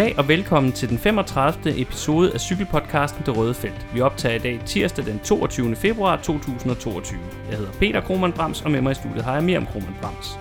[0.00, 1.80] Goddag og velkommen til den 35.
[1.80, 3.86] episode af cykelpodcasten Det Røde Felt.
[3.94, 5.76] Vi optager i dag tirsdag den 22.
[5.76, 7.20] februar 2022.
[7.50, 10.38] Jeg hedder Peter Krohmann Brams, og med mig i studiet har jeg Miriam Krohmann Brams.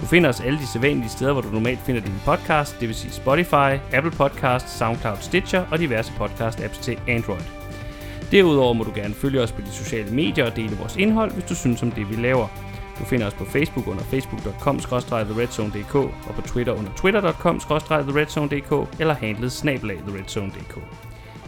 [0.00, 2.96] Du finder os alle de sædvanlige steder, hvor du normalt finder din podcast, det vil
[2.96, 7.44] sige Spotify, Apple Podcast, SoundCloud, Stitcher og diverse podcast-apps til Android.
[8.30, 11.44] Derudover må du gerne følge os på de sociale medier og dele vores indhold, hvis
[11.44, 12.48] du synes om det, vi laver.
[13.02, 19.98] Du finder os på Facebook under facebook.com-theredzone.dk og på Twitter under twitter.com-theredzone.dk eller handlet snablag
[20.06, 20.78] theredzone.dk.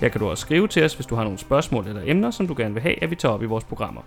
[0.00, 2.46] Her kan du også skrive til os, hvis du har nogle spørgsmål eller emner, som
[2.46, 4.00] du gerne vil have, at vi tager op i vores programmer.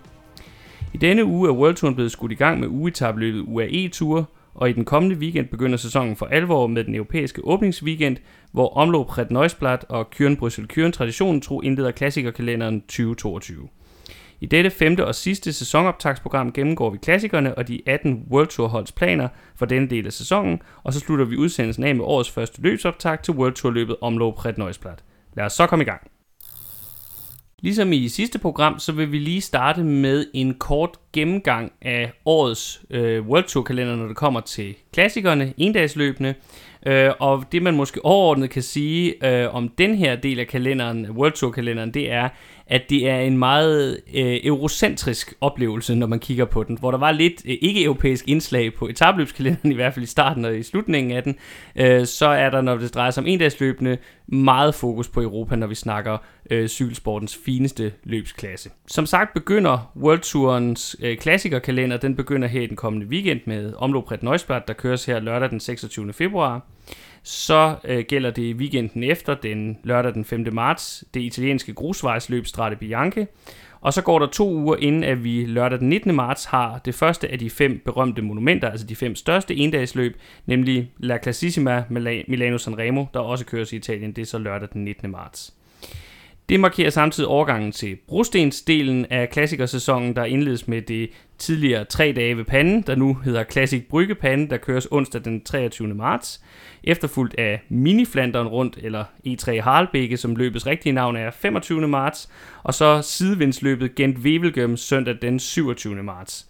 [0.94, 4.70] I denne uge er World Tour blevet skudt i gang med ugetabløbet UAE Tour, og
[4.70, 8.16] i den kommende weekend begynder sæsonen for alvor med den europæiske åbningsweekend,
[8.52, 13.68] hvor Omloop Red Neusblad og Kyren Bryssel Kyren traditionen tro indleder klassikerkalenderen 2022.
[14.40, 18.92] I dette femte og sidste sæsonoptagsprogram gennemgår vi klassikerne og de 18 World Tour holds
[18.92, 22.62] planer for denne del af sæsonen, og så slutter vi udsendelsen af med årets første
[22.62, 24.96] løbsoptag til World Tour løbet Omloop Red Neusblad.
[25.36, 26.00] Lad os så komme i gang.
[27.62, 32.82] Ligesom i sidste program, så vil vi lige starte med en kort gennemgang af årets
[32.90, 36.34] øh, World Tour kalender, når det kommer til klassikerne, endagsløbene.
[36.86, 41.10] Øh, og det man måske overordnet kan sige øh, om den her del af kalenderen,
[41.10, 42.28] World Tour kalenderen, det er,
[42.68, 46.98] at det er en meget øh, eurocentrisk oplevelse, når man kigger på den, hvor der
[46.98, 51.16] var lidt øh, ikke-europæisk indslag på etabløbskalenderen, i hvert fald i starten og i slutningen
[51.16, 51.36] af den,
[51.76, 55.66] øh, så er der, når det drejer sig om endagsløbende, meget fokus på Europa, når
[55.66, 56.18] vi snakker
[56.50, 58.70] øh, cykelsportens fineste løbsklasse.
[58.86, 63.72] Som sagt begynder World Tourens øh, klassikerkalender, den begynder her i den kommende weekend med
[63.76, 66.12] omlop Red Neusblad, der køres her lørdag den 26.
[66.12, 66.66] februar.
[67.22, 70.46] Så øh, gælder det weekenden efter, den lørdag den 5.
[70.52, 73.26] marts, det italienske grusvejsløb Strade Bianche.
[73.80, 76.14] Og så går der to uger inden, at vi lørdag den 19.
[76.14, 80.92] marts har det første af de fem berømte monumenter, altså de fem største endagsløb, nemlig
[80.98, 81.84] La Classissima
[82.28, 84.12] Milano Sanremo, der også køres i Italien.
[84.12, 85.10] Det er så lørdag den 19.
[85.10, 85.57] marts.
[86.48, 92.36] Det markerer samtidig overgangen til brostensdelen af klassikersæsonen, der indledes med det tidligere tre dage
[92.36, 95.94] ved Panden, der nu hedder Classic Bryggepande, der køres onsdag den 23.
[95.94, 96.40] marts,
[96.84, 101.88] efterfulgt af Mini-Flanderen rundt, eller E3 Harlbække, som løbets rigtige navn er 25.
[101.88, 102.28] marts,
[102.62, 106.02] og så sidevindsløbet Gent Wevelgem søndag den 27.
[106.02, 106.46] marts.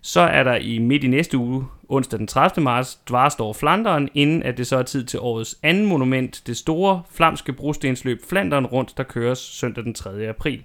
[0.00, 2.64] Så er der i midt i næste uge, onsdag den 30.
[2.64, 7.02] marts, Dvarstor Flanderen, inden at det så er tid til årets anden monument, det store
[7.10, 10.28] flamske brostensløb Flanderen rundt, der køres søndag den 3.
[10.28, 10.64] april.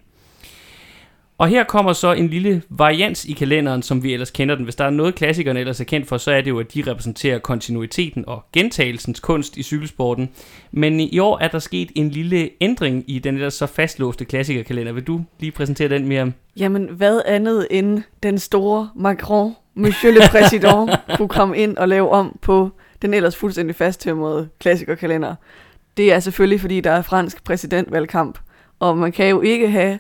[1.41, 4.63] Og her kommer så en lille varians i kalenderen, som vi ellers kender den.
[4.63, 6.83] Hvis der er noget, klassikerne ellers er kendt for, så er det jo, at de
[6.87, 10.29] repræsenterer kontinuiteten og gentagelsens kunst i cykelsporten.
[10.71, 14.91] Men i år er der sket en lille ændring i den ellers så fastlåste klassikerkalender.
[14.91, 16.31] Vil du lige præsentere den mere?
[16.57, 22.09] Jamen, hvad andet end den store Macron, Monsieur le Président, kunne komme ind og lave
[22.09, 22.69] om på
[23.01, 25.35] den ellers fuldstændig fasttømrede klassikerkalender.
[25.97, 28.39] Det er selvfølgelig, fordi der er fransk præsidentvalgkamp,
[28.79, 29.99] og man kan jo ikke have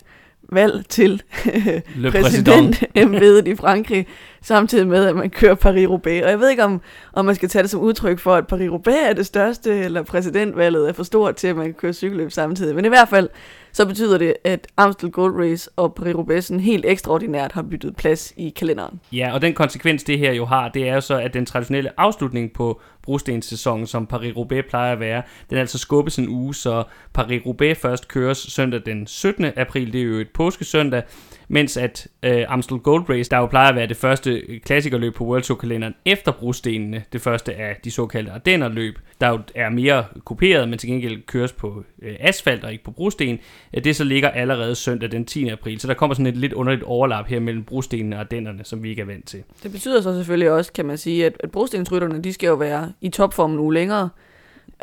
[0.51, 1.23] valg til
[2.11, 4.07] præsidentembedet i Frankrig,
[4.41, 6.23] samtidig med, at man kører Paris-Roubaix.
[6.23, 6.81] Og jeg ved ikke, om,
[7.13, 10.89] om man skal tage det som udtryk for, at Paris-Roubaix er det største, eller præsidentvalget
[10.89, 12.75] er for stort til, at man kan køre cykelløb samtidig.
[12.75, 13.29] Men i hvert fald,
[13.71, 18.49] så betyder det, at Amstel Gold Race og Paris-Roubaix helt ekstraordinært har byttet plads i
[18.49, 18.99] kalenderen.
[19.11, 21.99] Ja, og den konsekvens, det her jo har, det er jo så, at den traditionelle
[21.99, 26.83] afslutning på brostenssæsonen, som Paris-Roubaix plejer at være, den er altså skubbes en uge, så
[27.19, 29.45] Paris-Roubaix først køres søndag den 17.
[29.45, 31.03] april, det er jo et påskesøndag,
[31.51, 35.15] mens at øh, Amstel Gold Race, der jo plejer at være det første øh, klassikerløb
[35.15, 39.69] på World Tour kalenderen efter brostenene, det første af de såkaldte Ardennerløb, der jo er
[39.69, 43.39] mere kuperet, men til gengæld køres på øh, asfalt og ikke på brosten,
[43.73, 45.49] øh, det så ligger allerede søndag den 10.
[45.49, 45.79] april.
[45.79, 48.89] Så der kommer sådan et lidt underligt overlap her mellem brostenene og Ardennerne, som vi
[48.89, 49.43] ikke er vant til.
[49.63, 52.91] Det betyder så selvfølgelig også, kan man sige, at, at brostensrytterne, de skal jo være
[53.01, 54.09] i topform nu længere,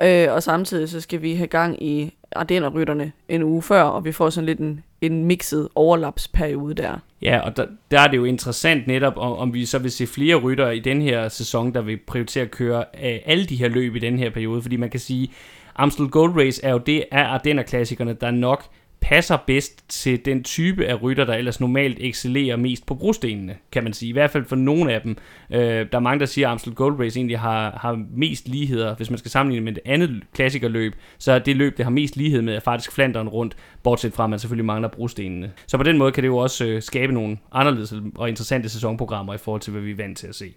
[0.02, 4.12] øh, og samtidig så skal vi have gang i Ardennerrytterne en uge før, og vi
[4.12, 6.98] får sådan lidt en, en mixet overlapsperiode der.
[7.22, 10.06] Ja, og der, der er det jo interessant netop, om, om vi så vil se
[10.06, 13.68] flere ryttere i den her sæson, der vil prioritere at køre af alle de her
[13.68, 15.30] løb i den her periode, fordi man kan sige,
[15.76, 18.64] Amstel Gold Race er jo det af Ardenner-klassikerne, der nok
[19.00, 23.84] passer bedst til den type af rytter, der ellers normalt excellerer mest på brostenene, kan
[23.84, 24.08] man sige.
[24.08, 25.16] I hvert fald for nogle af dem.
[25.50, 28.94] Øh, der er mange, der siger, at Amstel Gold Race egentlig har, har mest ligheder.
[28.94, 32.16] Hvis man skal sammenligne med det andet klassikerløb, så er det løb, det har mest
[32.16, 35.52] lighed med, er faktisk Flanderen rundt, bortset fra, at man selvfølgelig mangler brostenene.
[35.66, 39.34] Så på den måde kan det jo også øh, skabe nogle anderledes og interessante sæsonprogrammer
[39.34, 40.54] i forhold til, hvad vi er vant til at se.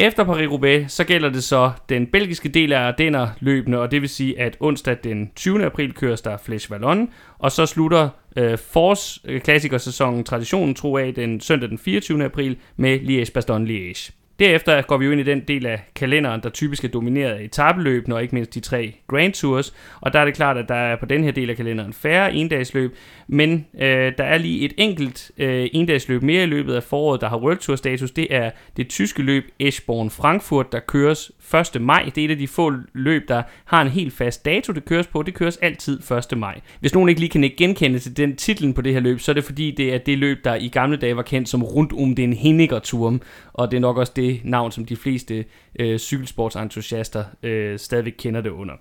[0.00, 4.08] Efter Paris-Roubaix, så gælder det så den belgiske del af Ardenner løbende, og det vil
[4.08, 5.64] sige, at onsdag den 20.
[5.64, 7.08] april køres der Flèche Wallonne,
[7.38, 12.24] og så slutter øh, Force øh, klassikersæsonen traditionen tro af den søndag den 24.
[12.24, 14.17] april med Liège-Bastogne-Liège.
[14.38, 17.42] Derefter går vi jo ind i den del af kalenderen, der typisk er domineret af
[17.42, 19.74] etabeløbene og ikke mindst de tre Grand Tours.
[20.00, 22.34] Og der er det klart, at der er på den her del af kalenderen færre
[22.34, 22.96] endagsløb,
[23.28, 27.28] men øh, der er lige et enkelt øh, endagsløb mere i løbet af foråret, der
[27.28, 28.10] har World Tour status.
[28.10, 31.32] Det er det tyske løb Eschborn-Frankfurt, der køres
[31.74, 31.82] 1.
[31.82, 32.10] maj.
[32.14, 35.06] Det er et af de få løb, der har en helt fast dato, det køres
[35.06, 35.22] på.
[35.22, 36.00] Det køres altid
[36.32, 36.38] 1.
[36.38, 36.60] maj.
[36.80, 39.34] Hvis nogen ikke lige kan genkende til den titlen på det her løb, så er
[39.34, 42.14] det fordi, det er det løb, der i gamle dage var kendt som rundt om
[42.14, 43.20] den Henniger-turm.
[43.52, 45.44] og det er nok også det navn, som de fleste
[45.78, 48.74] øh, cykelsportsentusiaster øh, stadigvæk kender det under.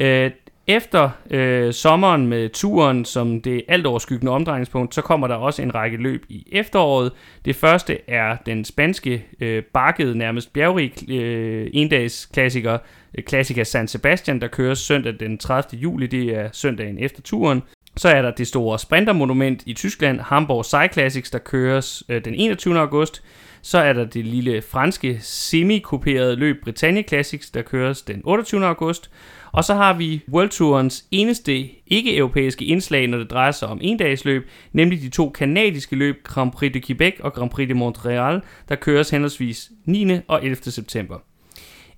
[0.00, 0.30] Øh,
[0.68, 5.74] efter øh, sommeren med turen som det alt overskyggende omdrejningspunkt, så kommer der også en
[5.74, 7.12] række løb i efteråret.
[7.44, 12.78] Det første er den spanske øh, bakkede, nærmest bjergrig øh, endags øh, klassiker,
[13.14, 15.80] øh, Classica San Sebastian, der køres søndag den 30.
[15.80, 16.06] juli.
[16.06, 17.62] Det er søndagen efter turen.
[17.96, 22.78] Så er der det store sprintermonument i Tyskland, Hamburg Cyclassics, der køres øh, den 21.
[22.78, 23.22] august.
[23.62, 28.66] Så er der det lille franske semi-kuperede løb Britannia Classics, der køres den 28.
[28.66, 29.10] august.
[29.52, 34.48] Og så har vi World Tourens eneste ikke-europæiske indslag, når det drejer sig om endagsløb,
[34.72, 38.74] nemlig de to kanadiske løb Grand Prix de Quebec og Grand Prix de Montreal, der
[38.74, 40.18] køres henholdsvis 9.
[40.28, 40.56] og 11.
[40.56, 41.18] september.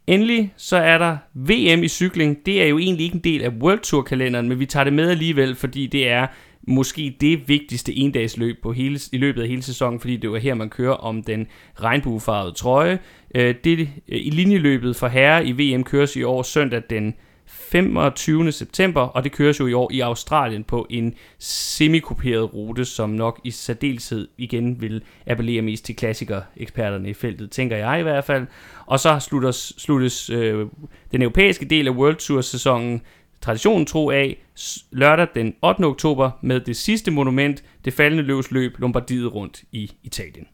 [0.06, 2.47] Endelig så er der VM i cykling.
[2.47, 4.93] Det er jo egentlig ikke en del af World Tour kalenderen, men vi tager det
[4.93, 6.27] med alligevel, fordi det er
[6.69, 10.55] måske det vigtigste endagsløb på hele, i løbet af hele sæsonen, fordi det var her,
[10.55, 12.99] man kører om den regnbuefarvede trøje.
[13.35, 17.15] Øh, det, øh, I linjeløbet for herre i VM køres i år søndag den
[17.51, 18.53] 25.
[18.53, 23.41] september, og det køres jo i år i Australien på en semikoperet rute, som nok
[23.45, 28.47] i særdeleshed igen vil appellere mest til klassikereksperterne i feltet, tænker jeg i hvert fald.
[28.87, 30.67] Og så sluttes, sluttes øh,
[31.13, 33.03] den europæiske del af World Tour sæsonen
[33.41, 34.43] traditionen tro af
[34.91, 35.85] lørdag den 8.
[35.85, 40.47] oktober med det sidste monument, det faldende løvsløb Lombardiet rundt i Italien.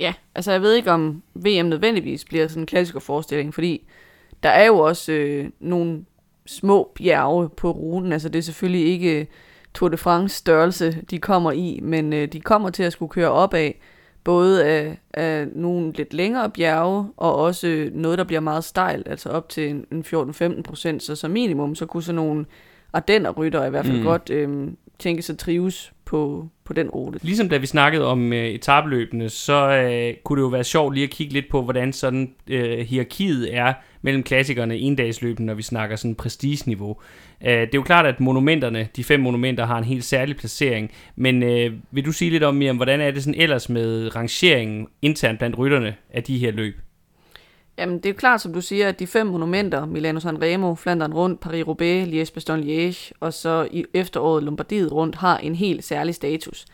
[0.00, 3.88] Ja, altså jeg ved ikke om VM nødvendigvis bliver sådan en klassisk forestilling, fordi
[4.42, 6.04] der er jo også øh, nogle
[6.46, 8.12] små bjerge på ruten.
[8.12, 9.26] Altså det er selvfølgelig ikke
[9.74, 13.30] Tour de France størrelse, de kommer i, men øh, de kommer til at skulle køre
[13.30, 13.80] op af
[14.24, 19.28] både af, af nogle lidt længere bjerge, og også noget, der bliver meget stejlt, altså
[19.28, 20.04] op til en, en
[20.58, 21.02] 14-15 procent.
[21.02, 22.46] Så som minimum, så kunne sådan nogle
[22.92, 24.04] Ardenner-rytter i hvert fald mm.
[24.04, 24.68] godt øh,
[25.04, 27.18] tænkes at trives på, på den rute.
[27.22, 31.04] Ligesom da vi snakkede om øh, etabløbene, så øh, kunne det jo være sjovt lige
[31.04, 33.72] at kigge lidt på, hvordan sådan øh, hierarkiet er
[34.02, 36.96] mellem klassikerne i endagsløbene, når vi snakker sådan prestigeniveau.
[37.46, 40.90] Øh, det er jo klart, at monumenterne, de fem monumenter, har en helt særlig placering,
[41.16, 44.86] men øh, vil du sige lidt om, Miriam, hvordan er det sådan ellers med rangeringen
[45.02, 46.76] internt blandt rytterne af de her løb?
[47.78, 51.14] Jamen, det er jo klart, som du siger, at de fem monumenter, Milano Sanremo, Flandern
[51.14, 56.66] Rundt, Paris-Roubaix, Liège-Bastogne-Liège, og så i efteråret Lombardiet Rundt, har en helt særlig status.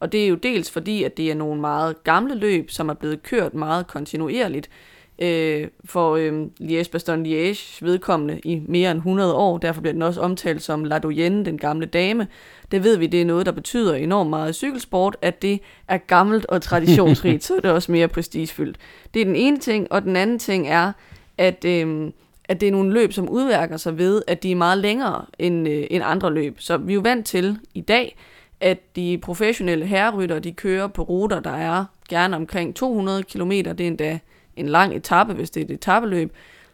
[0.00, 2.94] Og det er jo dels fordi, at det er nogle meget gamle løb, som er
[2.94, 4.70] blevet kørt meget kontinuerligt,
[5.18, 9.58] øh, for øh, Liège Bastogne Liège vedkommende i mere end 100 år.
[9.58, 12.26] Derfor bliver den også omtalt som La Doyenne, den gamle dame.
[12.70, 15.98] Det ved vi, det er noget, der betyder enormt meget i cykelsport, at det er
[15.98, 18.76] gammelt og traditionsrigt, så er det også mere prestigefyldt.
[19.14, 20.92] Det er den ene ting, og den anden ting er,
[21.38, 22.10] at, øh,
[22.44, 25.68] at det er nogle løb, som udværker sig ved, at de er meget længere end,
[25.68, 26.56] øh, end andre løb.
[26.58, 28.16] Så vi er jo vant til i dag,
[28.60, 33.50] at de professionelle herrerytter, de kører på ruter, der er gerne omkring 200 km.
[33.50, 34.18] Det er endda
[34.56, 36.32] en lang etape, hvis det er et etabeløb.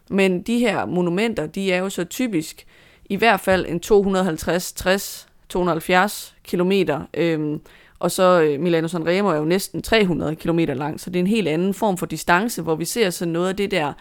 [0.09, 2.65] Men de her monumenter, de er jo så typisk
[3.05, 7.01] i hvert fald en 250, 60, 270 kilometer.
[7.13, 7.61] Øhm,
[7.99, 11.27] og så øh, Milano Sanremo er jo næsten 300 km lang, så det er en
[11.27, 13.93] helt anden form for distance, hvor vi ser sådan noget af det der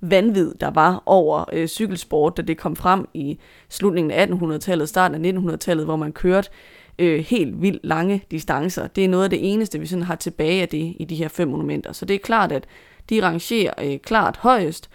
[0.00, 5.24] vanvid, der var over øh, cykelsport, da det kom frem i slutningen af 1800-tallet, starten
[5.24, 6.50] af 1900-tallet, hvor man kørte
[6.98, 8.86] øh, helt vildt lange distancer.
[8.86, 11.28] Det er noget af det eneste, vi sådan har tilbage af det i de her
[11.28, 11.92] fem monumenter.
[11.92, 12.64] Så det er klart, at
[13.10, 14.90] de rangerer øh, klart højest.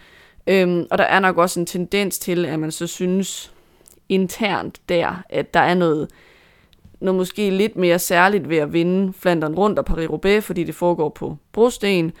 [0.46, 3.52] Øhm, og der er nok også en tendens til, at man så synes
[4.08, 6.08] internt der, at der er noget,
[7.00, 11.08] noget måske lidt mere særligt ved at vinde Flandern rundt og Paris-Roubaix, fordi det foregår
[11.08, 12.12] på brosten.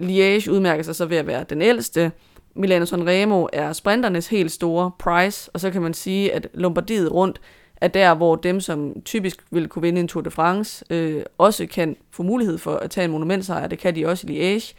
[0.00, 2.12] Liège udmærker sig så ved at være den ældste.
[2.54, 7.40] Milano Sanremo er sprinternes helt store prize, og så kan man sige, at Lombardiet rundt
[7.76, 11.66] er der, hvor dem, som typisk vil kunne vinde en Tour de France, øh, også
[11.66, 13.66] kan få mulighed for at tage en monumentsejr.
[13.66, 14.74] Det kan de også i Liège.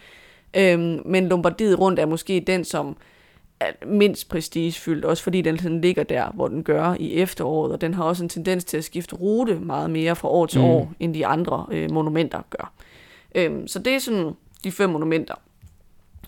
[0.57, 2.97] Øhm, men Lombardiet rundt er måske den, som
[3.59, 7.81] er mindst prestigefyldt, også fordi den sådan ligger der, hvor den gør i efteråret, og
[7.81, 10.65] den har også en tendens til at skifte rute meget mere fra år til mm.
[10.65, 12.73] år, end de andre øh, monumenter gør.
[13.35, 14.31] Øhm, så det er sådan
[14.63, 15.35] de fem monumenter.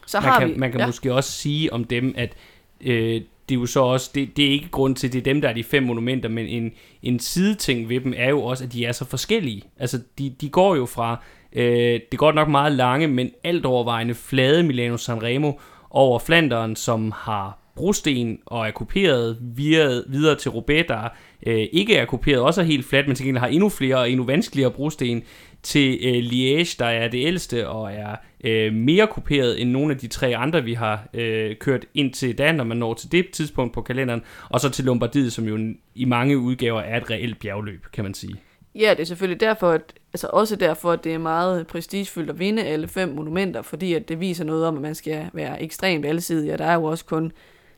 [0.05, 0.85] Så man har kan, vi, man kan ja.
[0.85, 2.33] måske også sige om dem, at
[2.81, 5.23] øh, det er jo så også, det, det er ikke grund til, at det er
[5.23, 6.71] dem, der er de fem monumenter, men en,
[7.03, 9.61] en sideting ved dem er jo også, at de er så forskellige.
[9.79, 11.23] Altså, de, de går jo fra
[11.53, 15.51] Øh, det er godt nok meget lange, men alt overvejende flade Milano Sanremo
[15.89, 21.09] over Flanderen, som har brosten og er kuperet videre, videre til Roubaix, der
[21.45, 24.11] øh, ikke er kuperet, også er helt fladt, men til gengæld har endnu flere og
[24.11, 25.23] endnu vanskeligere brosten,
[25.63, 29.99] til øh, Liège, der er det ældste og er øh, mere kuperet end nogle af
[29.99, 33.29] de tre andre, vi har øh, kørt ind til da, når man når til det
[33.31, 37.39] tidspunkt på kalenderen, og så til Lombardiet, som jo i mange udgaver er et reelt
[37.39, 38.35] bjergløb, kan man sige.
[38.79, 42.39] Ja, det er selvfølgelig derfor, at, altså også derfor, at det er meget prestigefyldt at
[42.39, 46.05] vinde alle fem monumenter, fordi at det viser noget om, at man skal være ekstremt
[46.05, 47.31] alsidig, og der er jo også kun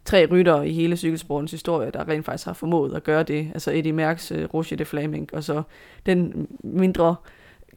[0.05, 3.51] tre ryttere i hele cykelsportens historie, der rent faktisk har formået at gøre det.
[3.53, 5.63] Altså Eddie Merckx, øh, Roger de Flaming, og så
[6.05, 7.15] den mindre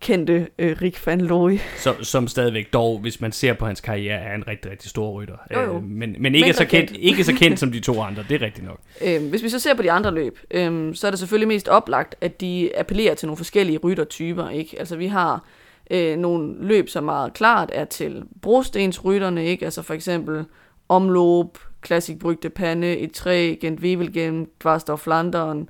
[0.01, 1.59] kendte uh, Rick van Looy.
[1.77, 5.13] Som, som stadigvæk dog, hvis man ser på hans karriere, er en rigtig, rigtig stor
[5.13, 5.37] rytter.
[5.55, 5.77] Jo, jo.
[5.77, 7.05] Øh, men, men ikke, så kendt, kendt.
[7.05, 8.81] ikke så kendt som de to andre, det er rigtigt nok.
[9.07, 11.69] Øhm, hvis vi så ser på de andre løb, øhm, så er det selvfølgelig mest
[11.69, 14.49] oplagt, at de appellerer til nogle forskellige ryttertyper.
[14.49, 14.77] Ikke?
[14.79, 15.45] Altså vi har
[15.91, 19.65] øh, nogle løb, som meget klart er til brostensrytterne, ikke?
[19.65, 20.45] altså for eksempel
[20.89, 21.47] omløb,
[21.87, 25.69] Classic Brygte Pande, et træ, Gent Wevelgem, Dvarstor Flanderen.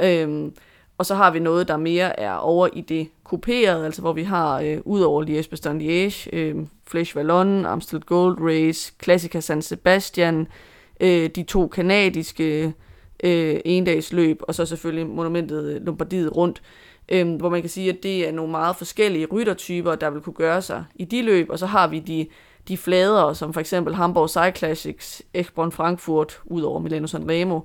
[0.00, 0.54] Øhm,
[0.98, 4.22] og så har vi noget, der mere er over i det kuperede, altså hvor vi
[4.22, 6.56] har, øh, ud over Liège Bastogne Liège, øh,
[6.94, 10.46] Flèche Wallonne, Amstel Gold Race, Classica San Sebastian,
[11.00, 12.72] øh, de to kanadiske
[13.22, 16.62] øh, endagsløb, og så selvfølgelig monumentet øh, Lombardiet rundt,
[17.08, 20.34] øh, hvor man kan sige, at det er nogle meget forskellige ryttertyper, der vil kunne
[20.34, 22.26] gøre sig i de løb, og så har vi de
[22.68, 27.60] de flader, som for eksempel Hamburg Cyclassics, Ekbron Frankfurt, ud over Milano Sanremo,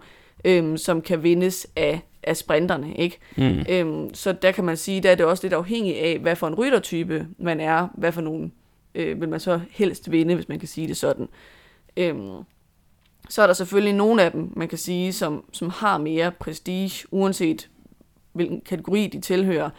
[0.46, 2.96] øhm, som kan vindes af, af sprinterne.
[2.96, 3.18] Ikke?
[3.36, 3.66] Mm.
[3.70, 6.48] Øhm, så der kan man sige, der er det også lidt afhængigt af, hvad for
[6.48, 8.52] en ryttertype man er, hvad for nogle
[8.96, 11.28] øh, vil man så helst vinde, hvis man kan sige det sådan.
[11.98, 12.44] Øhm,
[13.30, 17.08] så er der selvfølgelig nogle af dem, man kan sige, som, som har mere prestige,
[17.12, 17.70] uanset
[18.34, 19.70] hvilken kategori de tilhører.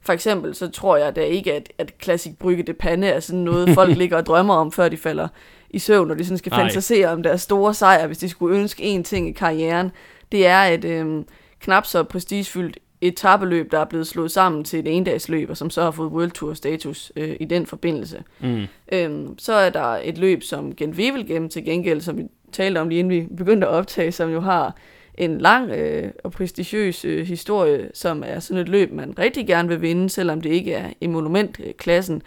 [0.00, 3.40] For eksempel, så tror jeg da ikke, at, at Classic Brygge de Pande er sådan
[3.40, 5.28] noget, folk ligger og drømmer om, før de falder
[5.70, 6.60] i søvn, når de sådan skal Ej.
[6.60, 9.90] fantasere om deres store sejr, hvis de skulle ønske én ting i karrieren.
[10.32, 11.26] Det er et øhm,
[11.64, 15.82] knap så prestigefyldt etabeløb, der er blevet slået sammen til et endagsløb, og som så
[15.82, 18.22] har fået World Tour status øh, i den forbindelse.
[18.40, 18.62] Mm.
[18.92, 22.88] Øhm, så er der et løb som Gent Wevelgem til gengæld, som vi talte om
[22.88, 24.76] lige inden vi begyndte at optage, som jo har
[25.14, 29.68] en lang øh, og prestigiøs øh, historie, som er sådan et løb, man rigtig gerne
[29.68, 32.22] vil vinde, selvom det ikke er i monumentklassen,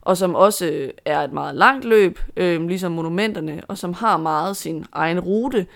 [0.00, 4.16] og som også øh, er et meget langt løb, øh, ligesom monumenterne, og som har
[4.16, 5.66] meget sin egen rute, øh,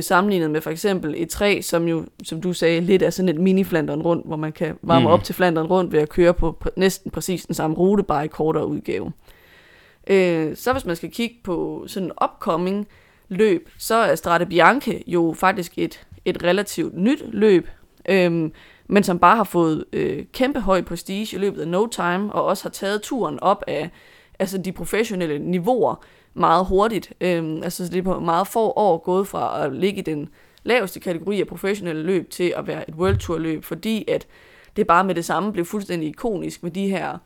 [0.00, 3.36] sammenlignet med for eksempel et træ, som jo, som du sagde, lidt er sådan et
[3.36, 5.12] mini-Flandern rundt, hvor man kan varme mm.
[5.12, 8.24] op til Flandern rundt ved at køre på pr- næsten præcis den samme rute, bare
[8.24, 9.12] i kortere udgave.
[10.06, 12.88] Øh, så hvis man skal kigge på sådan en upcoming,
[13.28, 17.68] løb, så er Strade Bianche jo faktisk et, et relativt nyt løb,
[18.08, 18.52] øhm,
[18.86, 22.44] men som bare har fået øh, kæmpe høj prestige i løbet af no time, og
[22.44, 23.90] også har taget turen op af
[24.38, 26.04] altså de professionelle niveauer
[26.38, 27.12] meget hurtigt.
[27.20, 30.28] Øhm, altså det er på meget få år gået fra at ligge i den
[30.62, 34.26] laveste kategori af professionelle løb til at være et World Tour løb, fordi at
[34.76, 37.18] det bare med det samme blev fuldstændig ikonisk med de her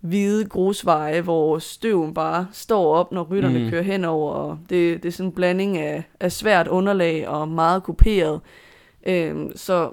[0.00, 3.70] hvide grusveje, hvor støven bare står op, når rytterne mm.
[3.70, 4.32] kører henover.
[4.32, 8.40] Og det, det er sådan en blanding af, af svært underlag og meget kuperet.
[9.06, 9.92] Øhm, så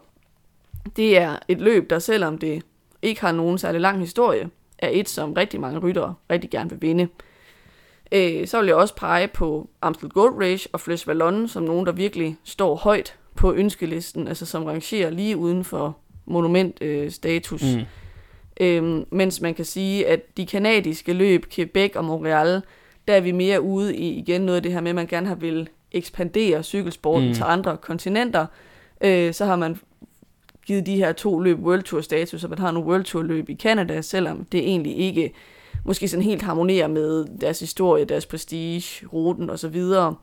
[0.95, 2.63] det er et løb, der selvom det
[3.01, 4.49] ikke har nogen særlig lang historie,
[4.79, 7.07] er et, som rigtig mange ryttere rigtig gerne vil vinde.
[8.13, 11.85] Øh, så vil jeg også pege på Amstel Gold Race og Flèche Wallonne som nogen,
[11.85, 17.63] der virkelig står højt på ønskelisten, altså som rangerer lige uden for monumentstatus.
[17.63, 17.85] Øh, mm.
[18.61, 22.61] Øhm, mens man kan sige, at de kanadiske løb, Quebec og Montreal,
[23.07, 25.27] der er vi mere ude i igen noget af det her med, at man gerne
[25.27, 27.33] har vil ekspandere cykelsporten mm.
[27.33, 28.45] til andre kontinenter.
[29.01, 29.79] Øh, så har man
[30.65, 33.49] givet de her to løb World Tour status, så man har nogle World Tour løb
[33.49, 35.33] i Canada, selvom det egentlig ikke
[35.85, 40.15] måske sådan helt harmonerer med deres historie, deres prestige, ruten og så videre.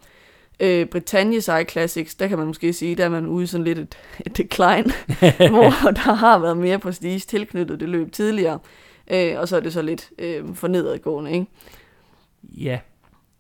[0.60, 3.64] Øh, Britannia Cycle Classics, der kan man måske sige, der er man ude i sådan
[3.64, 4.92] lidt et, et decline,
[5.54, 8.58] hvor der har været mere prestige tilknyttet det løb tidligere,
[9.10, 11.46] øh, og så er det så lidt øh, for nedadgående, ikke?
[12.42, 12.78] Ja.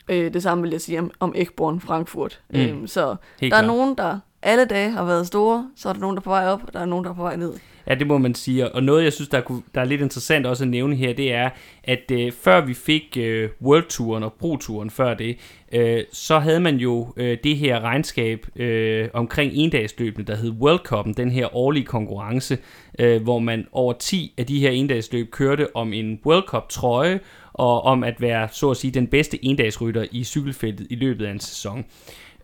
[0.08, 2.40] Øh, det samme vil jeg sige om, om Ekborn Frankfurt.
[2.50, 2.60] Mm.
[2.60, 3.62] Øh, så Helt der klar.
[3.62, 6.30] er nogen, der alle dage har været store, så er der nogen, der er på
[6.30, 7.52] vej op, og der er nogen, der er på vej ned.
[7.86, 8.74] Ja, det må man sige.
[8.74, 11.32] Og noget, jeg synes, der, kunne, der er lidt interessant også at nævne her, det
[11.32, 11.50] er,
[11.84, 15.36] at øh, før vi fik øh, Worldturen og Pro Touren før det,
[15.72, 20.80] øh, så havde man jo øh, det her regnskab øh, omkring endagsløbene, der hed World
[20.92, 22.58] Cup'en, den her årlige konkurrence,
[22.98, 27.20] øh, hvor man over 10 af de her endagsløb kørte om en World Cup trøje,
[27.60, 31.30] og om at være, så at sige, den bedste endagsrytter i cykelfeltet i løbet af
[31.30, 31.84] en sæson.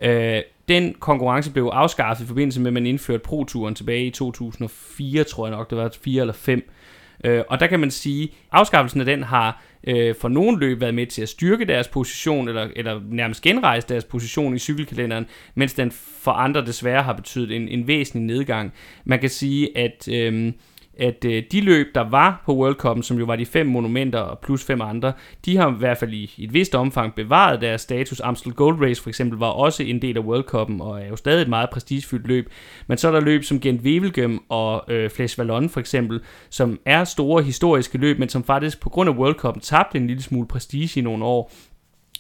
[0.03, 5.25] Øh, den konkurrence blev afskaffet i forbindelse med, at man indførte Pro-turen tilbage i 2004,
[5.25, 6.71] tror jeg nok, det var 4 eller 5.
[7.25, 10.95] Øh, og der kan man sige, afskaffelsen af den har øh, for nogle løb været
[10.95, 15.75] med til at styrke deres position, eller, eller nærmest genrejse deres position i cykelkalenderen, mens
[15.75, 18.73] den for andre desværre har betydet en, en væsentlig nedgang.
[19.05, 20.09] Man kan sige, at...
[20.13, 20.53] Øh,
[20.99, 24.19] at øh, de løb, der var på World Cup, som jo var de fem monumenter
[24.19, 25.13] og plus fem andre,
[25.45, 28.21] de har i hvert fald i, i et vist omfang bevaret deres status.
[28.21, 31.17] Amstel Gold Race for eksempel var også en del af World Cup'en og er jo
[31.17, 32.51] stadig et meget prestigefyldt løb.
[32.87, 36.79] Men så er der løb som Gent Wevelgem og øh, Flash Vallon for eksempel, som
[36.85, 40.23] er store historiske løb, men som faktisk på grund af World Cup'en tabte en lille
[40.23, 41.53] smule prestige i nogle år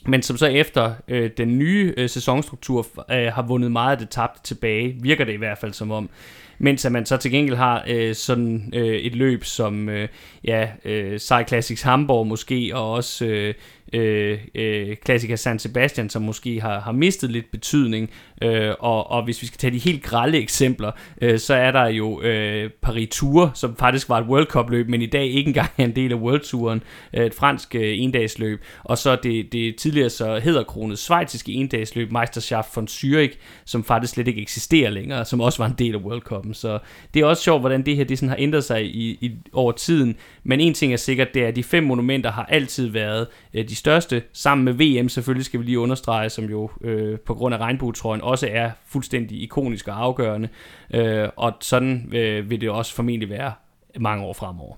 [0.08, 4.08] men som så efter øh, den nye øh, sæsonstruktur øh, har vundet meget af det
[4.08, 6.10] tabte tilbage, virker det i hvert fald som om.
[6.58, 10.08] Mens at man så til gengæld har øh, sådan øh, et løb som øh,
[10.44, 13.54] ja, øh, Classics Hamburg måske, og også øh,
[13.96, 18.10] øh, øh, klassiker San Sebastian, som måske har, har mistet lidt betydning.
[18.42, 20.90] Øh, og, og hvis vi skal tage de helt grælde eksempler,
[21.22, 24.88] øh, så er der jo øh, Paris Tour, som faktisk var et World Cup løb,
[24.88, 26.82] men i dag ikke engang er en del af World Touren,
[27.14, 28.64] øh, et fransk øh, endagsløb.
[28.84, 34.28] Og så det, det tidligere så hedderkronet svejtiske endagsløb, Meisterschaft von Zürich, som faktisk slet
[34.28, 36.52] ikke eksisterer længere, som også var en del af World Cup'en.
[36.52, 36.78] Så
[37.14, 39.72] det er også sjovt, hvordan det her det sådan har ændret sig i, i, over
[39.72, 40.16] tiden.
[40.44, 43.68] Men en ting er sikkert, det er, at de fem monumenter har altid været øh,
[43.68, 47.54] de største, sammen med VM selvfølgelig skal vi lige understrege, som jo øh, på grund
[47.54, 50.48] af regnbuetrøjen også er fuldstændig ikonisk og afgørende.
[50.94, 53.52] Øh, og sådan øh, vil det også formentlig være
[53.98, 54.74] mange år fremover.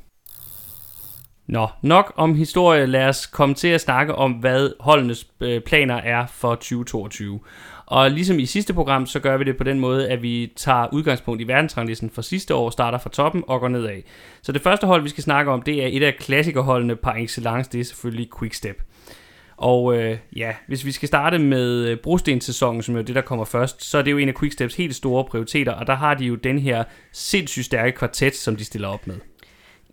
[1.46, 2.86] Nå, nok om historie.
[2.86, 7.40] Lad os komme til at snakke om, hvad holdenes øh, planer er for 2022.
[7.86, 10.86] Og ligesom i sidste program, så gør vi det på den måde, at vi tager
[10.92, 14.02] udgangspunkt i verdensranglisten fra sidste år, starter fra toppen og går nedad.
[14.42, 17.70] Så det første hold, vi skal snakke om, det er et af klassikerholdene par excellence,
[17.72, 18.82] det er selvfølgelig Quickstep.
[19.58, 23.20] Og øh, ja, hvis vi skal starte med øh, brostenssæsonen, som jo er det, der
[23.20, 26.14] kommer først, så er det jo en af Quicksteps helt store prioriteter, og der har
[26.14, 29.16] de jo den her sindssygt stærke kvartet, som de stiller op med.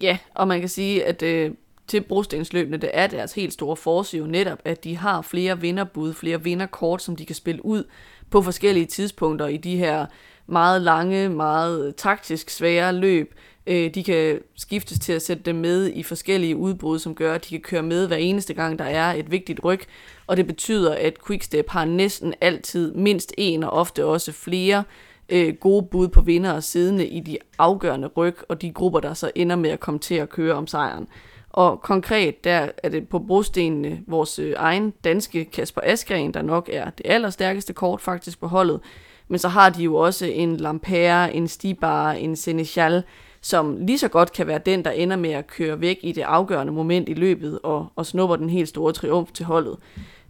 [0.01, 1.51] Ja, og man kan sige, at øh,
[1.88, 6.13] til brostensløbene, det er deres helt store force jo netop, at de har flere vinderbud,
[6.13, 7.84] flere vinderkort, som de kan spille ud
[8.30, 10.06] på forskellige tidspunkter i de her
[10.47, 13.34] meget lange, meget taktisk svære løb.
[13.67, 17.43] Øh, de kan skiftes til at sætte dem med i forskellige udbrud, som gør, at
[17.43, 19.82] de kan køre med hver eneste gang, der er et vigtigt ryg.
[20.28, 24.84] Og det betyder, at Quickstep har næsten altid mindst en, og ofte også flere
[25.30, 29.13] øh, gode bud på vinder og siddende i de afgørende ryg, og de grupper, der
[29.13, 31.08] så ender med at komme til at køre om sejren.
[31.49, 36.69] Og konkret, der er det på brostenene vores øh, egen danske Kasper Askren, der nok
[36.73, 38.80] er det allerstærkeste kort faktisk på holdet.
[39.28, 43.04] Men så har de jo også en Lampere, en Stibar, en Senechal,
[43.45, 46.21] som lige så godt kan være den, der ender med at køre væk i det
[46.21, 49.77] afgørende moment i løbet og, og snupper den helt store triumf til holdet.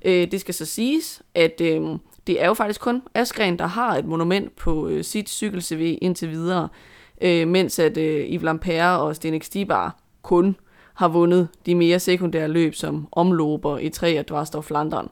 [0.06, 1.82] Øh, det skal så siges, at øh,
[2.28, 6.30] det er jo faktisk kun Askren, der har et monument på øh, sit cykel-CV indtil
[6.30, 6.70] videre,
[7.22, 10.56] øh, mens at øh, Yves Lampere og Stenik Stibar kun
[10.94, 15.10] har vundet de mere sekundære løb som omlober i tre af Dvarstov Flandern.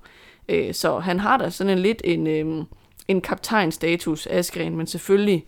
[0.50, 2.66] Øh, så han har da sådan en lidt en, øh,
[3.08, 5.46] en kaptajnstatus, Askren, men selvfølgelig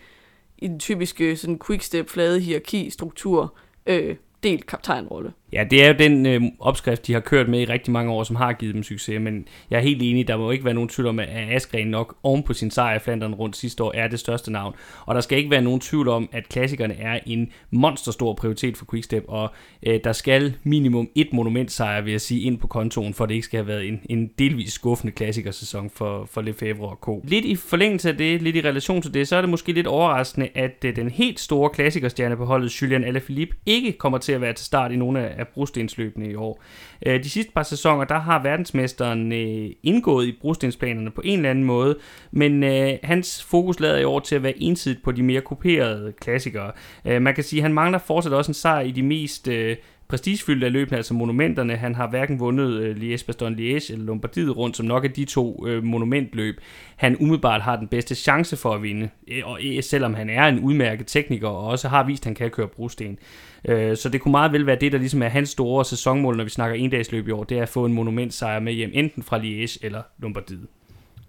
[0.58, 5.34] i den typiske sådan quickstep flade hierarki struktur øh, delt kaptajnrolle.
[5.56, 8.24] Ja, det er jo den øh, opskrift, de har kørt med i rigtig mange år,
[8.24, 10.90] som har givet dem succes, men jeg er helt enig, der må ikke være nogen
[10.90, 14.08] tvivl om, at Askren nok oven på sin sejr i Flandern rundt sidste år er
[14.08, 14.76] det største navn.
[15.06, 18.86] Og der skal ikke være nogen tvivl om, at klassikerne er en monsterstor prioritet for
[18.92, 23.26] Quickstep, og øh, der skal minimum et monumentsejr, vil jeg sige, ind på kontoen, for
[23.26, 27.22] det ikke skal have været en, en delvis skuffende klassikersæson for, for Lefebvre og Co.
[27.28, 29.88] Lidt i forlængelse af det, lidt i relation til det, så er det måske lidt
[29.88, 34.42] overraskende, at øh, den helt store klassikerstjerne på holdet, Julian Alaphilippe, ikke kommer til at
[34.42, 36.64] være til start i nogle af af brostensløbene i år.
[37.06, 41.50] Øh, de sidste par sæsoner, der har verdensmesteren øh, indgået i brostensplanerne på en eller
[41.50, 41.98] anden måde,
[42.32, 46.14] men øh, hans fokus lader i år til at være ensidigt på de mere kuperede
[46.22, 46.72] klassikere.
[47.06, 49.76] Øh, man kan sige, at han mangler fortsat også en sejr i de mest øh,
[50.08, 51.76] prestigefyldte af løbene, altså monumenterne.
[51.76, 55.84] Han har hverken vundet øh, Liège-Bastogne-Liège eller Lombardiet rundt, som nok er de to øh,
[55.84, 56.62] monumentløb,
[56.96, 59.10] han umiddelbart har den bedste chance for at vinde.
[59.28, 62.36] Øh, og øh, selvom han er en udmærket tekniker, og også har vist, at han
[62.36, 63.18] kan køre brosten.
[63.68, 66.44] Øh, så det kunne meget vel være det, der ligesom er hans store sæsonmål, når
[66.44, 69.40] vi snakker endagsløb i år, det er at få en monumentsejr med hjem, enten fra
[69.40, 70.68] Liège eller Lombardiet.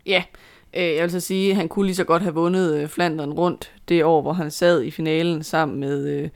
[0.06, 0.22] Ja,
[0.76, 3.32] øh, jeg vil så sige, at han kunne lige så godt have vundet øh, Flandern
[3.32, 6.28] rundt det år, hvor han sad i finalen sammen med øh,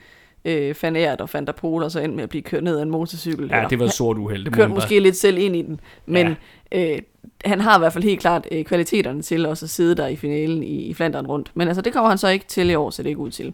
[0.45, 2.79] øh, Van Aert og Van der Pol, og så endte med at blive kørt ned
[2.79, 3.49] af en motorcykel.
[3.53, 4.45] Ja, det var et sort uheld.
[4.45, 6.37] Det kørte måske lidt selv ind i den, men
[6.73, 6.93] ja.
[6.93, 6.99] øh,
[7.45, 10.17] han har i hvert fald helt klart øh, kvaliteterne til også at sidde der i
[10.17, 11.51] finalen i, i Flandern rundt.
[11.55, 13.53] Men altså, det kommer han så ikke til i år, så det ikke ud til.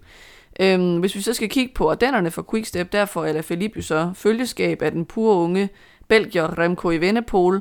[0.61, 4.83] Øhm, hvis vi så skal kigge på Ardennerne for Quickstep, der får Alaphilippe så følgeskab
[4.83, 5.69] af den pure unge
[6.09, 7.61] belgier Remco Evenepoel.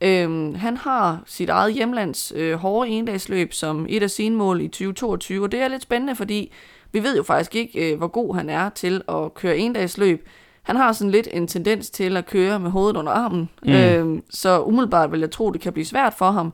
[0.00, 4.68] Øhm, han har sit eget hjemlands øh, hårde endagsløb som et af sine mål i
[4.68, 6.52] 2022, og det er lidt spændende, fordi
[6.92, 10.28] vi ved jo faktisk ikke, øh, hvor god han er til at køre endagsløb.
[10.62, 13.72] Han har sådan lidt en tendens til at køre med hovedet under armen, mm.
[13.72, 16.52] øh, så umiddelbart vil jeg tro, det kan blive svært for ham.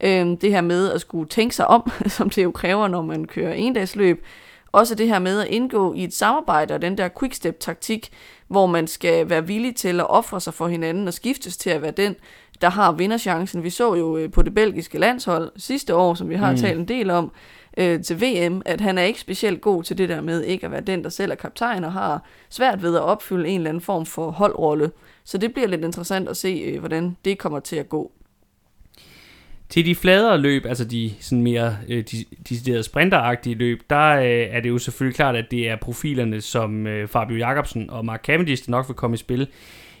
[0.00, 3.24] Øh, det her med at skulle tænke sig om, som det jo kræver, når man
[3.24, 4.24] kører endagsløb.
[4.72, 8.10] Også det her med at indgå i et samarbejde og den der quickstep-taktik,
[8.48, 11.82] hvor man skal være villig til at ofre sig for hinanden og skiftes til at
[11.82, 12.16] være den,
[12.60, 13.62] der har vinderchancen.
[13.62, 16.56] Vi så jo øh, på det belgiske landshold sidste år, som vi har mm.
[16.56, 17.32] talt en del om,
[17.76, 20.72] øh, til VM, at han er ikke specielt god til det der med ikke at
[20.72, 23.80] være den, der selv er kaptajn og har svært ved at opfylde en eller anden
[23.80, 24.90] form for holdrolle.
[25.24, 28.12] Så det bliver lidt interessant at se, øh, hvordan det kommer til at gå.
[29.70, 34.24] Til de fladere løb, altså de sådan mere øh, de, deciderede sprinteragtige løb, der øh,
[34.26, 38.24] er det jo selvfølgelig klart, at det er profilerne som øh, Fabio Jacobsen og Mark
[38.24, 39.48] Cavendish, der nok vil komme i spil.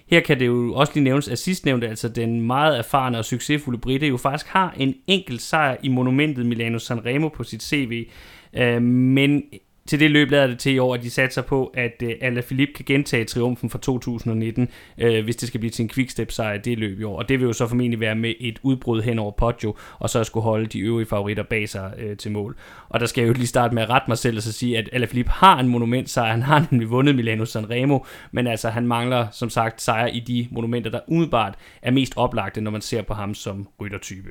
[0.06, 3.78] Her kan det jo også lige nævnes, at sidstnævnte, altså den meget erfarne og succesfulde
[3.78, 8.08] Britte, jo faktisk har en enkelt sejr i monumentet Milano Sanremo på sit CV.
[8.56, 9.42] Øh, men
[9.90, 12.14] til det løb lader det til i år, at de satser på, at øh, uh,
[12.20, 16.58] Alaphilippe kan gentage triumfen fra 2019, øh, hvis det skal blive til en quickstep sejr
[16.58, 17.18] det løb i år.
[17.18, 20.24] Og det vil jo så formentlig være med et udbrud hen over Poggio, og så
[20.24, 22.56] skulle holde de øvrige favoritter bag sig øh, til mål.
[22.88, 24.78] Og der skal jeg jo lige starte med at rette mig selv og så sige,
[24.78, 26.30] at Alaphilippe har en monumentsejr.
[26.30, 27.98] Han har nemlig vundet Milano Sanremo,
[28.32, 32.60] men altså han mangler som sagt sejr i de monumenter, der umiddelbart er mest oplagte,
[32.60, 34.30] når man ser på ham som ryttertype.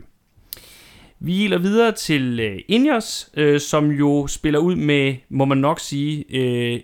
[1.22, 5.80] Vi hiler videre til øh, Ingers, øh, som jo spiller ud med, må man nok
[5.80, 6.80] sige, øh,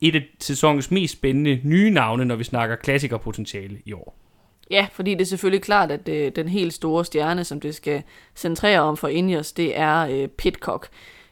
[0.00, 4.16] et af sæsonens mest spændende nye navne, når vi snakker klassikerpotentiale i år.
[4.70, 8.02] Ja, fordi det er selvfølgelig klart, at øh, den helt store stjerne, som det skal
[8.34, 10.88] centrere om for Ingers, det er øh, Pitcock.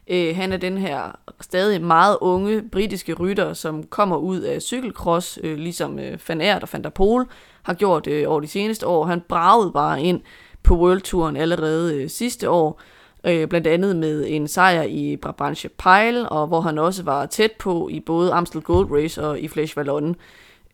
[0.09, 5.39] Øh, han er den her stadig meget unge britiske rytter, som kommer ud af cykelcross,
[5.43, 7.27] øh, ligesom øh, Van Aert og Van der Pol
[7.63, 9.05] har gjort øh, over de seneste år.
[9.07, 10.21] Han bragede bare ind
[10.65, 12.81] på World Touren allerede øh, sidste år,
[13.25, 17.53] øh, blandt andet med en sejr i Brabantse Pejl, og hvor han også var tæt
[17.53, 20.15] på i både Amstel Gold Race og i Flash Wallonne.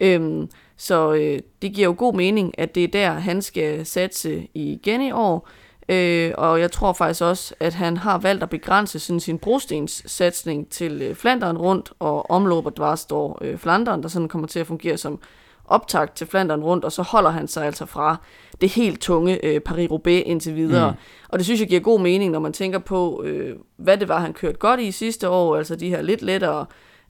[0.01, 4.49] Øhm, så øh, det giver jo god mening, at det er der, han skal satse
[4.55, 5.49] igen i år.
[5.89, 10.03] Øh, og jeg tror faktisk også, at han har valgt at begrænse sådan sin brostens
[10.07, 14.67] satsning til øh, Flanderen rundt og omløber Dvarstor øh, Flanderen, der sådan kommer til at
[14.67, 15.19] fungere som
[15.65, 18.17] optakt til Flandern rundt, og så holder han sig altså fra
[18.61, 20.91] det helt tunge øh, Paris-Roubaix indtil videre.
[20.91, 20.97] Mm.
[21.29, 24.19] Og det synes jeg giver god mening, når man tænker på, øh, hvad det var,
[24.21, 26.67] han kørte godt i sidste år, altså de her lidt lettere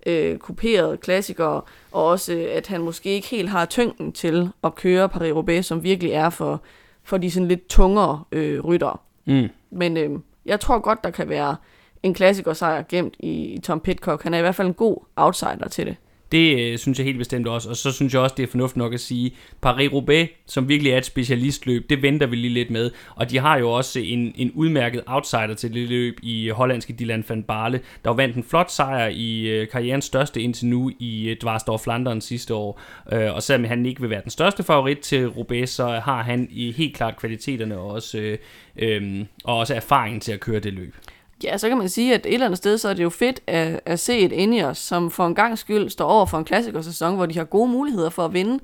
[0.07, 1.61] øh, kuperede klassikere,
[1.93, 5.83] og også øh, at han måske ikke helt har tyngden til at køre Paris-Roubaix, som
[5.83, 6.63] virkelig er for,
[7.03, 8.97] for de sådan lidt tungere øh, ryttere.
[9.27, 9.49] Mm.
[9.71, 10.11] Men øh,
[10.47, 11.57] jeg tror godt, der kan være
[12.03, 14.23] en klassikersejr gemt i, i Tom Pitcock.
[14.23, 15.97] Han er i hvert fald en god outsider til det.
[16.33, 17.69] Det øh, synes jeg helt bestemt også.
[17.69, 19.33] Og så synes jeg også, det er fornuftigt nok at sige,
[19.67, 22.91] Paris-Roubaix, som virkelig er et specialistløb, det venter vi lige lidt med.
[23.15, 27.25] Og de har jo også en, en udmærket outsider til det løb i hollandske Dylan
[27.29, 31.37] van Barle, der vandt en flot sejr i øh, karrierens største indtil nu i øh,
[31.41, 32.81] Dvarsdorf Flandern sidste år.
[33.13, 36.49] Øh, og selvom han ikke vil være den største favorit til Roubaix, så har han
[36.51, 38.39] i helt klart kvaliteterne og også, øh,
[38.77, 40.95] øh, og også erfaringen til at køre det løb.
[41.45, 43.41] Ja, så kan man sige, at et eller andet sted, så er det jo fedt
[43.47, 47.17] at, at se et Ineos, som for en gang skyld står over for en klassikersæson,
[47.17, 48.59] hvor de har gode muligheder for at vinde.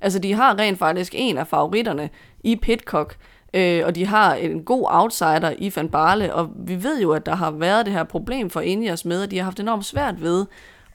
[0.00, 2.10] Altså, de har rent faktisk en af favoritterne
[2.44, 3.16] i Pitcock,
[3.54, 7.26] øh, og de har en god outsider i Van Barle, og vi ved jo, at
[7.26, 10.22] der har været det her problem for Ineos med, at de har haft enormt svært
[10.22, 10.46] ved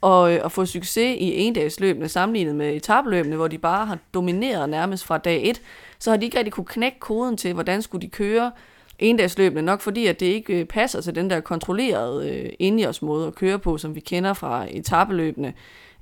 [0.03, 4.69] at, øh, at få succes i endagsløbene sammenlignet med etabløbene, hvor de bare har domineret
[4.69, 5.61] nærmest fra dag et,
[5.99, 8.51] så har de ikke rigtig kunne knække koden til, hvordan skulle de køre,
[8.99, 13.27] endagsløbene, nok fordi, at det ikke øh, passer til den der kontrollerede øh, indjørs måde
[13.27, 15.53] at køre på, som vi kender fra etabeløbene.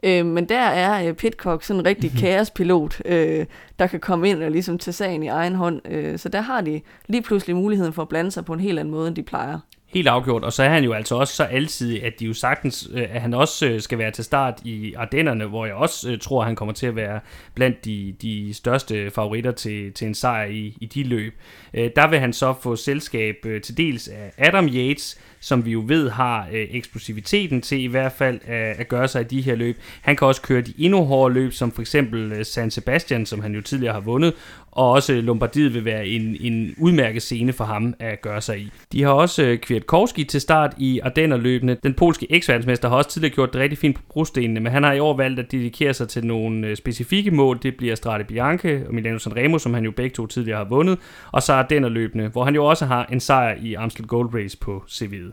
[0.03, 3.45] Øh, men der er øh, Pitcock sådan en rigtig kaospilot, øh,
[3.79, 5.81] der kan komme ind og ligesom tage sagen i egen hånd.
[5.91, 8.79] Øh, så der har de lige pludselig muligheden for at blande sig på en helt
[8.79, 9.59] anden måde, end de plejer.
[9.95, 12.89] Helt afgjort, og så er han jo altså også så altid, at de jo sagtens,
[12.93, 16.19] øh, at han også øh, skal være til start i Ardennerne, hvor jeg også øh,
[16.19, 17.19] tror, at han kommer til at være
[17.53, 21.33] blandt de, de største favoritter til, til en sejr i, i de løb.
[21.73, 26.09] Der vil han så få selskab til dels af Adam Yates, som vi jo ved
[26.09, 29.77] har øh, eksplosiviteten til i hvert fald øh, at gøre sig i de her løb.
[30.01, 33.41] Han kan også køre de endnu hårdere løb, som for eksempel øh, San Sebastian, som
[33.41, 34.33] han jo tidligere har vundet,
[34.75, 38.71] og også Lombardiet vil være en, en udmærket scene for ham at gøre sig i.
[38.91, 41.77] De har også øh, Kwiatkowski til start i Ardennerløbene.
[41.83, 44.93] Den polske eks har også tidligere gjort det rigtig fint på brostenene, men han har
[44.93, 47.59] i år valgt at dedikere sig til nogle øh, specifikke mål.
[47.63, 50.99] Det bliver Strade Bianche og Milano Sanremo, som han jo begge to tidligere har vundet,
[51.31, 54.83] og så Ardennerløbene, hvor han jo også har en sejr i Amstel Gold Race på
[54.87, 55.31] CV'et.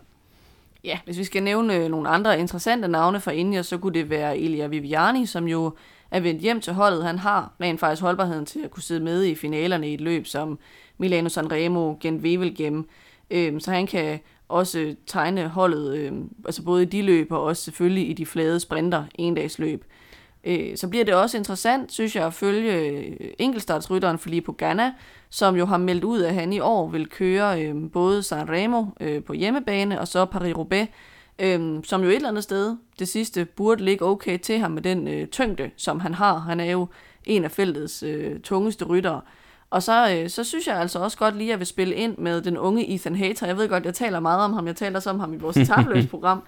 [0.84, 4.10] Ja, hvis vi skal nævne øh, nogle andre interessante navne for India, så kunne det
[4.10, 5.72] være Elia Viviani, som jo
[6.12, 7.04] er vendt hjem til holdet.
[7.04, 10.26] Han har rent faktisk holdbarheden til at kunne sidde med i finalerne i et løb
[10.26, 10.58] som
[10.98, 12.88] Milano Sanremo, Gent Wevelgem,
[13.30, 16.12] øhm, så han kan også tegne holdet, øh,
[16.46, 19.84] altså både i de løb og også selvfølgelig i de flade sprinter, endagsløb.
[20.44, 24.92] Øh, så bliver det også interessant, synes jeg, at følge øh, enkeltstartsrytteren Filippo Ganna,
[25.30, 29.24] som jo har meldt ud, at han i år vil køre øh, både Sanremo øh,
[29.24, 30.86] på hjemmebane og så Paris-Roubaix,
[31.42, 34.82] øh, som jo et eller andet sted, det sidste, burde ligge okay til ham med
[34.82, 36.38] den øh, tyngde, som han har.
[36.38, 36.86] Han er jo
[37.24, 39.20] en af feltets øh, tungeste ryttere.
[39.70, 42.18] Og så, øh, så synes jeg altså også godt lige, at jeg vil spille ind
[42.18, 43.46] med den unge Ethan Hater.
[43.46, 44.66] Jeg ved godt, jeg taler meget om ham.
[44.66, 46.42] Jeg taler også om ham i vores tabløsprogram.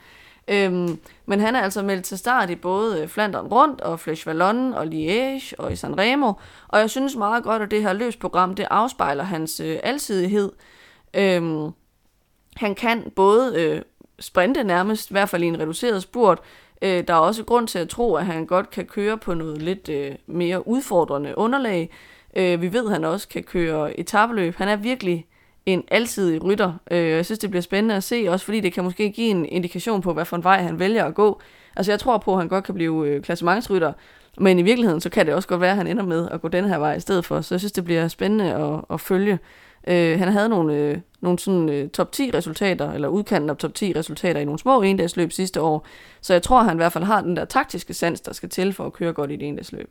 [0.48, 4.26] Øhm, men han er altså meldt til start i både øh, Flandern Rundt og Flèche
[4.26, 6.32] Wallonne og Liège og i Sanremo.
[6.68, 10.52] Og jeg synes meget godt, at det her løbsprogram, det afspejler hans øh, alsidighed.
[11.14, 11.70] Øhm,
[12.56, 13.82] han kan både øh,
[14.20, 16.38] sprinte nærmest, i hvert fald i en reduceret spurt.
[16.82, 19.62] Øh, der er også grund til at tro, at han godt kan køre på noget
[19.62, 21.90] lidt øh, mere udfordrende underlag.
[22.36, 24.56] Øh, vi ved, at han også kan køre etabeløb.
[24.56, 25.26] Han er virkelig
[25.66, 26.72] en alsidig rytter.
[26.90, 29.46] Øh, jeg synes, det bliver spændende at se, også fordi det kan måske give en
[29.46, 31.40] indikation på, hvad for en vej han vælger at gå.
[31.76, 33.92] Altså jeg tror på, at han godt kan blive øh, klassementsrytter,
[34.38, 36.48] men i virkeligheden, så kan det også godt være, at han ender med at gå
[36.48, 37.40] den her vej i stedet for.
[37.40, 39.38] Så jeg synes, det bliver spændende at, at følge.
[39.88, 43.74] Øh, han havde nogle, øh, nogle sådan, øh, top 10 resultater, eller udkanten af top
[43.74, 45.86] 10 resultater i nogle små endagsløb sidste år.
[46.20, 48.48] Så jeg tror, at han i hvert fald har den der taktiske sans, der skal
[48.48, 49.90] til for at køre godt i et endagsløb.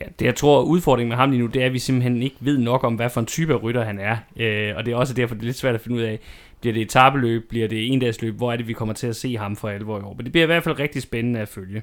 [0.00, 2.36] Ja, det jeg tror, udfordringen med ham lige nu, det er, at vi simpelthen ikke
[2.40, 4.16] ved nok om, hvad for en type af rytter han er.
[4.36, 6.18] Øh, og det er også derfor, det er lidt svært at finde ud af,
[6.60, 9.56] bliver det etabeløb, bliver det endagsløb, hvor er det, vi kommer til at se ham
[9.56, 10.14] for alvor i år.
[10.16, 11.82] Men det bliver i hvert fald rigtig spændende at følge.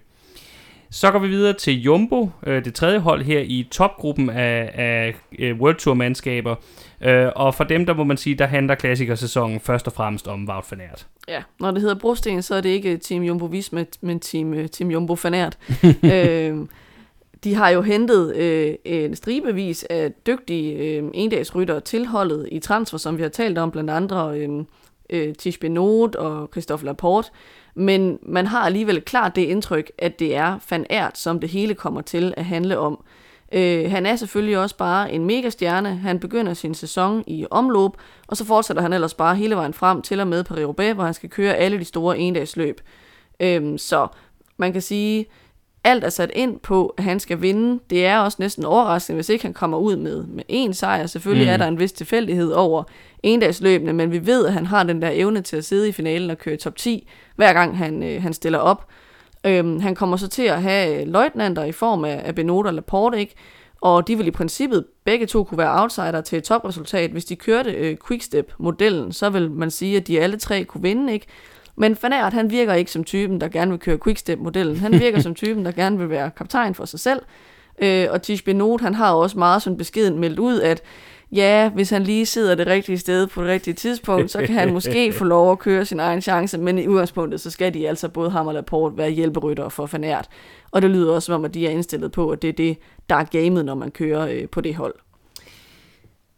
[0.90, 5.16] Så går vi videre til Jumbo, øh, det tredje hold her i topgruppen af, af
[5.40, 6.56] øh, World Tour mandskaber.
[7.02, 10.50] Øh, og for dem, der må man sige, der handler klassikersæsonen først og fremmest om
[10.50, 11.08] Wout van Aert.
[11.28, 14.92] Ja, når det hedder Brosten, så er det ikke Team Jumbo Visma, men Team, team
[14.92, 15.58] Jumbo van Aert.
[16.14, 16.68] øh,
[17.44, 23.18] de har jo hentet øh, en stribevis af dygtige øh, endagsryttere tilholdet i transfer, som
[23.18, 24.50] vi har talt om, blandt andre øh,
[25.10, 27.30] øh, Tish Benot og Christophe Laporte.
[27.76, 31.74] Men man har alligevel klart det indtryk, at det er Van Aert, som det hele
[31.74, 33.04] kommer til at handle om.
[33.52, 35.96] Øh, han er selvfølgelig også bare en megastjerne.
[35.96, 37.92] Han begynder sin sæson i omløb,
[38.28, 41.14] og så fortsætter han ellers bare hele vejen frem til og med Paris-Roubaix, hvor han
[41.14, 42.82] skal køre alle de store endagsløb.
[43.40, 44.08] Øh, så
[44.58, 45.26] man kan sige,
[45.84, 47.80] alt er sat ind på, at han skal vinde.
[47.90, 51.06] Det er også næsten overraskende, hvis ikke han kommer ud med, med én sejr.
[51.06, 51.54] Selvfølgelig mm.
[51.54, 52.84] er der en vis tilfældighed over
[53.24, 56.30] endagsløbene, men vi ved, at han har den der evne til at sidde i finalen
[56.30, 58.88] og køre top 10, hver gang han, øh, han stiller op.
[59.46, 63.36] Øhm, han kommer så til at have løjtnanter i form af, af og Laporte, ikke?
[63.82, 67.12] og de vil i princippet begge to kunne være outsider til et topresultat.
[67.12, 71.14] Hvis de kørte øh, quickstep-modellen, så vil man sige, at de alle tre kunne vinde,
[71.14, 71.26] ikke?
[71.76, 74.78] Men Fanart, han virker ikke som typen, der gerne vil køre quickstep-modellen.
[74.78, 77.22] Han virker som typen, der gerne vil være kaptajn for sig selv.
[77.82, 80.82] Øh, og Tish Benot, han har også meget sådan beskeden meldt ud, at
[81.32, 84.74] ja, hvis han lige sidder det rigtige sted på det rigtige tidspunkt, så kan han
[84.74, 88.10] måske få lov at køre sin egen chance, men i udgangspunktet, så skal de altså
[88.10, 90.28] både ham og Laporte være hjælperytter for Fanært.
[90.72, 92.78] Og det lyder også som om, at de er indstillet på, at det er det,
[93.10, 94.96] der er gamet, når man kører øh, på det hold.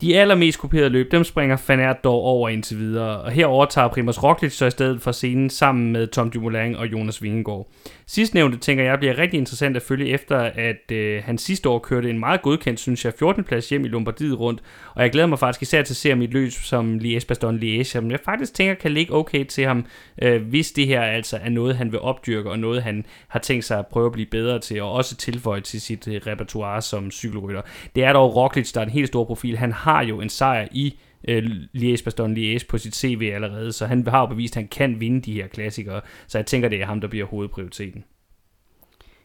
[0.02, 4.24] De allermest kopierede løb, dem springer Fanart dog over indtil videre, og her overtager Primoz
[4.24, 7.68] Roglic så i stedet for scenen sammen med Tom Dumoulin og Jonas Vingegaard.
[8.08, 12.10] Sidstnævnte tænker jeg bliver rigtig interessant at følge efter, at øh, han sidste år kørte
[12.10, 13.44] en meget godkendt, synes jeg, 14.
[13.44, 14.62] plads hjem i Lombardiet rundt,
[14.96, 17.26] og jeg glæder mig faktisk især til at se ham i et løb som Liège
[17.28, 19.86] Baston Liège, som jeg faktisk tænker kan ligge okay til ham,
[20.22, 23.66] øh, hvis det her altså er noget, han vil opdyrke, og noget, han har tænkt
[23.66, 27.12] sig at prøve at blive bedre til, og også tilføje til sit øh, repertoire som
[27.12, 27.62] cykelrytter.
[27.96, 29.58] Det er dog Roglic, der er en helt stor profil.
[29.58, 31.44] Han har har jo en sejr i øh,
[31.78, 35.00] Liège Baston Liège på sit CV allerede, så han har jo bevist, at han kan
[35.00, 38.04] vinde de her klassikere, så jeg tænker, det er ham, der bliver hovedprioriteten.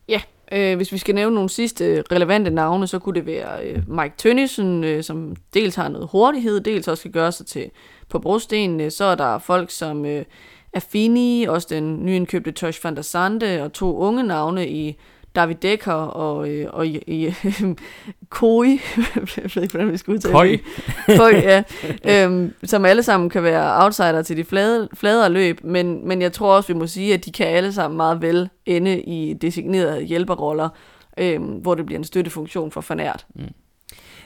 [0.08, 0.20] Ja,
[0.52, 4.14] øh, hvis vi skal nævne nogle sidste relevante navne, så kunne det være øh, Mike
[4.18, 7.70] Tønnesen, øh, som dels har noget hurtighed, dels også skal gøre sig til
[8.08, 8.90] på brostenene.
[8.90, 10.24] Så er der folk som øh,
[10.72, 14.96] Affini, også den nyindkøbte Tosh van der Sande, og to unge navne i
[15.34, 17.44] David Dekker og, øh, og øh,
[18.28, 18.68] Koi,
[19.36, 20.58] jeg ved ikke, hvordan vi skal udtale Koi.
[21.16, 21.62] Koi, ja.
[22.04, 26.32] øhm, som alle sammen kan være outsider til de flade, fladere løb, men, men jeg
[26.32, 30.02] tror også, vi må sige, at de kan alle sammen meget vel ende i designerede
[30.02, 30.68] hjælperroller,
[31.18, 33.26] øhm, hvor det bliver en støttefunktion for fanært.
[33.34, 33.44] Mm.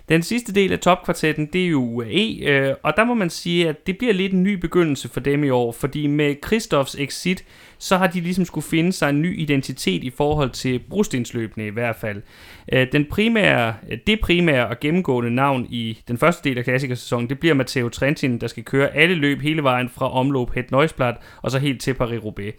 [0.09, 3.69] Den sidste del af topkvartetten, det er jo UAE, øh, og der må man sige,
[3.69, 7.45] at det bliver lidt en ny begyndelse for dem i år, fordi med Christoffs exit,
[7.79, 11.71] så har de ligesom skulle finde sig en ny identitet i forhold til brostensløbene i
[11.71, 12.23] hvert fald.
[12.73, 13.75] Øh, den primære,
[14.07, 18.39] det primære og gennemgående navn i den første del af klassikersæsonen, det bliver Matteo Trentin,
[18.39, 21.95] der skal køre alle løb hele vejen fra omløb Het Neusblad og så helt til
[21.95, 22.53] Paris-Roubaix.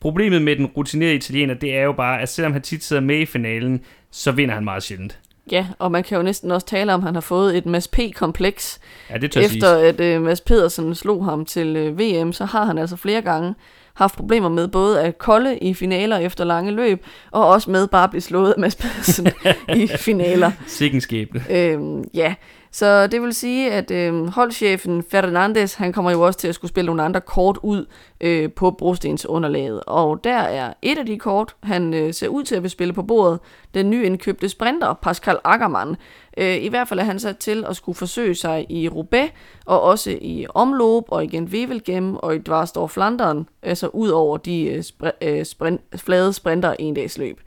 [0.00, 3.18] Problemet med den rutinerede italiener, det er jo bare, at selvom han tit sidder med
[3.18, 5.18] i finalen, så vinder han meget sjældent.
[5.50, 7.88] Ja, og man kan jo næsten også tale om, at han har fået et Mads
[7.88, 8.80] P-kompleks.
[9.10, 10.00] Ja, det Efter siges.
[10.00, 13.54] at uh, Mads Pedersen slog ham til uh, VM, så har han altså flere gange
[13.96, 18.04] haft problemer med både at kolde i finaler efter lange løb, og også med bare
[18.04, 19.28] at blive slået af Mads Pedersen
[19.82, 20.50] i finaler.
[20.66, 21.44] Sikken skæbne.
[21.50, 22.34] Øhm, ja,
[22.74, 26.68] så det vil sige, at øh, holdchefen Fernandes, han kommer jo også til at skulle
[26.68, 27.86] spille nogle andre kort ud
[28.20, 29.82] øh, på brostens underlaget.
[29.86, 32.92] Og der er et af de kort, han øh, ser ud til at vil spille
[32.92, 33.40] på bordet,
[33.74, 35.96] den nyindkøbte sprinter, Pascal Ackermann.
[36.38, 39.30] Øh, I hvert fald er han sat til at skulle forsøge sig i Roubaix,
[39.66, 44.64] og også i Omloop, og igen Wevelgem, og i Dvarstor Flandern, altså ud over de
[44.64, 47.40] øh, spr- øh, sprint, flade sprinter en dags løb.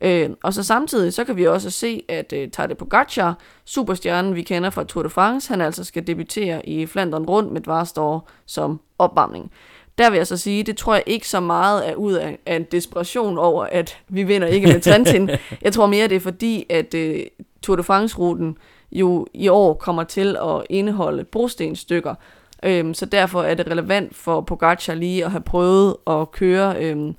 [0.00, 4.42] Øh, og så samtidig, så kan vi også se, at øh, Tadej Pogacar, superstjernen vi
[4.42, 8.80] kender fra Tour de France, han altså skal debutere i Flandern rundt med Dvarstor som
[8.98, 9.50] opvarmning.
[9.98, 12.56] Der vil jeg så sige, det tror jeg ikke så meget er ud af, af
[12.56, 15.30] en desperation over, at vi vinder ikke med Trentin.
[15.62, 17.20] jeg tror mere, det er fordi, at øh,
[17.62, 18.56] Tour de France-ruten
[18.92, 22.14] jo i år kommer til at indeholde brostenstykker.
[22.62, 27.14] Øhm, så derfor er det relevant for Pogacar lige at have prøvet at køre øhm,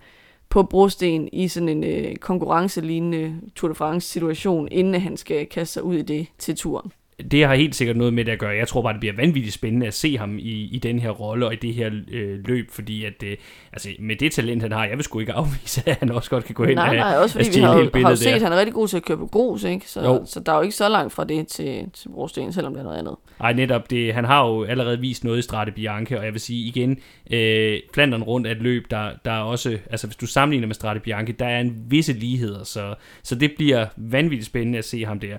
[0.49, 5.83] på brosten i sådan en øh, konkurrencelignende Tour de France-situation, inden han skal kaste sig
[5.83, 6.91] ud i det til turen.
[7.31, 8.49] Det har helt sikkert noget med det at gøre.
[8.49, 11.45] Jeg tror bare, det bliver vanvittigt spændende at se ham i, i den her rolle
[11.45, 13.37] og i det her øh, løb, fordi at, øh,
[13.73, 16.45] altså, med det talent, han har, jeg vil sgu ikke afvise, at han også godt
[16.45, 18.51] kan gå ind Nej, og, nej, også fordi vi har, har jo set, at han
[18.51, 19.89] er rigtig god til at køre på grus, ikke?
[19.89, 20.23] Så, Jo.
[20.25, 22.83] så der er jo ikke så langt fra det til, til brosten, selvom det er
[22.83, 23.15] noget andet.
[23.39, 24.13] Ej, netop det.
[24.13, 26.99] Han har jo allerede vist noget i Strade Bianche, og jeg vil sige igen,
[27.31, 30.75] øh, Flandern rundt er et løb, der, der er også, altså hvis du sammenligner med
[30.75, 35.05] Strade Bianche, der er en visse ligheder, så, så det bliver vanvittigt spændende at se
[35.05, 35.37] ham der.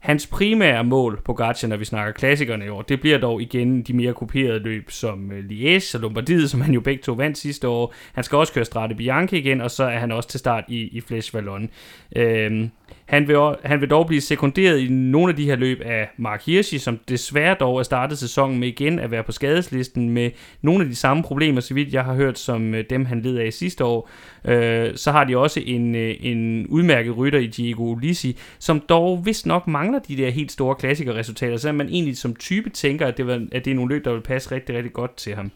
[0.00, 3.82] Hans primære mål på Gacha, når vi snakker klassikerne i år, det bliver dog igen
[3.82, 7.38] de mere kuperede løb som øh, Liège og Lombardiet, som han jo begge to vandt
[7.38, 7.94] sidste år.
[8.12, 10.80] Han skal også køre Strade Bianche igen, og så er han også til start i,
[10.80, 11.70] i Flesh Vallon.
[12.16, 12.70] Øhm,
[13.06, 16.46] han vil, han vil dog blive sekunderet i nogle af de her løb af Mark
[16.46, 20.30] Hirschi, som desværre dog er startet sæsonen med igen at være på skadeslisten med
[20.62, 23.36] nogle af de samme problemer, så vidt jeg har hørt, som øh, dem han led
[23.36, 24.10] af sidste år.
[24.44, 29.26] Øh, så har de også en, øh, en udmærket rytter i Diego Ulisi, som dog
[29.26, 33.16] vist nok mangler de der helt store klassikerresultater, så man egentlig som type tænker, at
[33.16, 35.50] det, var, at det er nogle løb, der vil passe rigtig, rigtig godt til ham.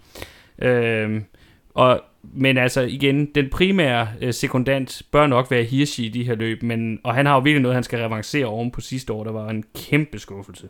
[0.63, 1.21] Øh,
[1.75, 2.01] og,
[2.33, 6.63] men altså igen, den primære øh, sekundant bør nok være Hirschi i de her løb,
[6.63, 9.33] men, og han har jo virkelig noget, han skal revancere oven på sidste år, der
[9.33, 10.69] var en kæmpe skuffelse.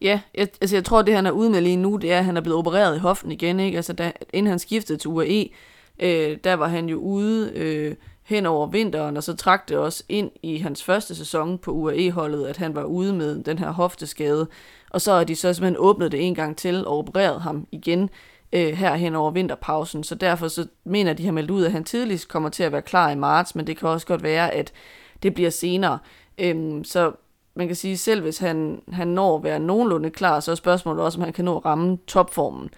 [0.00, 2.24] Ja, jeg, altså jeg tror, det han er ude med lige nu, det er, at
[2.24, 3.76] han er blevet opereret i hoften igen, ikke?
[3.76, 5.48] Altså da, inden han skiftede til UAE,
[6.02, 10.04] øh, der var han jo ude øh, hen over vinteren, og så trak det også
[10.08, 14.48] ind i hans første sæson på UAE-holdet, at han var ude med den her hofteskade.
[14.90, 18.10] Og så har de så simpelthen åbnet det en gang til og opereret ham igen
[18.52, 20.04] øh, her hen over vinterpausen.
[20.04, 22.82] Så derfor så mener de har meldt ud, at han tidligst kommer til at være
[22.82, 24.72] klar i marts, men det kan også godt være, at
[25.22, 25.98] det bliver senere.
[26.38, 27.12] Øhm, så
[27.54, 31.04] man kan sige, selv hvis han, han når at være nogenlunde klar, så er spørgsmålet
[31.04, 32.70] også, om han kan nå at ramme topformen.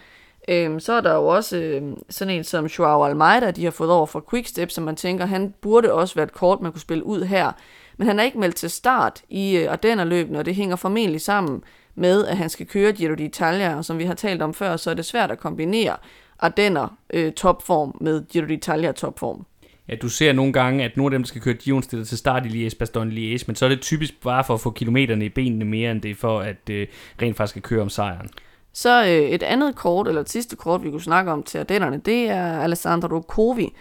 [0.49, 3.91] Øhm, så er der jo også øhm, sådan en som Joao Almeida, de har fået
[3.91, 7.05] over fra Quickstep, som man tænker, han burde også være et kort, man kunne spille
[7.05, 7.53] ud her.
[7.97, 11.63] Men han er ikke meldt til start i øh, Ardennerløbene, og det hænger formentlig sammen
[11.95, 14.91] med, at han skal køre Giro d'Italia, og som vi har talt om før, så
[14.91, 15.97] er det svært at kombinere
[16.39, 19.47] Ardenner øh, topform med Giro d'Italia topform.
[19.89, 22.19] Ja, du ser nogle gange, at nogle af dem, der skal køre Giron, stiller til
[22.19, 25.25] start i Liège, Bastogne Liège, men så er det typisk bare for at få kilometerne
[25.25, 26.87] i benene mere, end det er for at øh,
[27.23, 28.29] rent faktisk skal køre om sejren.
[28.73, 32.01] Så øh, et andet kort, eller et sidste kort, vi kunne snakke om til Ardennerne,
[32.05, 33.75] det er Alessandro Covi.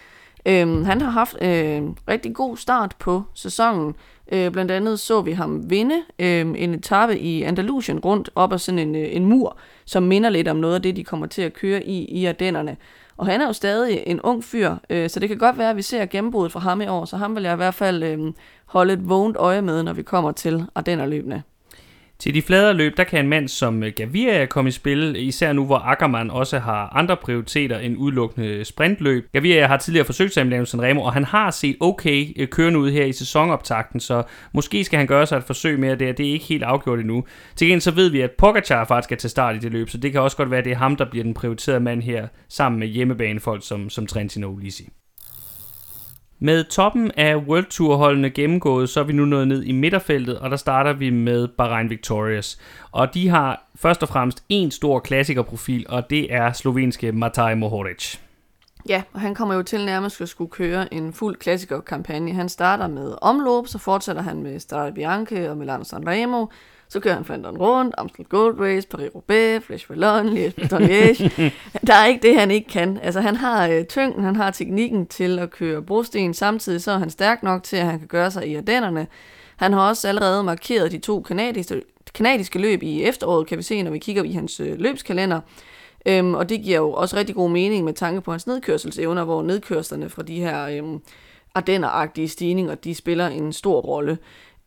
[0.46, 3.96] Øhm, han har haft øh, en rigtig god start på sæsonen.
[4.32, 8.58] Øh, blandt andet så vi ham vinde øh, en etape i Andalusien rundt op ad
[8.58, 11.42] sådan en, øh, en mur, som minder lidt om noget af det, de kommer til
[11.42, 12.78] at køre i i Ardennerne.
[13.18, 15.76] Og han er jo stadig en ung fyr, øh, så det kan godt være, at
[15.76, 18.34] vi ser gennembruddet fra ham i år, så ham vil jeg i hvert fald øh,
[18.66, 21.44] holde et vågent øje med, når vi kommer til Ardennerløbene.
[22.22, 25.54] Til de fladere løb, der kan en mand som øh, Gaviria komme i spil, især
[25.54, 29.28] nu hvor Ackermann også har andre prioriteter end udelukkende sprintløb.
[29.34, 32.80] Gaviria har tidligere forsøgt sig med Milano Sanremo, og han har set okay øh, kørende
[32.80, 36.12] ud her i sæsonoptakten, så måske skal han gøre sig et forsøg mere der.
[36.12, 37.24] Det er ikke helt afgjort endnu.
[37.56, 39.98] Til gengæld så ved vi, at Pogacar faktisk skal til start i det løb, så
[39.98, 42.28] det kan også godt være, at det er ham, der bliver den prioriterede mand her,
[42.50, 44.90] sammen med hjemmebanefolk som, som Trentino Ulisi.
[46.44, 50.40] Med toppen af World Tour holdene gennemgået, så er vi nu nået ned i midterfeltet,
[50.40, 52.60] og der starter vi med Bahrain Victorious.
[52.92, 58.18] Og de har først og fremmest en stor klassikerprofil, og det er slovenske Matej Mohoric.
[58.90, 62.34] Ja, og han kommer jo til nærmest at skulle køre en fuld klassikerkampagne.
[62.34, 66.46] Han starter med omløb, så fortsætter han med Strade Bianche og Milano Sanremo.
[66.92, 71.30] Så kører han Flandern rundt, Amstel Gold Race, Paris-Roubaix, Flesh Vallon, Liège-Bastogne-Liège.
[71.88, 73.00] Der er ikke det, han ikke kan.
[73.02, 76.34] Altså, han har øh, tyngden, han har teknikken til at køre brosten.
[76.34, 79.08] Samtidig så er han stærk nok til, at han kan gøre sig i Ardennerne.
[79.56, 81.82] Han har også allerede markeret de to kanadiske,
[82.14, 85.40] kanadiske løb i efteråret, kan vi se, når vi kigger i hans øh, løbskalender.
[86.06, 89.42] Øhm, og det giver jo også rigtig god mening med tanke på hans nedkørselsevner, hvor
[89.42, 91.02] nedkørslerne fra de her øhm,
[91.56, 94.18] ardenner stigninger, de spiller en stor rolle.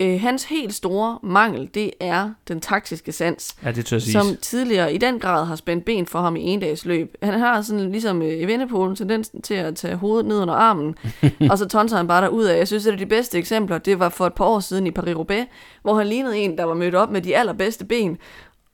[0.00, 4.94] Øh, hans helt store mangel, det er den taktiske sans, ja, det tør som tidligere
[4.94, 7.16] i den grad har spændt ben for ham i en dags løb.
[7.22, 10.94] Han har sådan ligesom øh, i vendepolen tendensen til at tage hovedet ned under armen,
[11.50, 12.58] og så tonser han bare derud af.
[12.58, 15.44] Jeg synes, at de bedste eksempler, det var for et par år siden i Paris-Roubaix,
[15.82, 18.18] hvor han lignede en, der var mødt op med de allerbedste ben,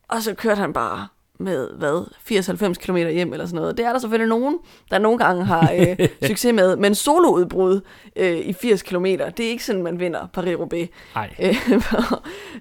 [0.09, 1.07] og så kørte han bare
[1.41, 3.77] med, hvad, 80-90 km hjem eller sådan noget.
[3.77, 4.59] Det er der selvfølgelig nogen,
[4.91, 7.81] der nogle gange har øh, succes med, men soloudbrud
[8.17, 10.89] øh, i 80 km, det er ikke sådan, man vinder Paris-Roubaix.
[11.15, 11.35] Nej.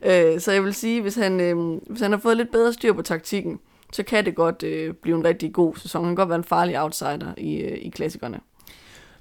[0.33, 1.57] øh, så jeg vil sige, hvis han, øh,
[1.89, 3.59] hvis han har fået lidt bedre styr på taktikken,
[3.93, 6.03] så kan det godt øh, blive en rigtig god sæson.
[6.03, 8.39] Han kan godt være en farlig outsider i, øh, i klassikerne.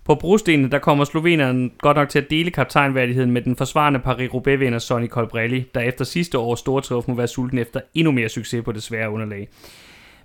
[0.09, 4.79] På brostenene, der kommer sloveneren godt nok til at dele kaptajnværdigheden med den forsvarende Paris-Roubaix-vinder
[4.79, 8.65] Sonny Colbrelli, der efter sidste års store triumf må være sulten efter endnu mere succes
[8.65, 9.49] på det svære underlag.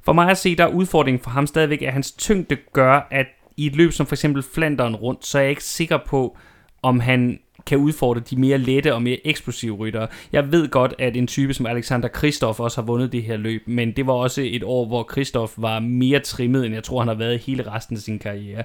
[0.06, 3.26] For mig at se, der er udfordringen for ham stadigvæk, at hans tyngde gør, at
[3.58, 6.38] i et løb som for eksempel Flanderen rundt, så er jeg ikke sikker på,
[6.82, 10.08] om han kan udfordre de mere lette og mere eksplosive ryttere.
[10.32, 13.64] Jeg ved godt, at en type som Alexander Kristoff også har vundet det her løb,
[13.68, 17.08] men det var også et år, hvor Kristoff var mere trimmet, end jeg tror, han
[17.08, 18.64] har været hele resten af sin karriere.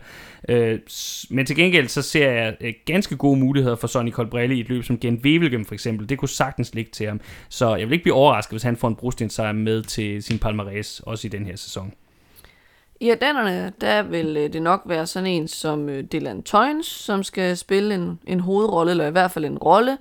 [0.48, 0.78] Øh,
[1.30, 4.68] men til gengæld så ser jeg øh, ganske gode muligheder for Sonny Colbrelli i et
[4.68, 6.08] løb som Gent Wevelgem for eksempel.
[6.08, 7.20] Det kunne sagtens ligge til ham.
[7.48, 11.00] Så jeg vil ikke blive overrasket, hvis han får en brostensejr med til sin palmarès,
[11.02, 11.92] også i den her sæson.
[13.00, 17.22] I Ardennerne, der vil øh, det nok være sådan en som øh, Dylan Toynes, som
[17.22, 19.98] skal spille en, en hovedrolle, eller i hvert fald en rolle.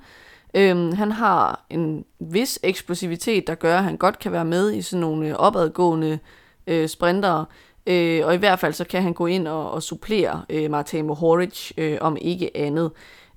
[0.54, 4.82] Øhm, han har en vis eksplosivitet, der gør, at han godt kan være med i
[4.82, 6.20] sådan nogle øh, opadgående
[6.68, 7.46] øh, sprintere.
[7.88, 11.06] Øh, og i hvert fald så kan han gå ind og, og supplere øh, Martin
[11.06, 12.92] Mohoric, øh, om ikke andet.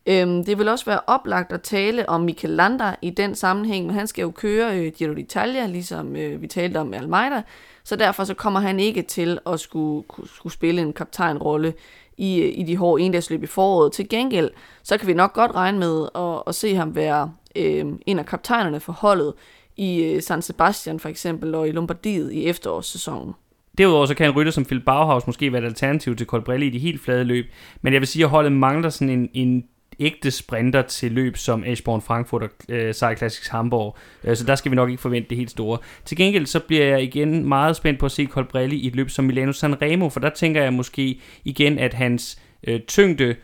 [0.07, 3.95] Øhm, det vil også være oplagt at tale om Mikel Landa i den sammenhæng, men
[3.95, 7.43] han skal jo køre øh, Giro d'Italia, ligesom øh, vi talte om med Almeida.
[7.85, 11.75] Så derfor så kommer han ikke til at skulle, skulle spille en kaptajnrolle
[12.19, 13.93] i, i de hårde endagsløb i foråret.
[13.93, 14.51] Til gengæld,
[14.83, 18.27] så kan vi nok godt regne med at, at se ham være øh, en af
[18.27, 19.35] kaptajnerne for holdet
[19.77, 23.35] i øh, San Sebastian for eksempel, og i Lombardiet i efterårssæsonen.
[23.79, 26.71] Derudover så kan en rytter som Phil Bauhaus måske være et alternativ til Colbrelli i
[26.71, 27.47] de helt flade løb,
[27.83, 29.65] men jeg vil sige, at holdet mangler sådan en, en
[30.01, 33.97] ægte sprinter til løb som Eschborn Frankfurt og øh, Sejr Classics Hamburg.
[34.25, 35.79] Øh, så der skal vi nok ikke forvente det helt store.
[36.05, 39.11] Til gengæld så bliver jeg igen meget spændt på at se Colbrelli i et løb
[39.11, 43.37] som Milano Sanremo, for der tænker jeg måske igen, at hans øh, tyngde,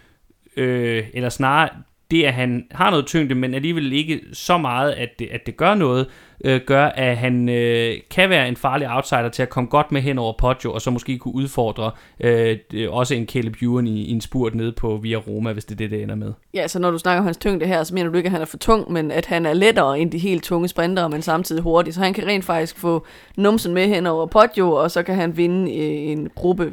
[0.57, 1.69] øh, eller snarere
[2.11, 5.57] det, at han har noget tyngde, men alligevel ikke så meget, at det, at det
[5.57, 6.07] gør noget,
[6.45, 10.01] øh, gør, at han øh, kan være en farlig outsider til at komme godt med
[10.01, 12.59] hen over Poggio, og så måske kunne udfordre øh,
[12.89, 15.77] også en Caleb Ewan i, i en spurt nede på Via Roma, hvis det er
[15.77, 16.33] det, det ender med.
[16.55, 18.41] Ja, så når du snakker om hans tyngde her, så mener du ikke, at han
[18.41, 21.63] er for tung, men at han er lettere end de helt tunge sprintere, men samtidig
[21.63, 23.07] hurtig, så han kan rent faktisk få
[23.37, 26.73] numsen med hen over Poggio, og så kan han vinde en gruppe,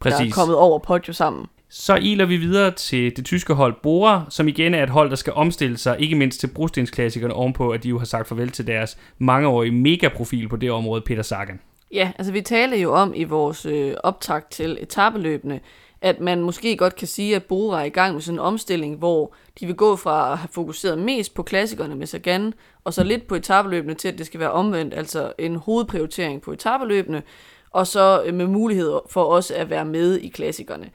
[0.00, 0.18] Præcis.
[0.18, 1.46] der er kommet over Poggio sammen.
[1.74, 5.16] Så iler vi videre til det tyske hold Bora, som igen er et hold, der
[5.16, 8.66] skal omstille sig, ikke mindst til brostensklassikerne ovenpå, at de jo har sagt farvel til
[8.66, 11.60] deres mangeårige megaprofil på det område, Peter Sagan.
[11.92, 15.60] Ja, altså vi taler jo om i vores øh, optakt til etabeløbende,
[16.00, 18.96] at man måske godt kan sige, at Bora er i gang med sådan en omstilling,
[18.96, 22.54] hvor de vil gå fra at have fokuseret mest på klassikerne med Sagan,
[22.84, 26.52] og så lidt på etabeløbende til, at det skal være omvendt, altså en hovedprioritering på
[26.52, 27.22] etabeløbende,
[27.70, 30.90] og så øh, med mulighed for også at være med i klassikerne.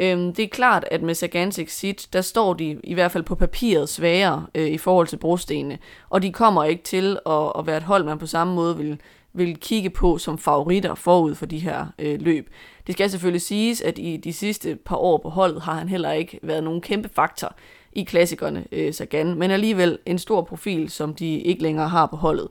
[0.00, 3.34] Øhm, det er klart, at med Sagans Exit, der står de i hvert fald på
[3.34, 5.78] papiret svagere øh, i forhold til brostenene,
[6.10, 9.00] og de kommer ikke til at, at være et hold, man på samme måde vil,
[9.32, 12.50] vil kigge på som favoritter forud for de her øh, løb.
[12.86, 16.12] Det skal selvfølgelig siges, at i de sidste par år på holdet har han heller
[16.12, 17.54] ikke været nogen kæmpe faktor
[17.92, 22.16] i klassikerne øh, Sagan, men alligevel en stor profil, som de ikke længere har på
[22.16, 22.48] holdet.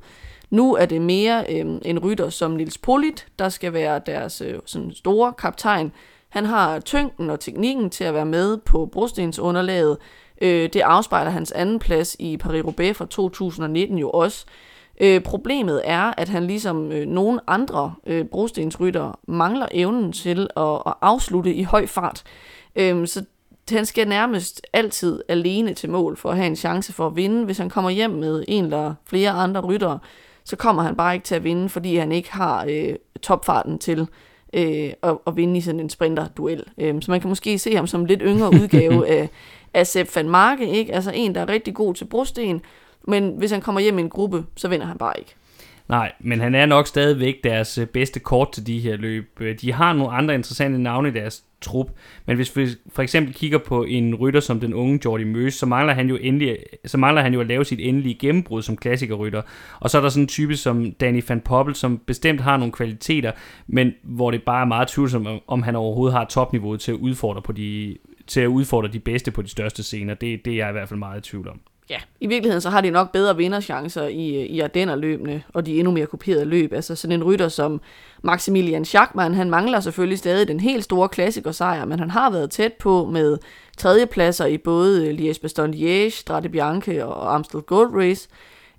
[0.49, 4.59] Nu er det mere øh, en rytter som Nils Polit, der skal være deres øh,
[4.65, 5.91] sådan store kaptajn,
[6.29, 9.97] han har tyngden og teknikken til at være med på brostensunderlaget.
[10.41, 14.45] Øh, det afspejler hans anden plads i Paris-Roubaix fra 2019 jo også.
[15.01, 20.81] Øh, problemet er, at han ligesom øh, nogle andre øh, brostensrytter mangler evnen til at,
[20.85, 22.23] at afslutte i høj fart.
[22.75, 23.25] Øh, så
[23.69, 27.45] han skal nærmest altid alene til mål for at have en chance for at vinde.
[27.45, 29.99] Hvis han kommer hjem med en eller flere andre ryttere,
[30.43, 34.07] så kommer han bare ikke til at vinde, fordi han ikke har øh, topfarten til
[34.53, 36.63] øh, at, at vinde i sådan en sprinter-duel.
[36.77, 39.29] Øh, så man kan måske se ham som en lidt yngre udgave af,
[39.73, 40.95] af Sepp van Marke, ikke?
[40.95, 42.61] Altså en, der er rigtig god til brosten,
[43.07, 45.35] men hvis han kommer hjem i en gruppe, så vinder han bare ikke.
[45.89, 49.37] Nej, men han er nok stadigvæk deres øh, bedste kort til de her løb.
[49.39, 51.87] Øh, de har nogle andre interessante navne i deres trup,
[52.25, 55.65] men hvis vi for eksempel kigger på en rytter som den unge Jordi Møs, så
[55.65, 59.41] mangler han jo endelig, så mangler han jo at lave sit endelige gennembrud som klassikerrytter.
[59.79, 62.71] Og så er der sådan en type som Danny van Poppel, som bestemt har nogle
[62.71, 63.31] kvaliteter,
[63.67, 67.41] men hvor det bare er meget tvivlsomt, om han overhovedet har topniveauet til at udfordre
[67.41, 70.13] på de til at udfordre de bedste på de største scener.
[70.13, 71.59] Det, det er jeg i hvert fald meget i tvivl om.
[71.89, 75.91] Ja, i virkeligheden så har de nok bedre vinderchancer i, i Ardennerløbene og de endnu
[75.91, 76.73] mere kuperede løb.
[76.73, 77.81] Altså sådan en rytter som
[78.23, 82.73] Maximilian Schachmann, han mangler selvfølgelig stadig den helt store klassikersejr, men han har været tæt
[82.73, 83.37] på med
[83.77, 88.29] tredjepladser i både Liège-Bastogne-Liège, Strade Bianche og Amstel Gold Race.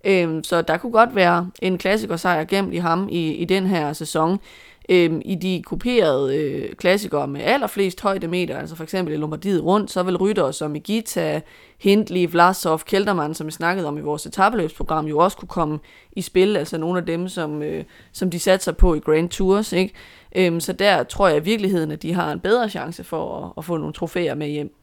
[0.04, 3.92] Øhm, så der kunne godt være en klassikersejr gemt i ham i, i den her
[3.92, 4.40] sæson.
[4.88, 9.90] Øhm, I de kuperede øh, klassikere med allerflest højdemeter, altså for eksempel i Lombardiet rundt,
[9.90, 11.40] så vil ryttere som Igita,
[11.78, 15.78] Hindley, Vlasov, Keltermann, som vi snakkede om i vores etabeløbsprogram, jo også kunne komme
[16.12, 19.28] i spil, altså nogle af dem, som, øh, som de satte sig på i Grand
[19.28, 19.72] Tours.
[19.72, 19.94] Ikke?
[20.36, 23.52] Øhm, så der tror jeg i virkeligheden, at de har en bedre chance for at,
[23.56, 24.79] at få nogle trofæer med hjem.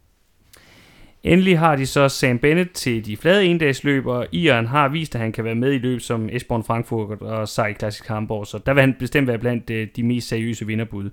[1.28, 5.22] Endelig har de så Sam Bennett til de flade endagsløb, og Iren har vist, at
[5.22, 8.74] han kan være med i løb som Esbjørn Frankfurt og Sej Classic Hamburg, så der
[8.74, 11.10] vil han bestemt være blandt øh, de mest seriøse vinderbud.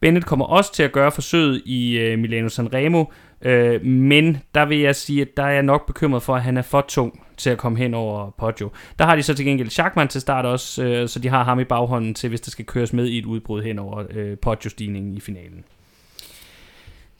[0.00, 3.04] Bennett kommer også til at gøre forsøget i øh, Milano Sanremo,
[3.42, 6.56] øh, men der vil jeg sige, at der er jeg nok bekymret for, at han
[6.56, 8.70] er for tung til at komme hen over Poggio.
[8.98, 11.60] Der har de så til gengæld Schachmann til start også, øh, så de har ham
[11.60, 15.14] i baghånden til, hvis der skal køres med i et udbrud hen over øh, Poggio-stigningen
[15.14, 15.64] i finalen.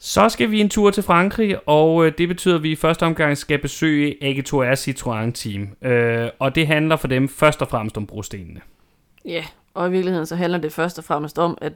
[0.01, 3.05] Så skal vi en tur til Frankrig, og øh, det betyder, at vi i første
[3.05, 5.91] omgang skal besøge AG2R Citroën Team.
[5.91, 8.61] Øh, og det handler for dem først og fremmest om brostenene.
[9.25, 11.73] Ja, og i virkeligheden så handler det først og fremmest om, at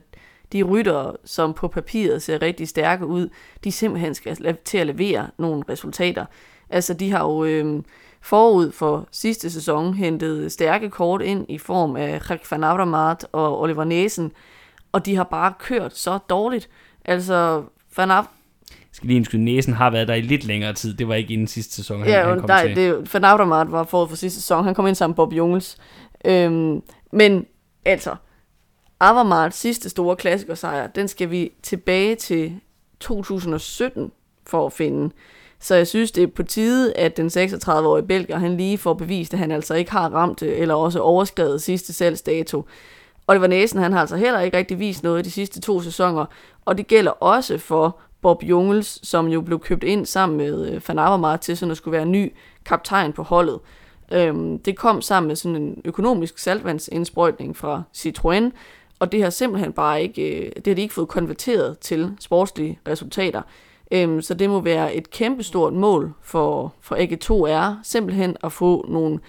[0.53, 3.30] de rytter, som på papiret ser rigtig stærke ud,
[3.63, 6.26] de simpelthen skal til at levere nogle resultater.
[6.69, 7.84] Altså, de har jo øh,
[8.21, 13.61] forud for sidste sæson hentet stærke kort ind i form af Rik van Avermaet og
[13.61, 14.32] Oliver Næsen,
[14.91, 16.69] og de har bare kørt så dårligt.
[17.05, 17.63] Altså,
[17.98, 18.24] Van Af
[18.91, 20.94] skal lige indskyde, næsen har været der i lidt længere tid.
[20.94, 22.76] Det var ikke inden sidste sæson, han, ja, han kom nej, til.
[22.76, 24.64] Det, Van Avermaet var forud for sidste sæson.
[24.64, 25.78] Han kom ind sammen med Bob Jungels.
[26.26, 26.82] Øhm,
[27.12, 27.46] men
[27.86, 28.16] altså,
[29.00, 32.60] Avermaets sidste store klassikersejr, den skal vi tilbage til
[33.00, 34.12] 2017
[34.48, 35.14] for at finde.
[35.60, 39.34] Så jeg synes, det er på tide, at den 36-årige belgier, han lige får bevist,
[39.34, 42.66] at han altså ikke har ramt eller også overskrevet sidste salgsdato.
[43.28, 46.26] Oliver Næsen, han har altså heller ikke rigtig vist noget i de sidste to sæsoner,
[46.65, 50.82] og det gælder også for Bob Jungels, som jo blev købt ind sammen med øh,
[50.88, 52.34] Van Avermaet til sådan at skulle være ny
[52.65, 53.59] kaptajn på holdet.
[54.11, 58.51] Øhm, det kom sammen med sådan en økonomisk saltvandsindsprøjtning fra Citroën,
[58.99, 62.80] og det har simpelthen bare ikke, øh, det har de ikke fået konverteret til sportslige
[62.88, 63.41] resultater.
[63.91, 69.19] Øhm, så det må være et kæmpestort mål for, for AG2R, simpelthen at få nogle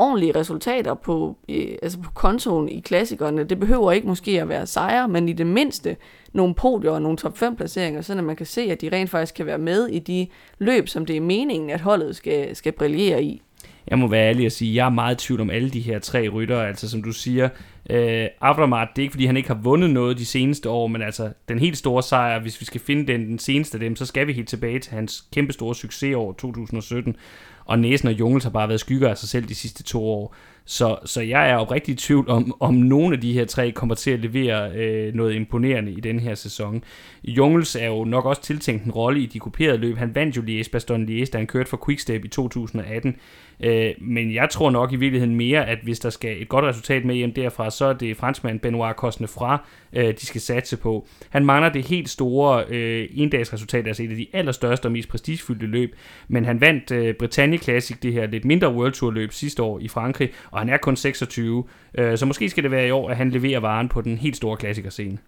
[0.00, 3.44] ordentlige resultater på, øh, altså på kontoen i klassikerne.
[3.44, 5.96] Det behøver ikke måske at være sejre, men i det mindste
[6.32, 9.34] nogle podier og nogle top 5 placeringer, så man kan se, at de rent faktisk
[9.34, 10.26] kan være med i de
[10.58, 13.42] løb, som det er meningen, at holdet skal, skal brillere i.
[13.88, 15.80] Jeg må være ærlig og sige, at jeg er meget i tvivl om alle de
[15.80, 16.68] her tre ryttere.
[16.68, 17.48] Altså som du siger,
[17.90, 21.02] øh, Avramart, det er ikke fordi han ikke har vundet noget de seneste år, men
[21.02, 24.06] altså den helt store sejr, hvis vi skal finde den, den seneste af dem, så
[24.06, 27.16] skal vi helt tilbage til hans kæmpe store succesår 2017.
[27.64, 30.34] Og Næsen og Jungels har bare været skygger af sig selv de sidste to år.
[30.64, 33.94] Så, så jeg er oprigtig i tvivl om, om nogle af de her tre kommer
[33.94, 36.84] til at levere øh, noget imponerende i den her sæson.
[37.24, 39.96] Jungels er jo nok også tiltænkt en rolle i de kuperede løb.
[39.96, 43.16] Han vandt jo Liège Baston Liège, da han kørte for Quickstep i 2018.
[43.62, 47.04] Øh, men jeg tror nok i virkeligheden mere, at hvis der skal et godt resultat
[47.04, 51.06] med hjem derfra, så er det franskmand Benoit Cosnefra, øh, de skal satse på.
[51.30, 55.66] Han mangler det helt store øh, endagsresultat, altså et af de allerstørste og mest prestigefyldte
[55.66, 55.94] løb,
[56.28, 59.78] men han vandt øh, Britannia Classic, det her lidt mindre World Tour løb sidste år
[59.78, 61.64] i Frankrig, og han er kun 26,
[61.98, 64.36] øh, så måske skal det være i år, at han leverer varen på den helt
[64.36, 65.18] store klassikerscene.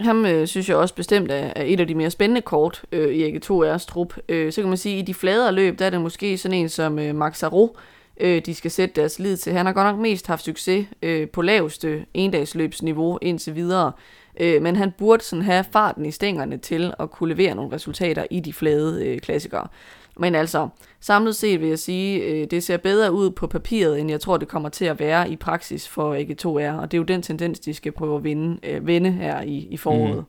[0.00, 3.14] Ham øh, synes jeg også bestemt er, er et af de mere spændende kort øh,
[3.14, 4.14] i AG2R's trup.
[4.28, 6.58] Øh, så kan man sige, at i de fladere løb, der er det måske sådan
[6.58, 7.76] en som øh, Max Aro,
[8.20, 9.52] øh, de skal sætte deres lid til.
[9.52, 13.92] Han har godt nok mest haft succes øh, på laveste endagsløbsniveau indtil videre.
[14.40, 18.26] Øh, men han burde sådan have farten i stængerne til at kunne levere nogle resultater
[18.30, 19.66] i de flade øh, klassikere.
[20.18, 20.68] Men altså,
[21.00, 24.36] samlet set vil jeg sige, øh, det ser bedre ud på papiret, end jeg tror,
[24.36, 26.80] det kommer til at være i praksis for AG2R.
[26.80, 29.68] Og det er jo den tendens, de skal prøve at vinde, øh, vende her i,
[29.70, 30.16] i foråret.
[30.16, 30.24] Mm.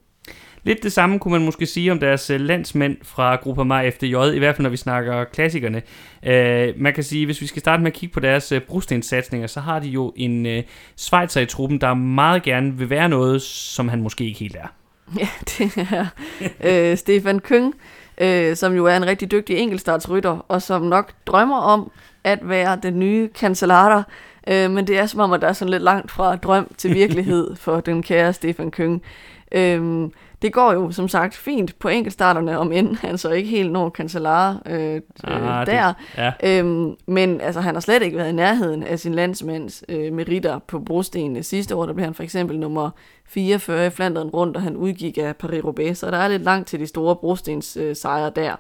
[0.64, 4.16] Lidt det samme kunne man måske sige om deres øh, landsmænd fra Gruppe Maj FDJ,
[4.36, 5.82] i hvert fald når vi snakker klassikerne.
[6.24, 9.48] Uh, man kan sige, hvis vi skal starte med at kigge på deres uh, brugstenssatsninger,
[9.48, 10.64] så har de jo en uh,
[10.98, 14.68] Schweizer i truppen, der meget gerne vil være noget, som han måske ikke helt er.
[15.20, 15.88] Ja, det
[16.60, 17.76] er uh, Stefan Køng,
[18.24, 21.92] uh, som jo er en rigtig dygtig enkeltstartsrytter, og som nok drømmer om
[22.24, 24.04] at være den nye kancelarer
[24.50, 26.94] Øh, men det er som om, at der er sådan lidt langt fra drøm til
[26.94, 29.02] virkelighed for den kære Stefan Køng.
[29.52, 30.10] Øh,
[30.42, 33.90] det går jo som sagt fint på enkeltstarterne, om end han så ikke helt når
[33.90, 35.88] Cancellara øh, ah, der.
[35.88, 36.32] Det, ja.
[36.44, 40.60] øhm, men altså, han har slet ikke været i nærheden af sin landsmands øh, meritter
[40.60, 41.44] på brostenene.
[41.44, 42.90] Sidste år der blev han for eksempel nummer
[43.26, 46.80] 44 i Flandern rundt, og han udgik af Paris-Roubaix, så der er lidt langt til
[46.80, 48.56] de store brostens øh, sejre der.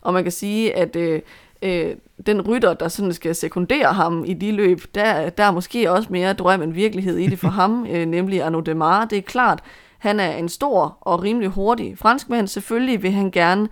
[0.00, 1.20] Og man kan sige, at øh,
[1.62, 5.90] øh, den rytter, der sådan skal sekundere ham i de løb, der, der er måske
[5.90, 9.04] også mere drøm end virkelighed i det for ham, øh, nemlig Arnaud Demar.
[9.04, 9.62] Det er klart,
[10.02, 12.48] han er en stor og rimelig hurtig franskmand.
[12.48, 13.68] Selvfølgelig vil han gerne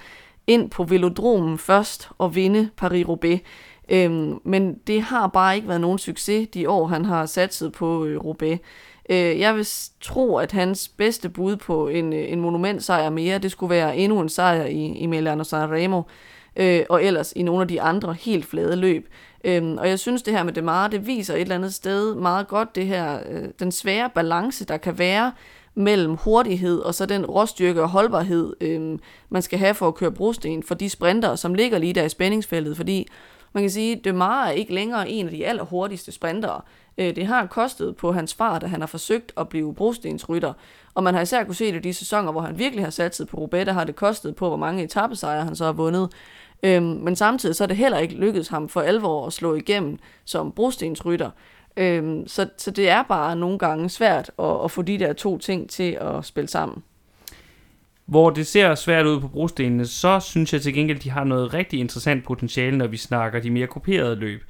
[0.46, 3.38] ind på velodromen først og vinde Paris-Roubaix.
[3.88, 8.04] Øhm, men det har bare ikke været nogen succes de år, han har satset på
[8.04, 8.58] øh, Roubaix.
[9.10, 9.66] Øh, jeg vil
[10.00, 14.20] tro, at hans bedste bud på en, øh, en monumentsejr mere, det skulle være endnu
[14.20, 16.02] en sejr i, i Milano Sanremo,
[16.56, 19.08] øh, og ellers i nogle af de andre helt flade løb.
[19.44, 22.48] Øhm, og jeg synes, det her med Demare, det viser et eller andet sted meget
[22.48, 25.32] godt det her, øh, den svære balance, der kan være
[25.74, 28.98] mellem hurtighed og så den råstyrke og holdbarhed, øh,
[29.28, 32.08] man skal have for at køre brosten for de sprinter, som ligger lige der i
[32.08, 33.08] spændingsfeltet, fordi
[33.52, 36.60] man kan sige, at Demar er ikke længere en af de allerhurtigste sprintere.
[36.98, 40.52] Øh, det har kostet på hans fart, at han har forsøgt at blive brostensrytter,
[40.94, 43.28] og man har især kunne se det i de sæsoner, hvor han virkelig har satset
[43.28, 46.12] på Rubetta, har det kostet på, hvor mange etappesejre han så har vundet.
[46.62, 49.98] Øhm, men samtidig så er det heller ikke lykkedes ham for alvor at slå igennem
[50.24, 51.30] som brostensrytter.
[51.76, 55.38] Øhm, så, så det er bare nogle gange svært at, at få de der to
[55.38, 56.82] ting til at spille sammen.
[58.06, 61.54] Hvor det ser svært ud på brostenene, så synes jeg til gengæld, de har noget
[61.54, 64.42] rigtig interessant potentiale, når vi snakker de mere kuperede løb.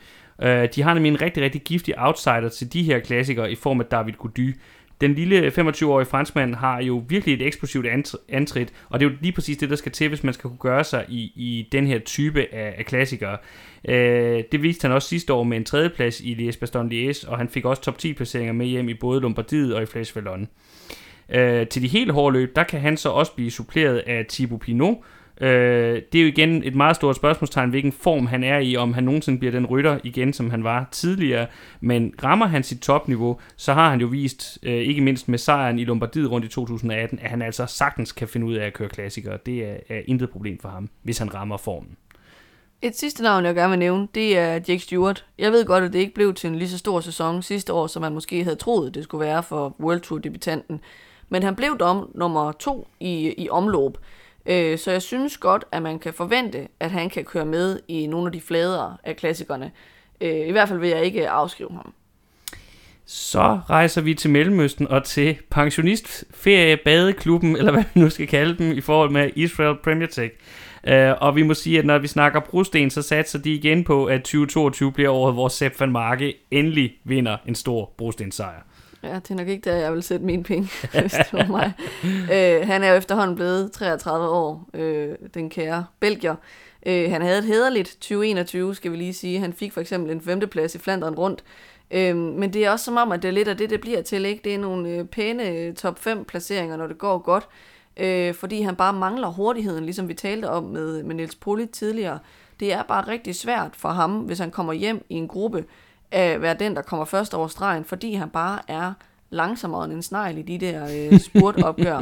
[0.42, 3.80] Øh, de har nemlig en rigtig, rigtig giftig outsider til de her klassikere i form
[3.80, 4.56] af David Gody.
[5.00, 7.86] Den lille 25-årige franskmand har jo virkelig et eksplosivt
[8.28, 10.58] antrit, og det er jo lige præcis det, der skal til, hvis man skal kunne
[10.58, 13.36] gøre sig i, i den her type af, af klassikere.
[13.88, 17.38] Øh, det viste han også sidste år med en tredjeplads i Liège Baston Liège, og
[17.38, 20.48] han fik også top 10 placeringer med hjem i både Lombardiet og i Flash Vallon.
[21.28, 24.60] Øh, til de helt hårde løb, der kan han så også blive suppleret af Thibaut
[24.60, 24.96] Pinot,
[25.40, 28.94] Øh, det er jo igen et meget stort spørgsmålstegn, hvilken form han er i, om
[28.94, 31.46] han nogensinde bliver den rytter igen, som han var tidligere.
[31.80, 35.78] Men rammer han sit topniveau, så har han jo vist, øh, ikke mindst med sejren
[35.78, 38.88] i Lombardiet rundt i 2018, at han altså sagtens kan finde ud af at køre
[38.88, 39.38] klassikere.
[39.46, 41.96] Det er, er intet problem for ham, hvis han rammer formen.
[42.82, 45.24] Et sidste navn, jeg gerne vil nævne, det er Jake Stewart.
[45.38, 47.86] Jeg ved godt, at det ikke blev til en lige så stor sæson sidste år,
[47.86, 50.80] som man måske havde troet, det skulle være for World Tour-debutanten.
[51.28, 53.96] Men han blev dom nummer to i, i omløb.
[54.46, 58.06] Øh, så jeg synes godt, at man kan forvente, at han kan køre med i
[58.06, 59.70] nogle af de fladere af klassikerne.
[60.20, 61.92] Øh, I hvert fald vil jeg ikke afskrive ham.
[63.06, 68.72] Så rejser vi til Mellemøsten og til pensionistferiebadeklubben, eller hvad vi nu skal kalde dem,
[68.72, 70.34] i forhold med Israel Premier Tech.
[70.90, 74.04] Uh, og vi må sige, at når vi snakker brosten, så satser de igen på,
[74.04, 78.62] at 2022 bliver året, hvor Sepp van Marke endelig vinder en stor brostensejr.
[79.02, 80.68] Ja, det er nok ikke der, jeg vil sætte mine penge,
[81.00, 81.72] hvis det var mig.
[82.04, 86.34] øh, han er jo efterhånden blevet 33 år, øh, den kære belgier.
[86.86, 89.38] Øh, han havde et hederligt 2021, skal vi lige sige.
[89.38, 91.44] Han fik for eksempel en femteplads i Flandern rundt.
[91.90, 94.02] Øh, men det er også som om, at det er lidt af det, det bliver
[94.02, 94.24] til.
[94.24, 94.40] Ikke?
[94.44, 97.48] Det er nogle øh, pæne top 5 placeringer, når det går godt.
[97.96, 102.18] Øh, fordi han bare mangler hurtigheden, ligesom vi talte om med, med Niels Poli tidligere.
[102.60, 105.64] Det er bare rigtig svært for ham, hvis han kommer hjem i en gruppe,
[106.10, 108.92] at være den, der kommer først over stregen, fordi han bare er
[109.30, 112.00] langsommere end en snegl i de der øh, spurtopgør.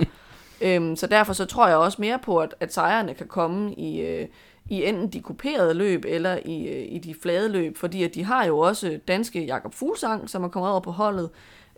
[0.61, 4.01] øhm, så derfor så tror jeg også mere på, at, at sejrene kan komme i,
[4.01, 4.29] øh,
[4.69, 8.25] i enten de kuperede løb eller i, øh, i de flade løb, fordi at de
[8.25, 11.31] har jo også danske Jakob Fuglsang, som er kommet over på holdet,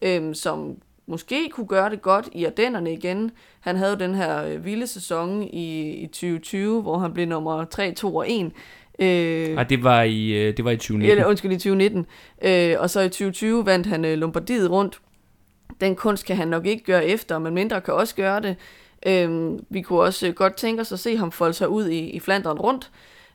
[0.03, 0.76] øhm, som
[1.07, 3.31] måske kunne gøre det godt i Ardennerne igen.
[3.61, 7.93] Han havde den her øh, vilde sæson i, i 2020, hvor han blev nummer 3,
[7.93, 8.53] 2 og 1.
[9.01, 11.11] Øh, Ej, det var i, øh, det var i 2019.
[11.11, 12.07] Eller, undskyld, i 2019.
[12.42, 15.01] Øh, og så i 2020 vandt han øh, Lombardiet rundt.
[15.80, 18.57] Den kunst kan han nok ikke gøre efter, men mindre kan også gøre det.
[19.07, 21.98] Øh, vi kunne også øh, godt tænke os at se ham folde sig ud i,
[21.98, 22.90] i Flandern rundt.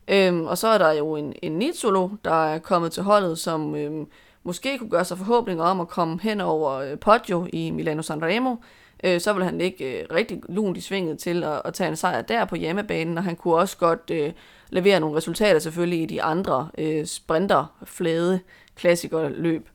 [0.08, 3.76] Øh, og så er der jo en, en Nitsolo, der er kommet til holdet, som
[3.76, 4.06] øh,
[4.44, 8.56] måske kunne gøre sig forhåbninger om at komme hen over øh, Poggio i Milano Sanremo.
[9.04, 11.96] Øh, så vil han ligge øh, rigtig lunt i svinget til at, at tage en
[11.96, 14.12] sejr der på hjemmebanen, og han kunne også godt...
[14.12, 14.32] Øh,
[14.70, 18.40] levere nogle resultater selvfølgelig i de andre øh, sprinter, flade,
[18.76, 19.70] klassikerløb.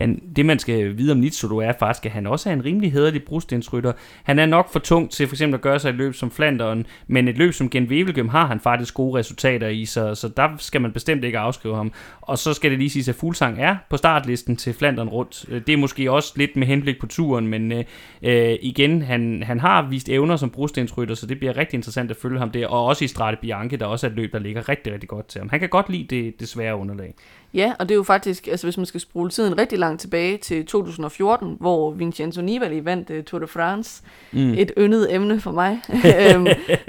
[0.00, 0.06] Ja,
[0.36, 3.22] det man skal vide om Nitsudo er faktisk, at han også er en rimelig hederlig
[3.24, 3.92] brustensrytter.
[4.24, 6.86] Han er nok for tung til for eksempel at gøre sig et løb som Flanderen,
[7.06, 10.48] men et løb som Gen Wevelgem har han faktisk gode resultater i, så, så der
[10.58, 11.92] skal man bestemt ikke afskrive ham.
[12.20, 15.44] Og så skal det lige siges, at Fuglsang er på startlisten til Flanderen rundt.
[15.48, 17.84] Øh, det er måske også lidt med henblik på turen, men øh,
[18.22, 22.16] øh, igen, han, han har vist evner som brustensrytter, så det bliver rigtig interessant at
[22.16, 22.66] følge ham der.
[22.66, 25.26] Og også i Strade Bianche, der også er et løb, der ligger rigtig, rigtig godt
[25.26, 25.48] til ham.
[25.48, 27.14] Han kan godt lide det, det svære underlag.
[27.56, 30.36] Ja, og det er jo faktisk, altså hvis man skal spole tiden rigtig langt tilbage
[30.36, 34.02] til 2014, hvor Vincenzo Nibali vandt uh, Tour de France.
[34.32, 34.54] Mm.
[34.58, 35.80] Et yndet emne for mig.
[36.34, 36.46] øhm,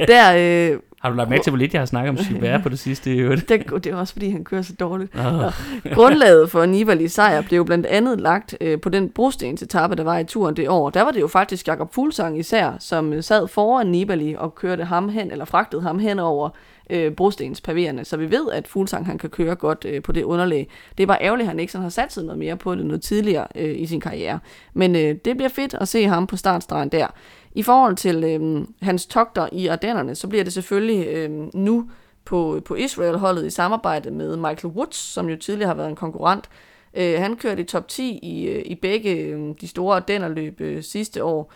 [0.07, 2.69] der øh, har du lagt mærke til, hvor lidt jeg har snakket om Gilbert på
[2.69, 3.15] det sidste?
[3.15, 5.15] I det, det er også, fordi han kører så dårligt.
[5.15, 5.53] Oh.
[5.93, 10.23] Grundlaget for Nibali sejr blev blandt andet lagt øh, på den brostensetappe, der var i
[10.23, 10.89] turen det år.
[10.89, 14.83] Der var det jo faktisk Jakob Fuglsang især, som øh, sad foran Nibali og kørte
[14.83, 16.49] ham hen, eller fragtede ham hen over
[16.89, 18.05] øh, brostenspaverende.
[18.05, 20.69] Så vi ved, at Fuglsang han kan køre godt øh, på det underlag.
[20.97, 22.85] Det er bare ærgerligt, at han ikke sådan har sat sig noget mere på det
[22.85, 24.39] noget tidligere øh, i sin karriere.
[24.73, 27.07] Men øh, det bliver fedt at se ham på startstregen der.
[27.51, 31.89] I forhold til øh, hans togter i Ardennerne, så bliver det selvfølgelig øh, nu
[32.25, 36.49] på, på Israel-holdet i samarbejde med Michael Woods, som jo tidligere har været en konkurrent.
[36.93, 40.83] Øh, han kørte i top 10 i, øh, i begge øh, de store Ardennerløb øh,
[40.83, 41.53] sidste år.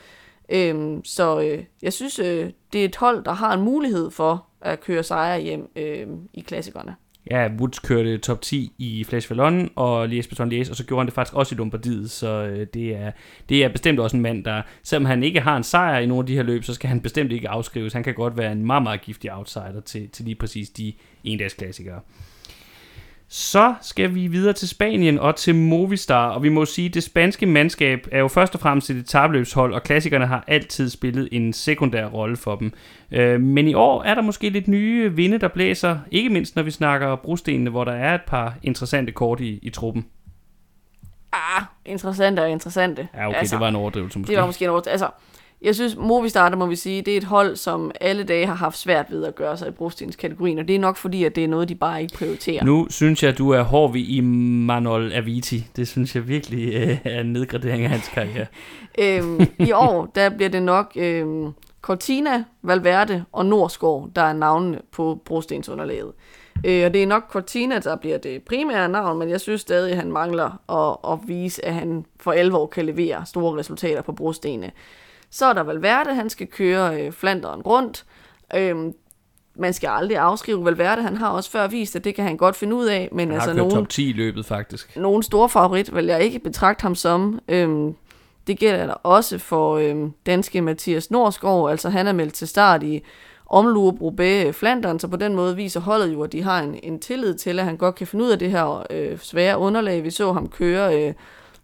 [0.49, 4.45] Øh, så øh, jeg synes, øh, det er et hold, der har en mulighed for
[4.61, 6.95] at køre sejre hjem øh, i klassikerne.
[7.31, 10.99] Ja, Woods kørte top 10 i Flash Vallon og Lies Baton Lies, og så gjorde
[10.99, 13.11] han det faktisk også i Lombardiet, så øh, det, er,
[13.49, 16.21] det er bestemt også en mand, der, selvom han ikke har en sejr i nogle
[16.21, 17.93] af de her løb, så skal han bestemt ikke afskrives.
[17.93, 20.93] Han kan godt være en meget, meget giftig outsider til, til lige præcis de
[21.23, 21.99] endagsklassikere.
[23.33, 27.03] Så skal vi videre til Spanien og til Movistar, og vi må sige, at det
[27.03, 31.53] spanske mandskab er jo først og fremmest et etabløbshold, og klassikerne har altid spillet en
[31.53, 32.73] sekundær rolle for dem.
[33.11, 36.63] Øh, men i år er der måske lidt nye vinde, der blæser, ikke mindst når
[36.63, 40.05] vi snakker brostenene, hvor der er et par interessante kort i, i truppen.
[41.33, 43.07] Ah, interessante og interessante.
[43.13, 44.31] Ja, okay, altså, det var en overdrivelse måske.
[44.31, 45.05] Det var måske en overdrivelse.
[45.05, 45.09] Altså,
[45.61, 48.53] jeg synes, Movistar, der må vi sige, det er et hold, som alle dage har
[48.53, 51.43] haft svært ved at gøre sig i brostenskategorien, og det er nok fordi, at det
[51.43, 52.63] er noget, de bare ikke prioriterer.
[52.63, 55.67] Nu synes jeg, du er hård ved i Manol Aviti.
[55.75, 58.45] Det synes jeg virkelig øh, er en nedgradering af hans karriere.
[58.99, 61.51] øhm, I år, der bliver det nok øhm,
[61.81, 66.11] Cortina, Valverde og Norskov, der er navnene på brostensunderlaget.
[66.65, 69.91] Øh, og det er nok Cortina, der bliver det primære navn, men jeg synes stadig,
[69.91, 74.11] at han mangler at, at vise, at han for alvor kan levere store resultater på
[74.11, 74.71] brostenene.
[75.31, 78.05] Så er der Valverde, han skal køre øh, Flanderen rundt.
[78.55, 78.93] Øhm,
[79.55, 81.01] man skal aldrig afskrive Valverde.
[81.01, 83.09] Han har også før vist, at det kan han godt finde ud af.
[83.11, 84.97] Men han altså har nogen, top 10 i løbet, faktisk.
[84.97, 87.39] Nogen stor favorit vil jeg ikke betragte ham som.
[87.47, 87.95] Øhm,
[88.47, 91.69] det gælder der også for øhm, danske Mathias Norskov.
[91.69, 93.03] Altså han er meldt til start i
[93.45, 96.99] Omloop Roubaix Flandern, så på den måde viser holdet jo, at de har en, en
[96.99, 100.03] tillid til, at han godt kan finde ud af det her øh, svære underlag.
[100.03, 101.13] Vi så ham køre øh,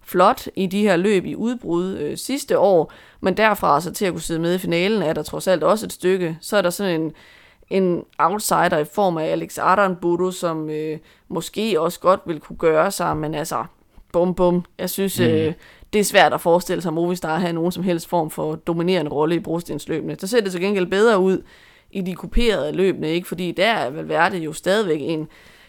[0.08, 4.12] flot i de her løb i udbrud øh, sidste år, men derfra så til at
[4.12, 6.38] kunne sidde med i finalen, er der trods alt også et stykke.
[6.42, 7.12] Så er der sådan en,
[7.70, 10.98] en outsider i form af Alex Aranburu, som øh,
[11.28, 13.66] måske også godt vil kunne gøre sig, men altså,
[14.14, 15.26] bum bum, jeg synes, mm.
[15.26, 15.54] øh,
[15.94, 19.12] det er svært at forestille sig, at Movistar har nogen som helst form for dominerende
[19.12, 20.16] rolle i brostensløbene.
[20.16, 21.44] Der ser det til gengæld bedre ud
[21.92, 23.28] i de kuperede løbene, ikke?
[23.28, 25.28] fordi der er Valverde jo stadigvæk en,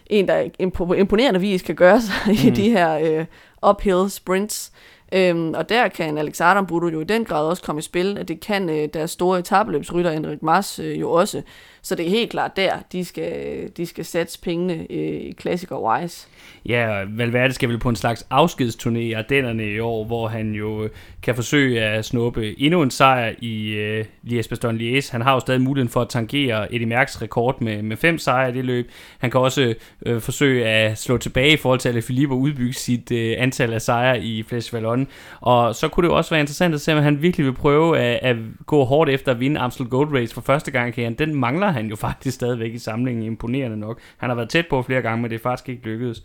[0.09, 0.49] en der
[0.95, 2.31] imponerende vis kan gøre sig mm.
[2.31, 3.25] i de her øh,
[3.69, 4.71] uphill sprints.
[5.13, 8.27] Øhm, og der kan Alex Aramburu jo i den grad også komme i spil, at
[8.27, 11.41] det kan øh, deres store etabeløbsrytter Henrik Mars øh, jo også.
[11.81, 16.27] Så det er helt klart der, de skal, de skal sætte pengene øh, klassiker-wise.
[16.65, 20.83] Ja, Valverde skal vel på en slags afskedsturné i Ardennerne i år, hvor han jo
[20.83, 20.89] øh,
[21.23, 25.39] kan forsøge at snuppe endnu en sejr i øh, liège bastogne liège Han har jo
[25.39, 28.91] stadig muligheden for at tangere Eddie Mærks rekord med, med fem sejre i det løb.
[29.19, 29.73] Han kan også
[30.05, 33.81] øh, forsøge at slå tilbage i forhold til Philippe og udbygge sit øh, antal af
[33.81, 35.07] sejre i Flash Vallon.
[35.41, 37.99] Og så kunne det jo også være interessant at se, om han virkelig vil prøve
[37.99, 40.93] at, at gå hårdt efter at vinde Amstel Gold Race for første gang.
[40.93, 43.99] Kan Den mangler han jo faktisk stadigvæk i samlingen, imponerende nok.
[44.17, 46.23] Han har været tæt på flere gange, men det er faktisk ikke lykkedes.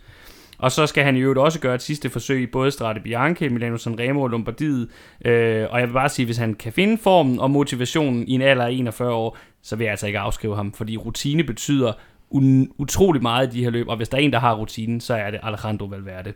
[0.57, 3.49] Og så skal han i øvrigt også gøre et sidste forsøg i både Strade Bianche,
[3.49, 4.87] Milano Sanremo og Lombardiet.
[5.25, 8.41] Øh, og jeg vil bare sige, hvis han kan finde formen og motivationen i en
[8.41, 11.93] alder af 41 år, så vil jeg altså ikke afskrive ham, fordi rutine betyder
[12.33, 15.01] un- utrolig meget i de her løb, og hvis der er en, der har rutinen,
[15.01, 16.33] så er det Alejandro Valverde.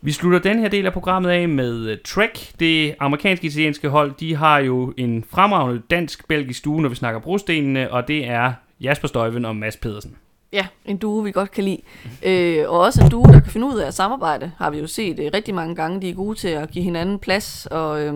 [0.00, 2.52] Vi slutter den her del af programmet af med øh, Trek.
[2.60, 7.92] Det amerikanske italienske hold, de har jo en fremragende dansk-belgisk stue, når vi snakker brostenene,
[7.92, 10.16] og det er Jasper Støjven og Mads Pedersen.
[10.52, 11.80] Ja, en duo, vi godt kan lide.
[12.22, 14.86] Øh, og også en duo, der kan finde ud af at samarbejde, har vi jo
[14.86, 16.00] set øh, rigtig mange gange.
[16.02, 18.14] De er gode til at give hinanden plads og, øh,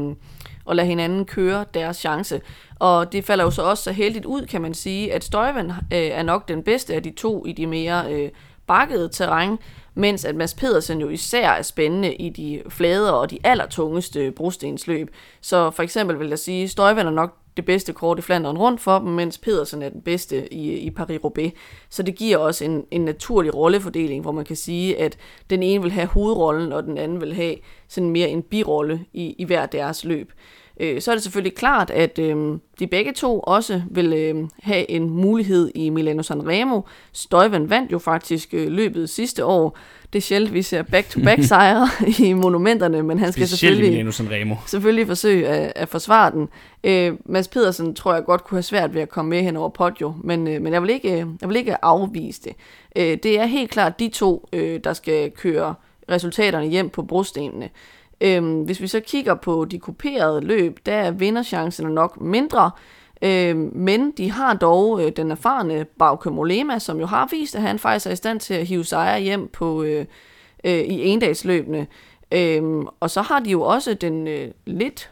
[0.65, 2.41] og lade hinanden køre deres chance.
[2.79, 5.73] Og det falder jo så også så heldigt ud, kan man sige, at Støjven øh,
[5.91, 8.31] er nok den bedste af de to i de mere øh,
[8.67, 9.59] bakkede terræn,
[9.95, 15.11] mens at Mads Pedersen jo især er spændende i de flade og de allertungeste brostensløb.
[15.41, 18.81] Så for eksempel vil jeg sige, Støjvand er nok det bedste kort i Flanderen rundt
[18.81, 21.51] for dem, mens Pedersen er den bedste i, i Paris-Roubaix.
[21.89, 25.19] Så det giver også en, en naturlig rollefordeling, hvor man kan sige, at
[25.51, 27.57] den ene vil have hovedrollen, og den anden vil have
[27.89, 30.33] sådan mere en birolle i, i hver deres løb.
[30.81, 34.91] Øh, så er det selvfølgelig klart, at øh, de begge to også vil øh, have
[34.91, 36.81] en mulighed i Milano Sanremo.
[37.13, 39.79] Støjven vandt jo faktisk øh, løbet sidste år.
[40.13, 44.55] Det er sjældent, vi ser back-to-back sejre i monumenterne, men han skal Specielt selvfølgelig, Sanremo.
[44.67, 46.49] selvfølgelig forsøge at, at forsvare den.
[46.85, 49.69] Øh, Mads Pedersen tror jeg godt kunne have svært ved at komme med hen over
[49.69, 52.53] Podio, men, øh, men jeg, vil ikke, jeg vil ikke afvise det.
[52.97, 55.75] Øh, det er helt klart de to, øh, der skal køre
[56.11, 57.69] resultaterne hjem på brostenene.
[58.23, 62.71] Øhm, hvis vi så kigger på de kuperede løb, der er vinderchancerne nok mindre,
[63.23, 67.63] øhm, men de har dog øh, den erfarne Bauke Molema, som jo har vist, at
[67.63, 70.07] han faktisk er i stand til at hive sejre hjem på, øh,
[70.65, 71.87] øh, i endagsløbene.
[72.33, 75.11] Øhm, og så har de jo også den øh, lidt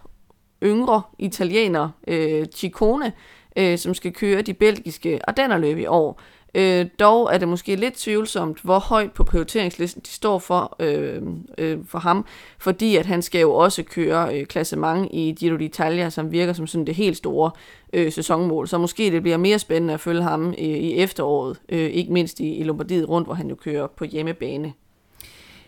[0.62, 3.12] yngre italiener, øh, Ciccone,
[3.56, 6.20] øh, som skal køre de belgiske Ardennerløb i år.
[6.55, 11.22] Øh, dog er det måske lidt tvivlsomt, hvor højt på prioriteringslisten de står for, øh,
[11.59, 12.26] øh, for ham,
[12.59, 16.66] fordi at han skal jo også køre øh, klassement i Giro d'Italia, som virker som
[16.66, 17.51] sådan det helt store
[17.92, 18.68] øh, sæsonmål.
[18.68, 22.40] Så måske det bliver mere spændende at følge ham i, i efteråret, øh, ikke mindst
[22.40, 24.72] i, i Lombardiet rundt, hvor han jo kører på hjemmebane.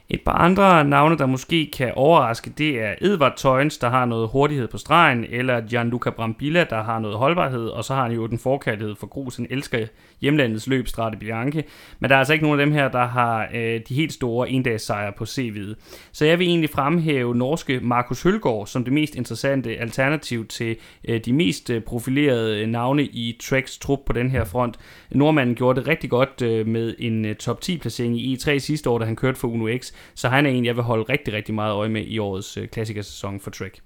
[0.08, 4.28] Et par andre navne, der måske kan overraske, det er Edvard Tøjens, der har noget
[4.28, 8.26] hurtighed på stregen, eller Gianluca Brambilla, der har noget holdbarhed, og så har han jo
[8.26, 9.36] den forkærlighed for grus.
[9.36, 9.86] Han elsker
[10.20, 11.64] hjemlandets løb, Strade Bianche,
[12.00, 14.50] men der er altså ikke nogen af dem her, der har øh, de helt store
[14.50, 15.74] endagssejre på CV'et.
[16.12, 20.76] Så jeg vil egentlig fremhæve norske Markus Hølgaard som det mest interessante alternativ til
[21.08, 24.78] øh, de mest øh, profilerede navne i Treks trup på den her front.
[25.10, 28.90] Nordmanden gjorde det rigtig godt øh, med en øh, top 10 placering i E3 sidste
[28.90, 31.34] år, da han kørte for Uno X, så han er en, jeg vil holde rigtig,
[31.34, 33.80] rigtig meget øje med i årets øh, klassikersæson for Trek.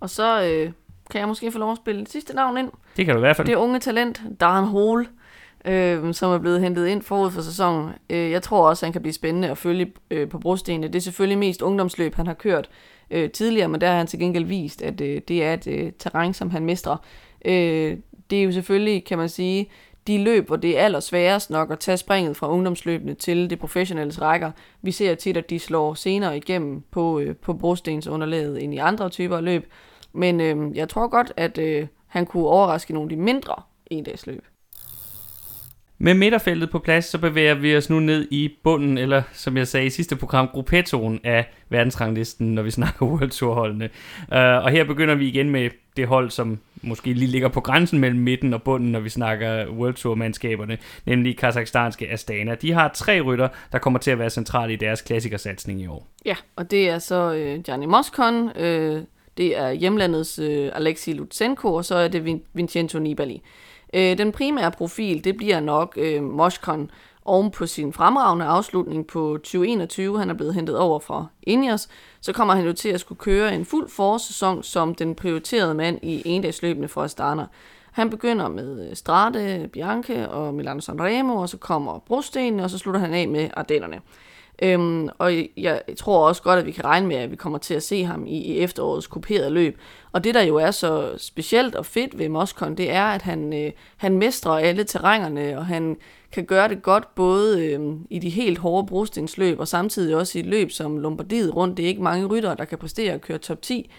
[0.00, 0.72] Og så øh,
[1.10, 2.70] kan jeg måske få lov at spille det sidste navn ind.
[2.96, 3.48] Det kan du i hvert fald.
[3.48, 5.08] Det unge talent, Darren Hall,
[5.64, 7.90] øh, som er blevet hentet ind forud for sæsonen.
[8.10, 10.86] Øh, jeg tror også, han kan blive spændende at følge øh, på brostenene.
[10.86, 12.70] Det er selvfølgelig mest ungdomsløb, han har kørt
[13.10, 15.92] øh, tidligere, men der har han til gengæld vist, at øh, det er et øh,
[15.98, 16.96] terræn, som han mestrer.
[17.44, 17.96] Øh,
[18.30, 19.70] det er jo selvfølgelig, kan man sige,
[20.08, 24.12] de løb, hvor det er allersværest nok at tage springet fra ungdomsløbene til det professionelle
[24.12, 24.50] rækker.
[24.82, 29.08] Vi ser tit, at de slår senere igennem på, øh, på brostensunderlaget end i andre
[29.08, 29.72] typer løb.
[30.12, 33.54] Men øh, jeg tror godt, at øh, han kunne overraske nogle af de mindre
[33.86, 34.44] endagsløb.
[36.00, 39.68] Med midterfeltet på plads, så bevæger vi os nu ned i bunden, eller som jeg
[39.68, 43.84] sagde i sidste program, gruppetonen af verdensranglisten, når vi snakker World Tour holdene.
[44.32, 47.98] Uh, og her begynder vi igen med det hold, som måske lige ligger på grænsen
[47.98, 52.54] mellem midten og bunden, når vi snakker World Tour mandskaberne, nemlig kazakhstanske Astana.
[52.54, 56.06] De har tre rytter, der kommer til at være centrale i deres klassikersatsning i år.
[56.24, 59.02] Ja, og det er så øh, Gianni Moscon, øh,
[59.36, 63.34] det er hjemlandets øh, Alexei Lutsenko, og så er det Vin- Vincenzo Nibali.
[63.34, 63.40] Øh,
[63.94, 66.90] Øh, den primære profil, det bliver nok øh, Moshkon
[67.24, 70.18] oven på sin fremragende afslutning på 2021.
[70.18, 71.88] Han er blevet hentet over fra Ineos.
[72.20, 75.98] Så kommer han jo til at skulle køre en fuld forårssæson som den prioriterede mand
[76.02, 77.46] i endagsløbende for Astana.
[77.92, 82.78] Han begynder med øh, Strade, Bianche og Milano Sanremo, og så kommer Brostenene, og så
[82.78, 84.00] slutter han af med Ardennerne.
[84.62, 87.74] Øhm, og jeg tror også godt, at vi kan regne med, at vi kommer til
[87.74, 89.78] at se ham i, i efterårets kuperede løb.
[90.12, 93.52] Og det, der jo er så specielt og fedt ved Moscon, det er, at han,
[93.52, 95.96] øh, han mestrer alle terrængerne, og han
[96.32, 97.80] kan gøre det godt både øh,
[98.10, 101.76] i de helt hårde brostensløb, og samtidig også i et løb som Lombardiet rundt.
[101.76, 103.90] Det er ikke mange ryttere, der kan præstere at køre top 10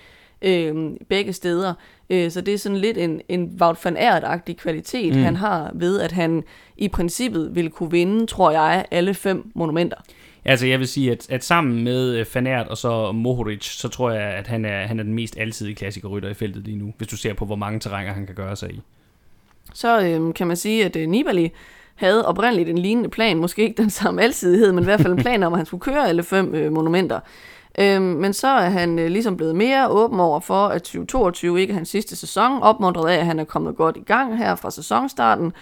[0.41, 1.73] øh, begge steder.
[2.09, 5.21] Øh, så det er sådan lidt en, en Wout van Aert-agtig kvalitet, mm.
[5.21, 6.43] han har ved, at han
[6.77, 9.97] i princippet vil kunne vinde, tror jeg, alle fem monumenter.
[10.45, 14.11] Altså jeg vil sige, at, at sammen med øh, Fanert og så Mohoric, så tror
[14.11, 17.07] jeg, at han er, han er den mest alsidige klassikerrytter i feltet lige nu, hvis
[17.07, 18.81] du ser på, hvor mange terrænger han kan gøre sig i.
[19.73, 21.51] Så øhm, kan man sige, at øh, Nibali
[21.95, 25.19] havde oprindeligt en lignende plan, måske ikke den samme alsidighed, men i hvert fald en
[25.19, 27.19] plan om, at han skulle køre alle fem øh, monumenter.
[27.79, 31.71] Øhm, men så er han øh, ligesom blevet mere åben over for, at 2022 ikke
[31.71, 34.71] er hans sidste sæson, opmuntret af, at han er kommet godt i gang her fra
[34.71, 35.53] sæsonstarten.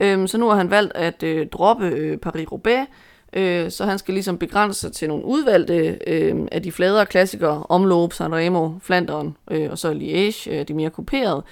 [0.00, 2.86] Øhm, så nu har han valgt at øh, droppe øh, Paris-Roubaix,
[3.32, 7.66] øh, så han skal ligesom begrænse sig til nogle udvalgte øh, af de fladere klassikere,
[7.68, 11.42] Omloop, Sanremo, Flanderen øh, og så Liège, øh, de mere kuperede,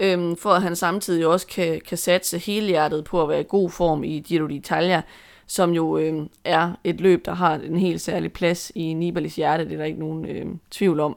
[0.00, 3.46] øh, for at han samtidig også kan, kan satse hele hjertet på at være i
[3.48, 5.00] god form i Giro d'Italia,
[5.46, 9.64] som jo øh, er et løb, der har en helt særlig plads i Nibalis hjerte,
[9.64, 11.16] det er der ikke nogen øh, tvivl om.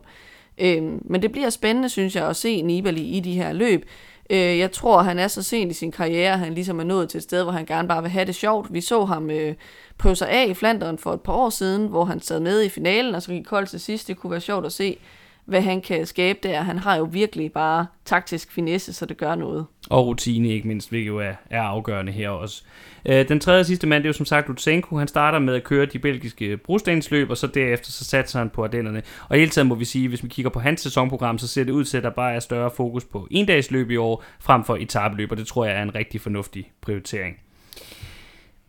[0.57, 3.85] Øh, men det bliver spændende, synes jeg, at se Nibali i de her løb.
[4.29, 7.09] Øh, jeg tror, han er så sent i sin karriere, at han ligesom er nået
[7.09, 8.73] til et sted, hvor han gerne bare vil have det sjovt.
[8.73, 9.55] Vi så ham øh,
[9.97, 12.69] prøve sig af i Flanderen for et par år siden, hvor han sad med i
[12.69, 14.07] finalen, og så gik koldt til sidst.
[14.07, 14.97] Det kunne være sjovt at se,
[15.45, 16.61] hvad han kan skabe der.
[16.61, 19.65] Han har jo virkelig bare taktisk finesse, så det gør noget.
[19.89, 22.63] Og rutine ikke mindst, hvilket jo er, er afgørende her også.
[23.05, 24.97] Øh, den tredje og sidste mand, det er jo som sagt Lutsenko.
[24.97, 28.63] Han starter med at køre de belgiske brostensløb, og så derefter så satser han på
[28.63, 29.01] Ardennerne.
[29.29, 31.71] Og hele tiden må vi sige, hvis vi kigger på hans sæsonprogram, så ser det
[31.71, 35.31] ud til, at der bare er større fokus på endagsløb i år, frem for etabeløb,
[35.31, 37.35] og det tror jeg er en rigtig fornuftig prioritering.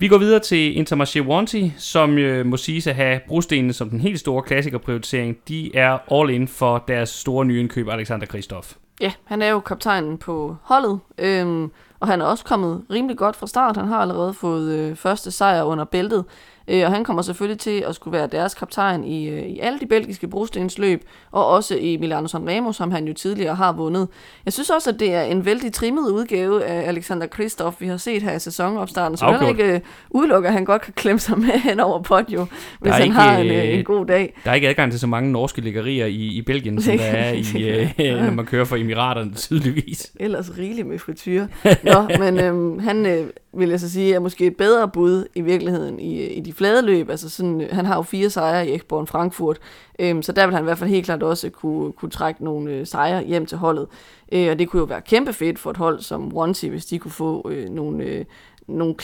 [0.01, 4.01] Vi går videre til Intermarché Wanty, som øh, må siges at have brostenene som den
[4.01, 5.37] helt store klassikerprioritering.
[5.49, 8.75] De er all in for deres store nye indkøb, Alexander Kristoff.
[9.01, 11.71] Ja, han er jo kaptajnen på holdet, øhm,
[12.01, 13.77] og han er også kommet rimelig godt fra start.
[13.77, 16.25] Han har allerede fået øh, første sejr under bæltet,
[16.69, 19.81] Øh, og han kommer selvfølgelig til at skulle være deres kaptajn i, øh, i alle
[19.81, 24.09] de belgiske brostensløb, og også i Milano Sanremo, som han jo tidligere har vundet.
[24.45, 27.97] Jeg synes også, at det er en vældig trimmet udgave af Alexander Kristoff, vi har
[27.97, 31.39] set her i sæsonopstarten, så heller ikke uh, udelukker, at han godt kan klemme sig
[31.39, 32.47] med hen over Podio,
[32.81, 34.41] hvis han ikke, har en, uh, en god dag.
[34.45, 37.33] Der er ikke adgang til så mange norske liggerier i, i Belgien, som der er,
[37.33, 40.13] i, uh, når man kører for Emiraterne tydeligvis.
[40.21, 41.49] Ellers rigeligt med frityre.
[41.83, 43.27] Nå, men øhm, han øh,
[43.59, 46.83] vil jeg så sige er måske et bedre bud i virkeligheden i, i de flade
[46.83, 47.11] løb.
[47.11, 49.59] Altså sådan, øh, han har jo fire sejre i Ekborn Frankfurt,
[49.99, 52.71] øhm, så der vil han i hvert fald helt klart også kunne, kunne trække nogle
[52.71, 53.87] øh, sejre hjem til holdet.
[54.33, 56.99] Øh, og det kunne jo være kæmpe fedt for et hold som Ronsi, hvis de
[56.99, 58.25] kunne få øh, nogle, øh,
[58.67, 58.95] nogle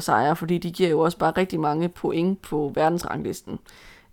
[0.00, 3.58] sejre, fordi de giver jo også bare rigtig mange point på verdensranglisten.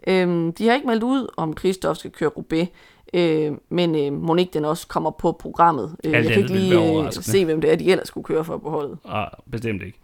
[0.08, 2.68] Øhm, de har ikke meldt ud, om Kristoff skal køre Roubaix,
[3.14, 5.96] øh, men øh, Monique den også kommer på programmet.
[6.04, 8.58] Øh, jeg kan ikke lige øh, se, hvem det er, de ellers skulle køre for
[8.58, 8.98] på holdet.
[9.06, 10.00] Ah, bestemt ikke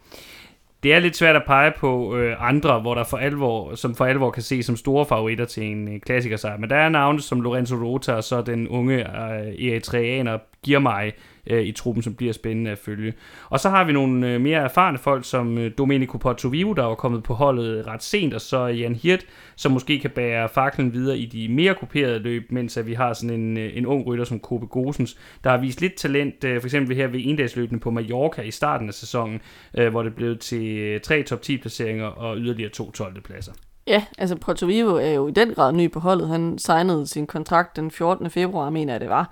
[0.86, 4.06] det er lidt svært at pege på øh, andre, hvor der for alvor, som for
[4.06, 6.58] alvor kan se som store favoritter til en øh, klassikersejr.
[6.58, 11.12] Men der er navne som Lorenzo Rota og så den unge øh, eritreaner Girmay,
[11.48, 13.14] øh, i truppen, som bliver spændende at følge.
[13.50, 16.96] Og så har vi nogle øh, mere erfarne folk, som øh, Domenico Portovivo, der var
[16.96, 19.26] kommet på holdet ret sent, og så Jan Hirt,
[19.56, 23.14] som måske kan bære faklen videre i de mere kuperede løb, mens at vi har
[23.14, 26.62] sådan en, øh, en ung rytter som Kobe Gosens, der har vist lidt talent, øh,
[26.62, 29.42] for eksempel her ved endagsløbene på Mallorca i starten af sæsonen,
[29.78, 33.22] øh, hvor det blev til øh, tre top 10 placeringer og yderligere to 12.
[33.22, 33.52] pladser.
[33.88, 36.28] Ja, altså Porto Vivo er jo i den grad ny på holdet.
[36.28, 38.30] Han signede sin kontrakt den 14.
[38.30, 39.32] februar, mener jeg det var.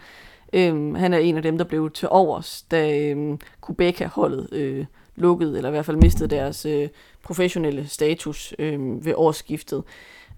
[0.54, 4.86] Øhm, han er en af dem, der blev til overs, da øhm, Kubeka-holdet øh,
[5.16, 6.90] lukkede, eller i hvert fald mistede deres øh,
[7.24, 9.84] professionelle status øh, ved årsskiftet.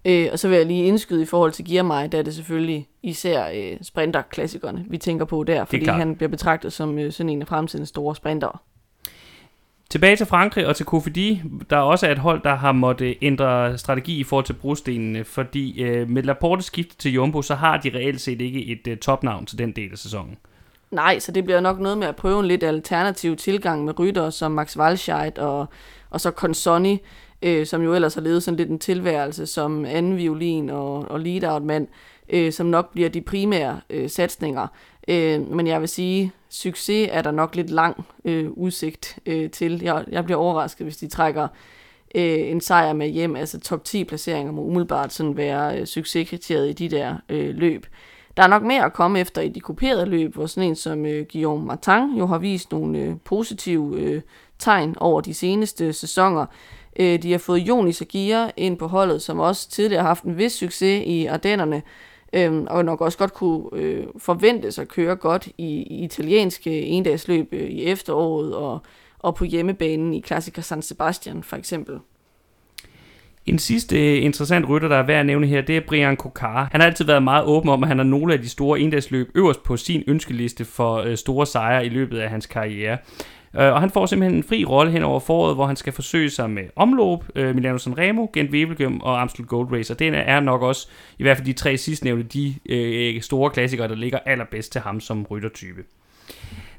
[0.06, 2.88] Øh, og så vil jeg lige indskyde i forhold til Girmay, der er det selvfølgelig
[3.04, 7.42] især øh, sprinterklassikerne, vi tænker på der, fordi han bliver betragtet som øh, sådan en
[7.42, 8.58] af fremtidens store sprintere.
[9.90, 13.78] Tilbage til Frankrig og til Kofidi, der også er et hold, der har måttet ændre
[13.78, 17.92] strategi i forhold til brostenene, fordi øh, med Laporte skiftet til Jumbo, så har de
[17.96, 20.38] reelt set ikke et øh, topnavn til den del af sæsonen.
[20.92, 24.30] Nej, så det bliver nok noget med at prøve en lidt alternativ tilgang med rytter
[24.30, 25.66] som Max Walscheid og,
[26.10, 27.02] og så Consoni,
[27.42, 31.20] øh, som jo ellers har levet sådan lidt en tilværelse som anden violin og, og
[31.20, 31.88] lead-out-mand,
[32.30, 34.68] øh, som nok bliver de primære øh, satsninger.
[35.08, 39.82] Øh, men jeg vil sige, succes er der nok lidt lang øh, udsigt øh, til.
[39.84, 41.48] Jeg, jeg bliver overrasket, hvis de trækker
[42.16, 43.36] øh, en sejr med hjem.
[43.36, 47.86] Altså top 10 placeringer må umiddelbart sådan være øh, succeskriteriet i de der øh, løb.
[48.38, 51.06] Der er nok mere at komme efter i de kuperede løb, hvor sådan en som
[51.06, 54.22] øh, Guillaume Martin jo har vist nogle øh, positive øh,
[54.60, 56.46] tegn over de seneste sæsoner.
[57.00, 60.38] Øh, de har fået Jonis Aguirre ind på holdet, som også tidligere har haft en
[60.38, 61.82] vis succes i Ardennerne,
[62.36, 67.48] øhm, og nok også godt kunne øh, forventes at køre godt i, i italienske endagsløb
[67.52, 68.80] øh, i efteråret og,
[69.20, 72.00] og på hjemmebanen i Classica San Sebastian for eksempel.
[73.46, 76.68] En sidste øh, interessant rytter, der er værd at nævne her, det er Brian Kokar.
[76.72, 79.32] Han har altid været meget åben om, at han har nogle af de store endagsløb
[79.36, 82.98] øverst på sin ønskeliste for øh, store sejre i løbet af hans karriere.
[83.58, 86.30] Øh, og han får simpelthen en fri rolle hen over foråret, hvor han skal forsøge
[86.30, 89.94] sig med omlåb, øh, Milano Sanremo, Gent Wevelgem og Amstel Gold Race.
[89.94, 90.88] Og det er nok også,
[91.20, 95.00] i hvert fald de tre sidstnævnte, de øh, store klassikere, der ligger allerbedst til ham
[95.00, 95.84] som ryttertype.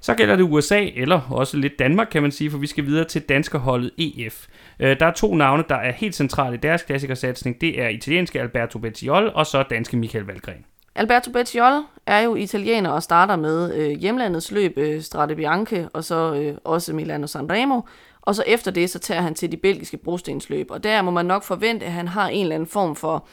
[0.01, 3.05] Så gælder det USA, eller også lidt Danmark, kan man sige, for vi skal videre
[3.05, 4.47] til danskerholdet EF.
[4.81, 7.61] Øh, der er to navne, der er helt centrale i deres klassikersatsning.
[7.61, 10.65] Det er italienske Alberto Bettiol, og så danske Michael Valgren.
[10.99, 16.05] Alberto Bettiol er jo italiener og starter med øh, hjemlandets løb øh, Strade Bianche og
[16.05, 17.81] så øh, også Milano Sanremo.
[18.23, 20.71] Og så efter det, så tager han til de belgiske brostensløb.
[20.71, 23.27] Og der må man nok forvente, at han har en eller anden form for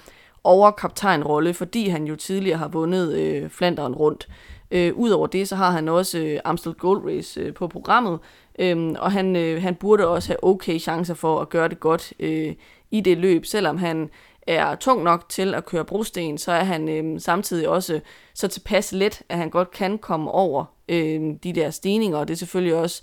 [0.44, 4.28] overkaptajnrolle, fordi han jo tidligere har vundet øh, Flanderen rundt.
[4.72, 8.20] Øh, Udover det, så har han også øh, Amstel Gold Race øh, på programmet,
[8.60, 12.14] øh, og han, øh, han burde også have okay chancer for at gøre det godt
[12.20, 12.54] øh,
[12.92, 14.10] i det løb, selvom han
[14.48, 18.00] er tung nok til at køre brosten, så er han øh, samtidig også
[18.34, 22.34] så tilpas let, at han godt kan komme over øh, de der stigninger, og det
[22.34, 23.02] er selvfølgelig også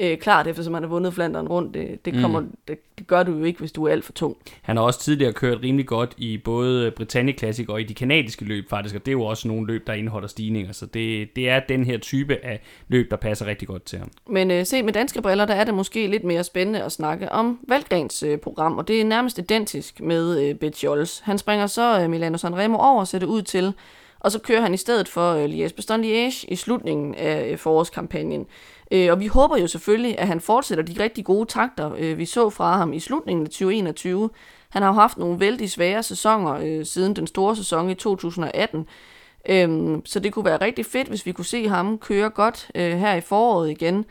[0.00, 1.74] øh, klart, eftersom han har vundet Flanderen rundt.
[1.74, 2.56] Det, det, kommer, mm.
[2.68, 4.36] det, det gør du jo ikke, hvis du er alt for tung.
[4.62, 8.44] Han har også tidligere kørt rimelig godt i både Britannia Classic og i de kanadiske
[8.44, 11.48] løb faktisk, og det er jo også nogle løb, der indeholder stigninger, så det, det
[11.48, 14.10] er den her type af løb, der passer rigtig godt til ham.
[14.28, 17.32] Men øh, se med danske briller, der er det måske lidt mere spændende at snakke
[17.32, 21.20] om Valgrens øh, program, og det er nærmest identisk med øh, Bet Jols.
[21.24, 23.74] Han springer så øh, Milano Sanremo over og sætter ud til
[24.20, 28.46] og så kører han i stedet for øh, Liège-Bastogne-Liège i slutningen af øh, forårskampagnen.
[28.90, 32.24] Øh, og vi håber jo selvfølgelig, at han fortsætter de rigtig gode takter, øh, vi
[32.24, 34.30] så fra ham i slutningen af 2021.
[34.68, 38.86] Han har jo haft nogle vældig svære sæsoner øh, siden den store sæson i 2018.
[39.48, 42.92] Øhm, så det kunne være rigtig fedt, hvis vi kunne se ham køre godt øh,
[42.98, 44.04] her i foråret igen.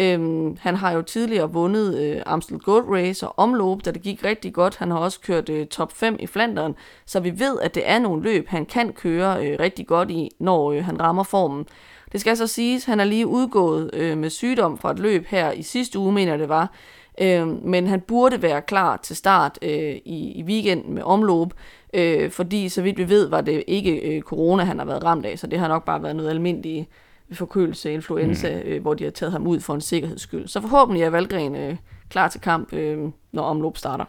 [0.00, 4.24] Øhm, han har jo tidligere vundet øh, Amstel Gold Race og omløb, da det gik
[4.24, 4.76] rigtig godt.
[4.76, 6.74] Han har også kørt øh, top 5 i Flandern,
[7.06, 10.30] så vi ved, at det er nogle løb, han kan køre øh, rigtig godt i,
[10.38, 11.66] når øh, han rammer formen.
[12.12, 15.52] Det skal så siges, han er lige udgået øh, med sygdom fra et løb her
[15.52, 16.72] i sidste uge, mener det var.
[17.20, 21.48] Øh, men han burde være klar til start øh, i, i weekenden med omløb,
[21.94, 25.26] øh, fordi så vidt vi ved, var det ikke øh, corona, han har været ramt
[25.26, 26.88] af, så det har nok bare været noget almindeligt
[27.32, 28.70] forkølelse, influenza, mm.
[28.70, 30.48] øh, hvor de har taget ham ud for en sikkerheds skyld.
[30.48, 31.76] Så forhåbentlig er Valgren øh,
[32.10, 32.98] klar til kamp, øh,
[33.32, 34.04] når omløb starter.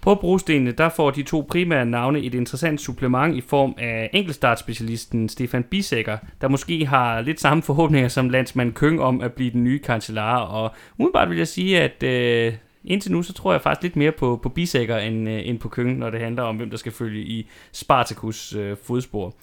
[0.00, 5.28] På brostenene der får de to primære navne et interessant supplement i form af enkeltstartspecialisten
[5.28, 9.64] Stefan Bisækker, der måske har lidt samme forhåbninger som landsmand Køng om at blive den
[9.64, 10.36] nye kancellar.
[10.38, 12.54] Og umiddelbart vil jeg sige, at øh,
[12.84, 15.68] indtil nu, så tror jeg faktisk lidt mere på, på Bisækker end, øh, end på
[15.68, 19.34] Køng, når det handler om, hvem der skal følge i Spartacus øh, fodspor.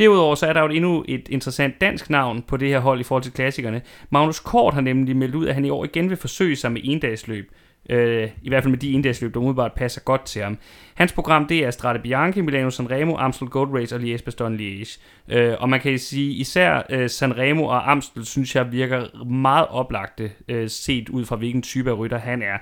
[0.00, 3.02] Derudover så er der jo endnu et interessant dansk navn på det her hold i
[3.02, 3.82] forhold til klassikerne.
[4.10, 6.80] Magnus Kort har nemlig meldt ud, at han i år igen vil forsøge sig med
[6.84, 7.50] endagsløb.
[7.90, 10.58] Øh, I hvert fald med de endagsløb, der umiddelbart passer godt til ham.
[10.94, 15.00] Hans program, det er Strade Bianchi, Milano Sanremo, Amstel Gold Race og Liège Bastogne Liège.
[15.28, 20.30] Øh, og man kan sige, især øh, Sanremo og Amstel, synes jeg virker meget oplagte,
[20.48, 22.58] øh, set ud fra hvilken type af rytter han er.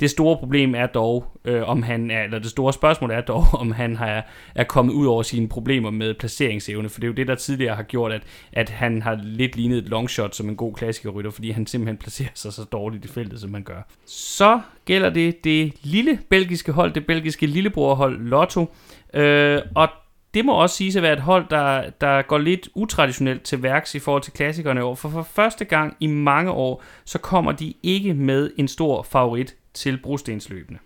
[0.00, 3.44] Det store problem er dog, øh, om han er, eller det store spørgsmål er dog,
[3.52, 7.14] om han har, er kommet ud over sine problemer med placeringsevne, for det er jo
[7.14, 8.22] det, der tidligere har gjort, at,
[8.52, 12.28] at han har lidt lignet et longshot som en god klassikerrytter, fordi han simpelthen placerer
[12.34, 13.88] sig så dårligt i feltet, som han gør.
[14.06, 18.74] Så gælder det det lille belgiske hold, det belgiske lillebrorhold Lotto,
[19.14, 19.88] øh, og
[20.34, 23.94] det må også sige at være et hold, der, der går lidt utraditionelt til værks
[23.94, 24.94] i forhold til klassikerne i år.
[24.94, 29.56] For for første gang i mange år, så kommer de ikke med en stor favorit
[29.80, 30.78] til brostensløbene.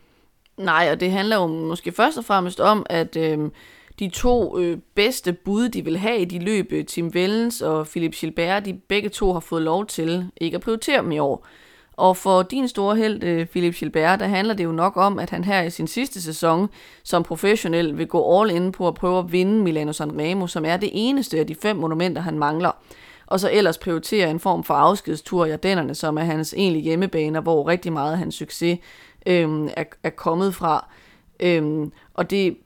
[0.57, 3.39] Nej, og det handler jo måske først og fremmest om, at øh,
[3.99, 7.87] de to øh, bedste bud, de vil have i de løb, øh, Tim Vellens og
[7.87, 11.47] Philip Gilbert, de begge to har fået lov til ikke at prioritere dem i år.
[11.97, 15.31] Og for din store held, øh, Philip Gilbert, der handler det jo nok om, at
[15.31, 16.69] han her i sin sidste sæson
[17.03, 20.77] som professionel vil gå all in på at prøve at vinde Milano Sanremo, som er
[20.77, 22.71] det eneste af de fem monumenter, han mangler
[23.27, 27.41] og så ellers prioritere en form for afskedstur i Ardennerne, som er hans egentlige hjemmebaner,
[27.41, 28.79] hvor rigtig meget af hans succes
[29.27, 30.89] øhm, er, er kommet fra.
[31.41, 32.57] Øhm, og det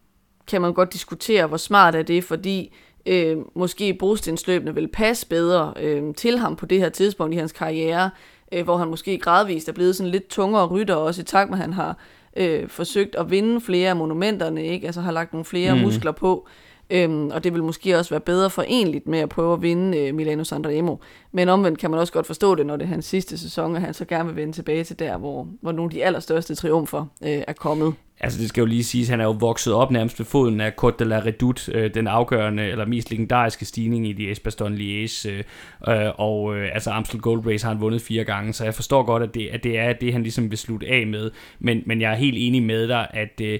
[0.46, 2.74] kan man godt diskutere, hvor smart er det, fordi
[3.06, 7.52] øh, måske brostensløbene vil passe bedre øh, til ham på det her tidspunkt i hans
[7.52, 8.10] karriere,
[8.52, 11.58] øh, hvor han måske gradvist er blevet sådan lidt tungere rytter, også i takt med,
[11.58, 11.96] at han har
[12.36, 14.86] øh, forsøgt at vinde flere af monumenterne, ikke?
[14.86, 15.80] altså har lagt nogle flere mm.
[15.80, 16.48] muskler på.
[16.90, 20.14] Øhm, og det vil måske også være bedre forenligt med at prøve at vinde øh,
[20.14, 20.96] Milano Sanremo.
[21.32, 23.80] Men omvendt kan man også godt forstå det, når det er hans sidste sæson, og
[23.80, 27.06] han så gerne vil vende tilbage til der, hvor, hvor nogle af de allerstørste triumfer
[27.22, 27.94] øh, er kommet.
[28.20, 30.72] Altså det skal jo lige siges, han er jo vokset op nærmest ved foden af
[30.84, 35.28] Côte de la Redoute, øh, den afgørende eller mest legendariske stigning i de Bastogne Liège,
[35.28, 35.44] øh,
[35.88, 39.02] øh, og øh, altså Amstel Gold Race har han vundet fire gange, så jeg forstår
[39.02, 42.00] godt, at det, at det er det, han ligesom vil slutte af med, men, men
[42.00, 43.58] jeg er helt enig med dig, at øh,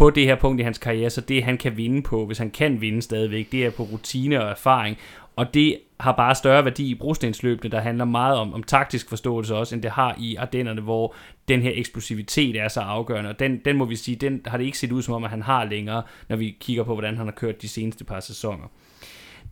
[0.00, 2.50] på det her punkt i hans karriere, så det han kan vinde på, hvis han
[2.50, 4.96] kan vinde stadigvæk, det er på rutine og erfaring,
[5.36, 9.54] og det har bare større værdi i brostensløbene, der handler meget om, om taktisk forståelse
[9.54, 11.14] også, end det har i Ardennerne, hvor
[11.48, 14.64] den her eksplosivitet er så afgørende, og den, den må vi sige, den har det
[14.64, 17.26] ikke set ud som om, at han har længere, når vi kigger på, hvordan han
[17.26, 18.64] har kørt de seneste par sæsoner.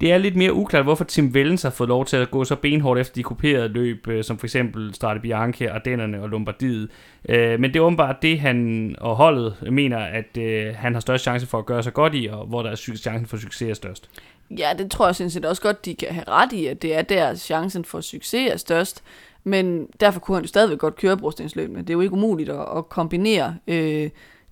[0.00, 2.56] Det er lidt mere uklart, hvorfor Tim Vellens har fået lov til at gå så
[2.56, 6.88] benhårdt efter de kuperede løb, øh, som for eksempel Strade Bianche, Ardennerne og Lombardiet.
[7.28, 11.22] Øh, men det er åbenbart det, han og holdet mener, at øh, han har størst
[11.24, 13.74] chance for at gøre sig godt i, og hvor der er chancen for succes er
[13.74, 14.10] størst.
[14.58, 16.94] Ja, det tror jeg sådan set også godt, de kan have ret i, at det
[16.94, 19.02] er der, chancen for succes er størst.
[19.44, 21.78] Men derfor kunne han jo stadigvæk godt køre brostensløbene.
[21.78, 24.10] Det er jo ikke umuligt at, at kombinere øh,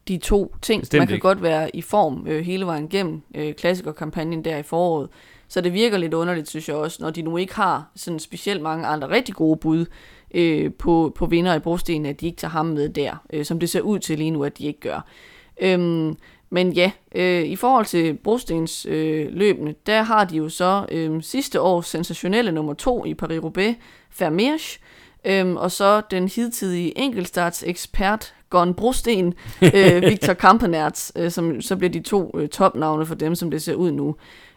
[0.08, 0.82] de to ting.
[0.82, 1.22] Bestemt Man kan ikke.
[1.22, 5.08] godt være i form øh, hele vejen gennem øh, klassikerkampagnen der i foråret.
[5.48, 8.62] Så det virker lidt underligt, synes jeg også, når de nu ikke har sådan specielt
[8.62, 9.86] mange andre rigtig gode bud
[10.34, 13.60] øh, på, på vinder i brosten, at de ikke tager ham med der, øh, som
[13.60, 15.00] det ser ud til lige nu, at de ikke gør.
[15.60, 16.16] Øhm,
[16.50, 21.22] men ja, øh, i forhold til brostens øh, løbende, der har de jo så øh,
[21.22, 23.74] sidste års sensationelle nummer to i Paris-Roubaix,
[24.18, 24.80] Vermeersch,
[25.26, 29.34] Øhm, og så den hidtidige enkeltstarts ekspert Gon Brosten,
[29.74, 33.62] øh, Victor Kampenerts, øh, som så bliver de to øh, topnavne for dem, som det
[33.62, 34.16] ser ud nu.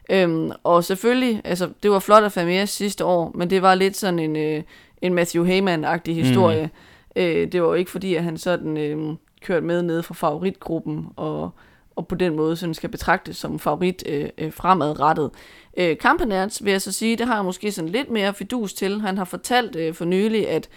[0.10, 3.98] Øhm, og selvfølgelig, altså det var flot at Vermeer sidste år, men det var lidt
[3.98, 4.64] sådan en, øh,
[5.02, 6.70] en Matthew Heyman-agtig historie.
[7.16, 7.22] Mm.
[7.22, 11.08] Øh, det var jo ikke fordi, at han sådan øh, kørte med ned fra favoritgruppen,
[11.16, 11.50] og,
[11.96, 15.32] og på den måde sådan skal betragtes som favorit øh, øh, fremadrettet.
[15.78, 19.02] Øh, Kampenerts vil jeg så sige, det har jeg måske sådan lidt mere fidus til.
[19.02, 20.70] Han har fortalt øh, for nylig, at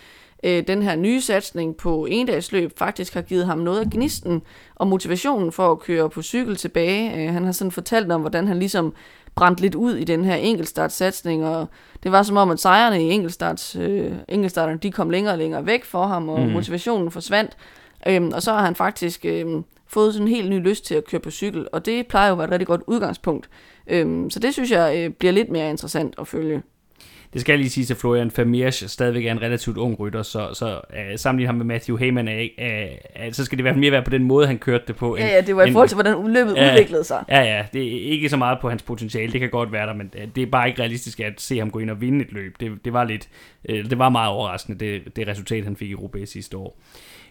[0.42, 4.42] øh, den her nye satsning på endagsløb faktisk har givet ham noget af gnisten
[4.74, 7.26] og motivationen for at køre på cykel tilbage.
[7.26, 8.94] Øh, han har sådan fortalt om, hvordan han ligesom
[9.34, 11.66] brændt lidt ud i den her enkeltstartsatsning, og
[12.02, 15.66] det var som om, at sejrene i enkeltstarts, øh, enkeltstarterne, de kom længere og længere
[15.66, 16.48] væk for ham, og mm.
[16.50, 17.56] motivationen forsvandt.
[18.06, 21.04] Øhm, og så har han faktisk øhm, fået sådan en helt ny lyst til at
[21.04, 23.48] køre på cykel, og det plejer jo at være et rigtig godt udgangspunkt.
[23.86, 26.62] Øhm, så det synes jeg øh, bliver lidt mere interessant at følge.
[27.32, 30.80] Det skal lige sige, at Florian Vermeers stadigvæk er en relativt ung rytter, så, så
[30.90, 34.02] uh, sammenlignet ham med Matthew Heyman, er, uh, uh, så skal det være mere være
[34.02, 35.16] på den måde, han kørte det på.
[35.16, 37.24] Ja, ja, det var i forhold til, hvordan løbet uh, udviklede sig.
[37.28, 39.94] Ja, ja, det er ikke så meget på hans potentiale, det kan godt være der,
[39.94, 42.56] men det er bare ikke realistisk at se ham gå ind og vinde et løb.
[42.60, 43.28] Det, det var lidt,
[43.68, 46.78] uh, det var meget overraskende, det, det resultat, han fik i Roubaix sidste år.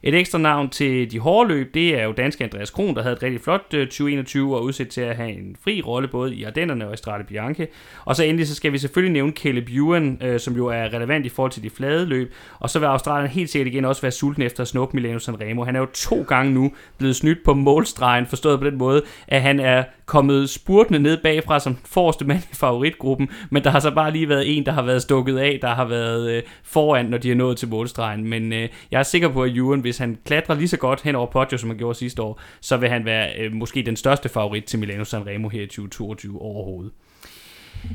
[0.03, 3.15] Et ekstra navn til de hårde løb, det er jo danske Andreas Kron, der havde
[3.15, 6.43] et rigtig flot øh, 2021 og udsat til at have en fri rolle både i
[6.43, 7.67] Ardennerne og i Strade Bianche.
[8.05, 11.25] Og så endelig så skal vi selvfølgelig nævne Caleb Ewan, øh, som jo er relevant
[11.25, 12.33] i forhold til de flade løb.
[12.59, 15.63] Og så vil Australien helt sikkert igen også være sulten efter at snuppe Milano Sanremo.
[15.63, 19.41] Han er jo to gange nu blevet snydt på målstregen, forstået på den måde, at
[19.41, 23.91] han er kommet spurtende ned bagfra som forreste mand i favoritgruppen, men der har så
[23.91, 27.17] bare lige været en, der har været stukket af, der har været øh, foran, når
[27.17, 28.29] de er nået til målstregen.
[28.29, 31.15] Men øh, jeg er sikker på, at Ewan, hvis han klatrer lige så godt hen
[31.15, 34.29] over Poggio, som han gjorde sidste år, så vil han være øh, måske den største
[34.29, 36.91] favorit til Milano Sanremo her i 2022 overhovedet.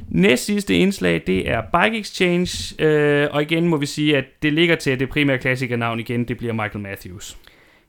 [0.09, 4.53] Næst sidste indslag, det er Bike Exchange, øh, og igen må vi sige, at det
[4.53, 7.37] ligger til, at det primære klassikernavn igen, det bliver Michael Matthews.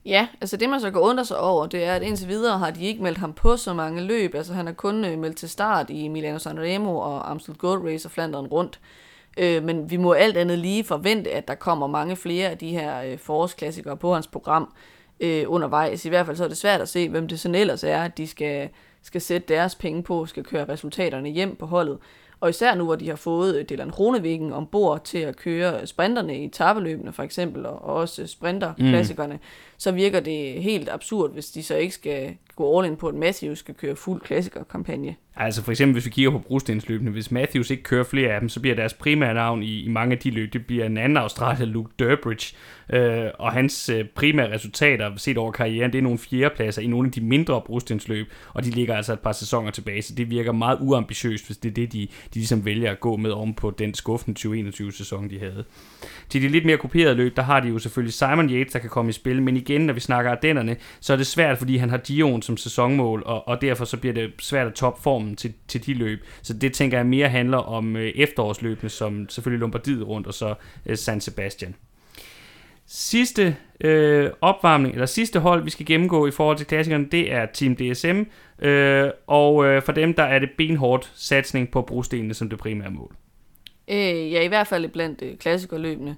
[0.05, 2.71] Ja, altså det man så kan undre sig over, det er, at indtil videre har
[2.71, 4.35] de ikke meldt ham på så mange løb.
[4.35, 8.07] Altså han har kun øh, meldt til start i Milano Sanremo og Amstel Gold Race
[8.07, 8.79] og Flandern rundt.
[8.83, 9.06] Øh,
[9.63, 13.01] men vi må alt andet lige forvente, at der kommer mange flere af de her
[13.01, 14.73] øh, forårsklassikere på hans program
[15.19, 16.05] øh, undervejs.
[16.05, 18.17] I hvert fald så er det svært at se, hvem det sådan ellers er, at
[18.17, 18.69] de skal,
[19.01, 21.97] skal sætte deres penge på, skal køre resultaterne hjem på holdet.
[22.39, 26.43] Og især nu, hvor de har fået øh, Dylan Kronevikken ombord til at køre sprinterne
[26.43, 29.41] i tabeløbene for eksempel, og også sprinterklassikerne, mm.
[29.77, 33.15] så virker det helt absurd, hvis de så ikke skal gå all in på, at
[33.15, 35.15] Matthews skal køre fuld klassikerkampagne.
[35.39, 38.49] Altså for eksempel, hvis vi kigger på brostensløbene, hvis Matthews ikke kører flere af dem,
[38.49, 41.17] så bliver deres primære navn i, i mange af de løb, det bliver en anden
[41.17, 42.55] australier, Luke Durbridge,
[42.93, 47.07] øh, og hans øh, primære resultater set over karrieren, det er nogle fjerdepladser i nogle
[47.07, 50.51] af de mindre brostensløb, og de ligger altså et par sæsoner tilbage, så det virker
[50.51, 53.71] meget uambitiøst, hvis det er det, de, de ligesom vælger at gå med om på
[53.71, 55.63] den skuffende 2021-sæson, de havde.
[56.29, 58.89] Til de lidt mere kopierede løb, der har de jo selvfølgelig Simon Yates, der kan
[58.89, 61.89] komme i spil, men igen, når vi snakker Ardennerne, så er det svært, fordi han
[61.89, 65.53] har Dion som sæsonmål, og, og derfor så bliver det svært at topform formen til,
[65.67, 66.25] til de løb.
[66.41, 70.55] Så det tænker jeg mere handler om øh, efterårsløbene, som selvfølgelig Lombardiet rundt, og så
[70.85, 71.75] øh, San Sebastian.
[72.89, 77.45] Sidste øh, opvarmning, eller sidste hold, vi skal gennemgå i forhold til klassikerne, det er
[77.53, 78.21] Team DSM,
[78.65, 82.91] øh, og øh, for dem der er det benhårdt satsning på brostenene som det primære
[82.91, 83.15] mål.
[83.87, 86.11] Øh, ja, i hvert fald blandt øh, klassikerløbene.
[86.11, 86.15] Øh,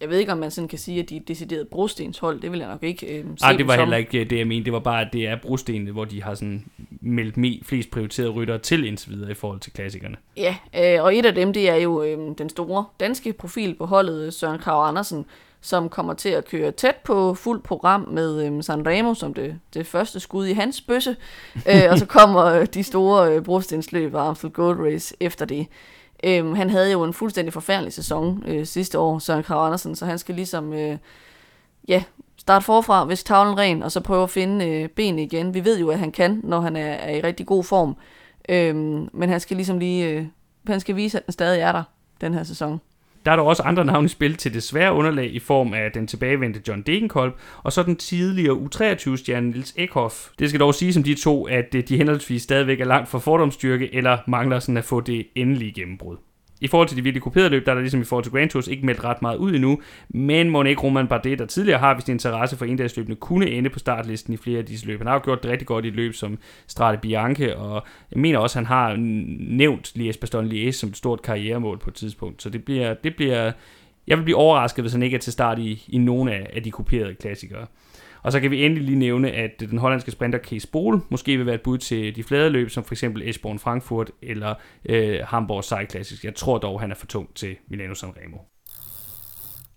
[0.00, 2.40] jeg ved ikke, om man sådan kan sige, at de er decideret brostenshold.
[2.40, 3.80] Det vil jeg nok ikke øh, se Nej, det var som.
[3.80, 4.64] heller ikke det, jeg mente.
[4.64, 6.64] Det var bare, at det er brostenene, hvor de har sådan
[7.00, 10.16] meldt me, flest prioriterede ryttere til indtil videre i forhold til klassikerne.
[10.36, 13.86] Ja, øh, og et af dem, det er jo øh, den store danske profil på
[13.86, 15.24] holdet, Søren Krav Andersen,
[15.60, 19.86] som kommer til at køre tæt på fuld program med øh, Sanremo som det, det
[19.86, 21.16] første skud i hans bøsse.
[21.56, 25.66] øh, og så kommer øh, de store øh, brostensløb og Amstel Gold Race efter det.
[26.24, 30.06] Øhm, han havde jo en fuldstændig forfærdelig sæson øh, sidste år, Søren Krav Andersen, så
[30.06, 30.98] han skal ligesom øh,
[31.88, 32.04] ja,
[32.36, 35.54] starte forfra, hvis tavlen ren, og så prøve at finde øh, benene igen.
[35.54, 37.96] Vi ved jo, at han kan, når han er, er i rigtig god form.
[38.48, 40.26] Øhm, men han skal ligesom lige, øh,
[40.66, 41.82] han skal vise, at den stadig er der,
[42.20, 42.80] den her sæson.
[43.28, 45.92] Der er der også andre navne i spil til det svære underlag i form af
[45.92, 50.28] den tilbagevendte John Degenkolb, og så den tidligere U23-stjerne Nils Ekhoff.
[50.38, 53.18] Det skal dog sige som de to, at øh, de henholdsvis stadigvæk er langt fra
[53.18, 56.16] fordomsstyrke, eller mangler sådan at få det endelige gennembrud.
[56.60, 58.50] I forhold til de virkelig kuperede løb, der er der ligesom i forhold til Grand
[58.50, 62.08] Tours ikke meldt ret meget ud endnu, men Monique Roman Bardet, der tidligere har vist
[62.08, 64.98] interesse for endagsløbene, kunne ende på startlisten i flere af disse løb.
[65.00, 68.20] Han har jo gjort det rigtig godt i et løb som Strade Bianche, og jeg
[68.20, 68.96] mener også, at han har
[69.56, 73.16] nævnt Lies Bastogne Lies som et stort karrieremål på et tidspunkt, så det bliver, det
[73.16, 73.52] bliver
[74.08, 76.62] jeg vil blive overrasket, hvis han ikke er til start i, i nogle af, af
[76.62, 77.66] de kuperede klassikere.
[78.22, 81.46] Og så kan vi endelig lige nævne, at den hollandske sprinter Kees Bol måske vil
[81.46, 84.54] være et bud til de flade løb, som for eksempel Esbjørn Frankfurt eller
[84.88, 86.24] øh, Hamburg Cyclassics.
[86.24, 88.38] Jeg tror dog, han er for tung til Milano Sanremo.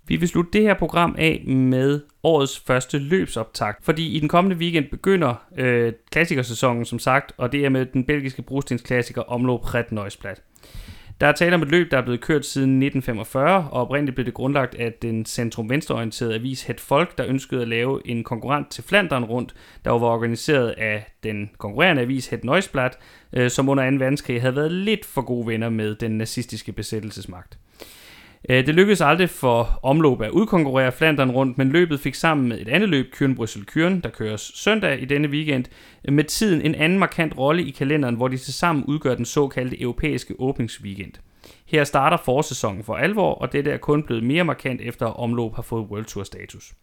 [0.08, 4.58] Vi vil slutte det her program af med årets første løbsoptakt, fordi i den kommende
[4.58, 9.84] weekend begynder øh, klassikersæsonen som sagt, og det er med den belgiske brugstensklassiker Omloop Red
[9.92, 10.42] Neusplat.
[11.22, 14.26] Der er tale om et løb, der er blevet kørt siden 1945, og oprindeligt blev
[14.26, 18.84] det grundlagt af den centrum-venstreorienterede avis Het Folk, der ønskede at lave en konkurrent til
[18.84, 22.90] Flandern rundt, der var organiseret af den konkurrerende avis Het Neusblad,
[23.34, 23.98] øh, som under 2.
[23.98, 27.58] verdenskrig havde været lidt for gode venner med den nazistiske besættelsesmagt.
[28.50, 32.62] Øh, det lykkedes aldrig for omløb at udkonkurrere Flandern rundt, men løbet fik sammen med
[32.62, 35.66] et andet løb, Kyren Bryssel Kyren, der køres søndag i denne weekend,
[36.06, 39.82] øh, med tiden en anden markant rolle i kalenderen, hvor de tilsammen udgør den såkaldte
[39.82, 41.14] europæiske åbningsweekend.
[41.66, 45.56] Her starter forsæsonen for alvor, og dette er kun blevet mere markant efter at omløb
[45.56, 46.74] har fået World Tour status.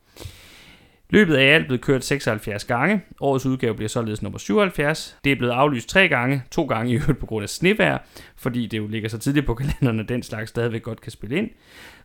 [1.11, 3.03] Løbet er i alt blevet kørt 76 gange.
[3.21, 5.19] Årets udgave bliver således nummer 77.
[5.25, 7.99] Det er blevet aflyst tre gange, to gange i øvrigt på grund af snevejr,
[8.37, 11.37] fordi det jo ligger så tidligt på kalenderen, at den slags stadigvæk godt kan spille
[11.37, 11.51] ind.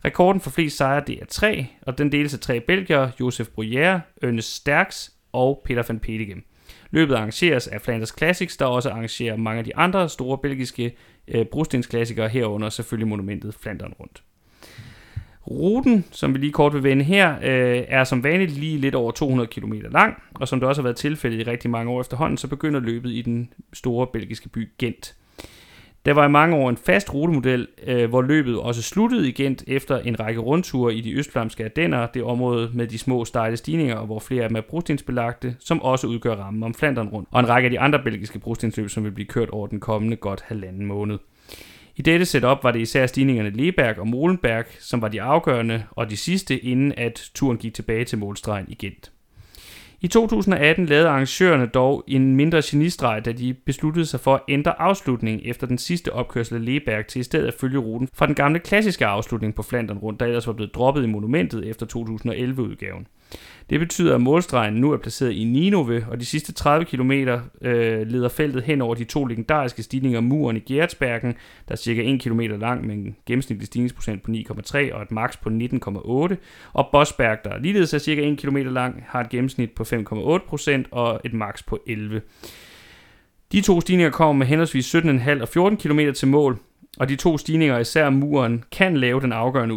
[0.04, 4.00] Rekorden for flest sejre det er tre, og den deles af tre belgier, Josef Bruyère,
[4.22, 6.44] Ernest Stærks og Peter van Petegem.
[6.90, 10.96] Løbet arrangeres af Flanders Classics, der også arrangerer mange af de andre store belgiske
[11.28, 14.22] øh, brostensklassikere herunder selvfølgelig monumentet Flandern rundt.
[15.50, 19.12] Ruten, som vi lige kort vil vende her, øh, er som vanligt lige lidt over
[19.12, 22.36] 200 km lang, og som det også har været tilfældet i rigtig mange år efterhånden,
[22.36, 25.14] så begynder løbet i den store belgiske by Gent.
[26.04, 29.64] Der var i mange år en fast rutemodel, øh, hvor løbet også sluttede i Gent
[29.66, 33.96] efter en række rundture i de østflamske Ardenner, det område med de små stejle stigninger,
[33.96, 37.40] og hvor flere af dem er brostensbelagte, som også udgør rammen om Flandern rundt, og
[37.40, 40.44] en række af de andre belgiske brostensløb, som vil blive kørt over den kommende godt
[40.46, 41.18] halvanden måned.
[41.96, 46.10] I dette setup var det især stigningerne Leberg og Molenberg, som var de afgørende og
[46.10, 49.10] de sidste, inden at turen gik tilbage til målstregen i Gent.
[50.00, 54.80] I 2018 lavede arrangørerne dog en mindre genistreg, da de besluttede sig for at ændre
[54.80, 58.34] afslutningen efter den sidste opkørsel af Leberg til i stedet at følge ruten fra den
[58.34, 63.06] gamle klassiske afslutning på Flandern rundt, der ellers var blevet droppet i monumentet efter 2011-udgaven.
[63.70, 68.06] Det betyder, at målstregen nu er placeret i Ninove, og de sidste 30 km øh,
[68.06, 71.34] leder feltet hen over de to legendariske stigninger muren i Gertsbergen,
[71.68, 75.36] der er cirka 1 km lang med en gennemsnitlig stigningsprocent på 9,3 og et max
[75.42, 76.36] på 19,8,
[76.72, 81.20] og Bosberg, der ligeledes er cirka 1 km lang, har et gennemsnit på 5,8% og
[81.24, 82.20] et max på 11.
[83.52, 86.58] De to stigninger kommer med henholdsvis 17,5 og 14 km til mål,
[86.98, 89.74] og de to stigninger, især muren, kan lave den afgørende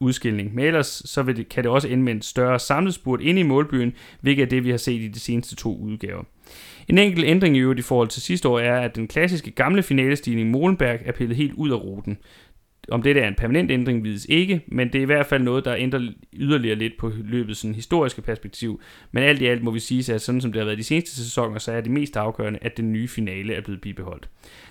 [0.00, 0.54] udskilling.
[0.54, 3.38] Men ellers så vil det, kan det også ende med en større samlet spurt ind
[3.38, 6.22] i målbyen, hvilket er det, vi har set i de seneste to udgaver.
[6.88, 9.82] En enkelt ændring i øvrigt i forhold til sidste år er, at den klassiske gamle
[9.82, 12.18] finalestigning Molenberg er pillet helt ud af ruten.
[12.90, 15.64] Om det er en permanent ændring, vides ikke, men det er i hvert fald noget,
[15.64, 16.00] der ændrer
[16.32, 18.80] yderligere lidt på løbets sådan, historiske perspektiv.
[19.12, 21.16] Men alt i alt må vi sige, at sådan som det har været de seneste
[21.16, 24.28] sæsoner, så er det mest afgørende, at den nye finale er blevet bibeholdt.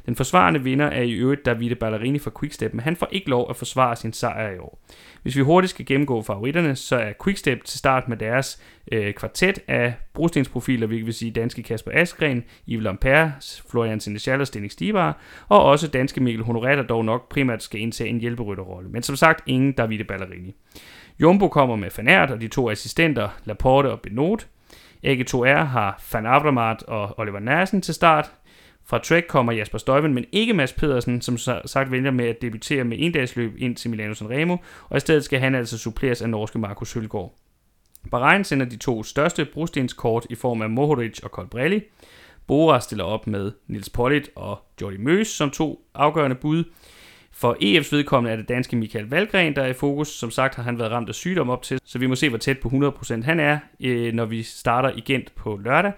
[0.07, 3.47] Den forsvarende vinder er i øvrigt Davide Ballerini fra Quickstep, men han får ikke lov
[3.49, 4.79] at forsvare sin sejr i år.
[5.21, 8.61] Hvis vi hurtigt skal gennemgå favoritterne, så er Quickstep til start med deres
[8.91, 13.31] øh, kvartet af brostensprofiler, hvilket vil sige danske Kasper Askren, Yves Lampere,
[13.69, 17.79] Florian Seneschal og Stenik Stibar, og også danske Mikkel Honoré, der dog nok primært skal
[17.79, 18.89] indtage en hjælperytterrolle.
[18.89, 20.55] Men som sagt, ingen Davide Ballerini.
[21.21, 24.47] Jumbo kommer med Fanert og de to assistenter, Laporte og Benot.
[25.05, 28.31] AG2R har Van Avermaet og Oliver Nassen til start.
[28.89, 32.84] Fra Trek kommer Jasper Støjven, men ikke Mads Pedersen, som sagt vælger med at debutere
[32.84, 34.57] med en dagsløb ind til Milano Sanremo,
[34.89, 37.35] og i stedet skal han altså suppleres af norske Markus Hølgaard.
[38.11, 41.81] Bahrain sender de to største brostenskort i form af Mohoric og Colbrelli.
[42.47, 46.64] Bora stiller op med Nils Pollitt og Jordi Møs som to afgørende bud.
[47.31, 50.07] For EF's vedkommende er det danske Michael Valgren, der er i fokus.
[50.07, 52.38] Som sagt har han været ramt af sygdom op til, så vi må se, hvor
[52.38, 55.91] tæt på 100% han er, øh, når vi starter igen på lørdag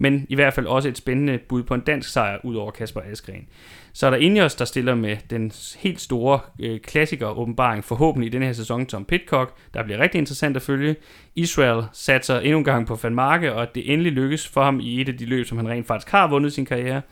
[0.00, 3.00] men i hvert fald også et spændende bud på en dansk sejr ud over Kasper
[3.00, 3.48] Askren.
[3.92, 8.30] Så er der Ineos, der stiller med den helt store øh, klassiker åbenbaring forhåbentlig i
[8.30, 10.96] denne her sæson, Tom Pitcock, der bliver rigtig interessant at følge.
[11.34, 14.80] Israel satser endnu en gang på Van Marke, og at det endelig lykkes for ham
[14.80, 17.02] i et af de løb, som han rent faktisk har vundet sin karriere.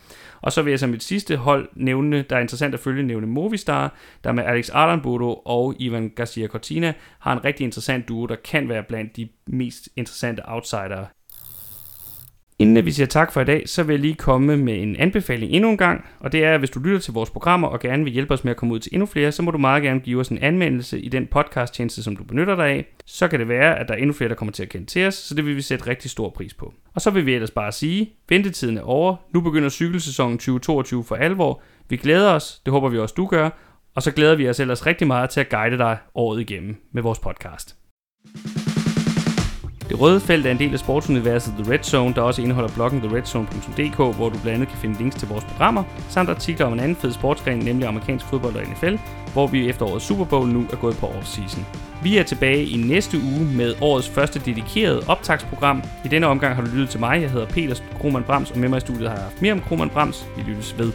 [0.41, 3.27] Og så vil jeg som mit sidste hold nævne, der er interessant at følge, nævne
[3.27, 3.95] Movistar,
[4.25, 8.69] der med Alex Ardenbodo og Ivan Garcia Cortina har en rigtig interessant duo, der kan
[8.69, 11.07] være blandt de mest interessante outsider
[12.59, 15.53] Inden vi siger tak for i dag, så vil jeg lige komme med en anbefaling
[15.53, 18.05] endnu en gang, og det er, at hvis du lytter til vores programmer og gerne
[18.05, 20.01] vil hjælpe os med at komme ud til endnu flere, så må du meget gerne
[20.01, 22.87] give os en anmeldelse i den podcasttjeneste, som du benytter dig af.
[23.07, 25.07] Så kan det være, at der er endnu flere, der kommer til at kende til
[25.07, 26.75] os, så det vil vi sætte rigtig stor pris på.
[26.95, 29.17] Og så vil vi ellers bare sige, ventetiden er over.
[29.35, 31.63] Nu begynder cykelsæsonen 2022 for alvor.
[31.89, 33.51] Vi glæder os, det håber vi også du gør,
[33.95, 37.03] og så glæder vi os ellers rigtig meget til at guide dig året igennem med
[37.03, 37.77] vores podcast.
[39.89, 43.01] Det røde felt er en del af sportsuniverset The Red Zone, der også indeholder bloggen
[43.01, 46.81] theredzone.dk, hvor du blandt andet kan finde links til vores programmer, samt artikler om en
[46.81, 48.97] anden fed sportsgren, nemlig amerikansk fodbold og NFL,
[49.33, 51.61] hvor vi efter årets Super Bowl nu er gået på off-season.
[52.03, 55.83] Vi er tilbage i næste uge med årets første dedikerede optagsprogram.
[56.05, 57.23] I denne omgang har du lyttet til mig.
[57.23, 59.61] Jeg hedder Peter Krohmann Brams, og med mig i studiet har jeg haft mere om
[59.61, 60.27] Krohmann Brams.
[60.37, 60.93] Vi lyttes ved.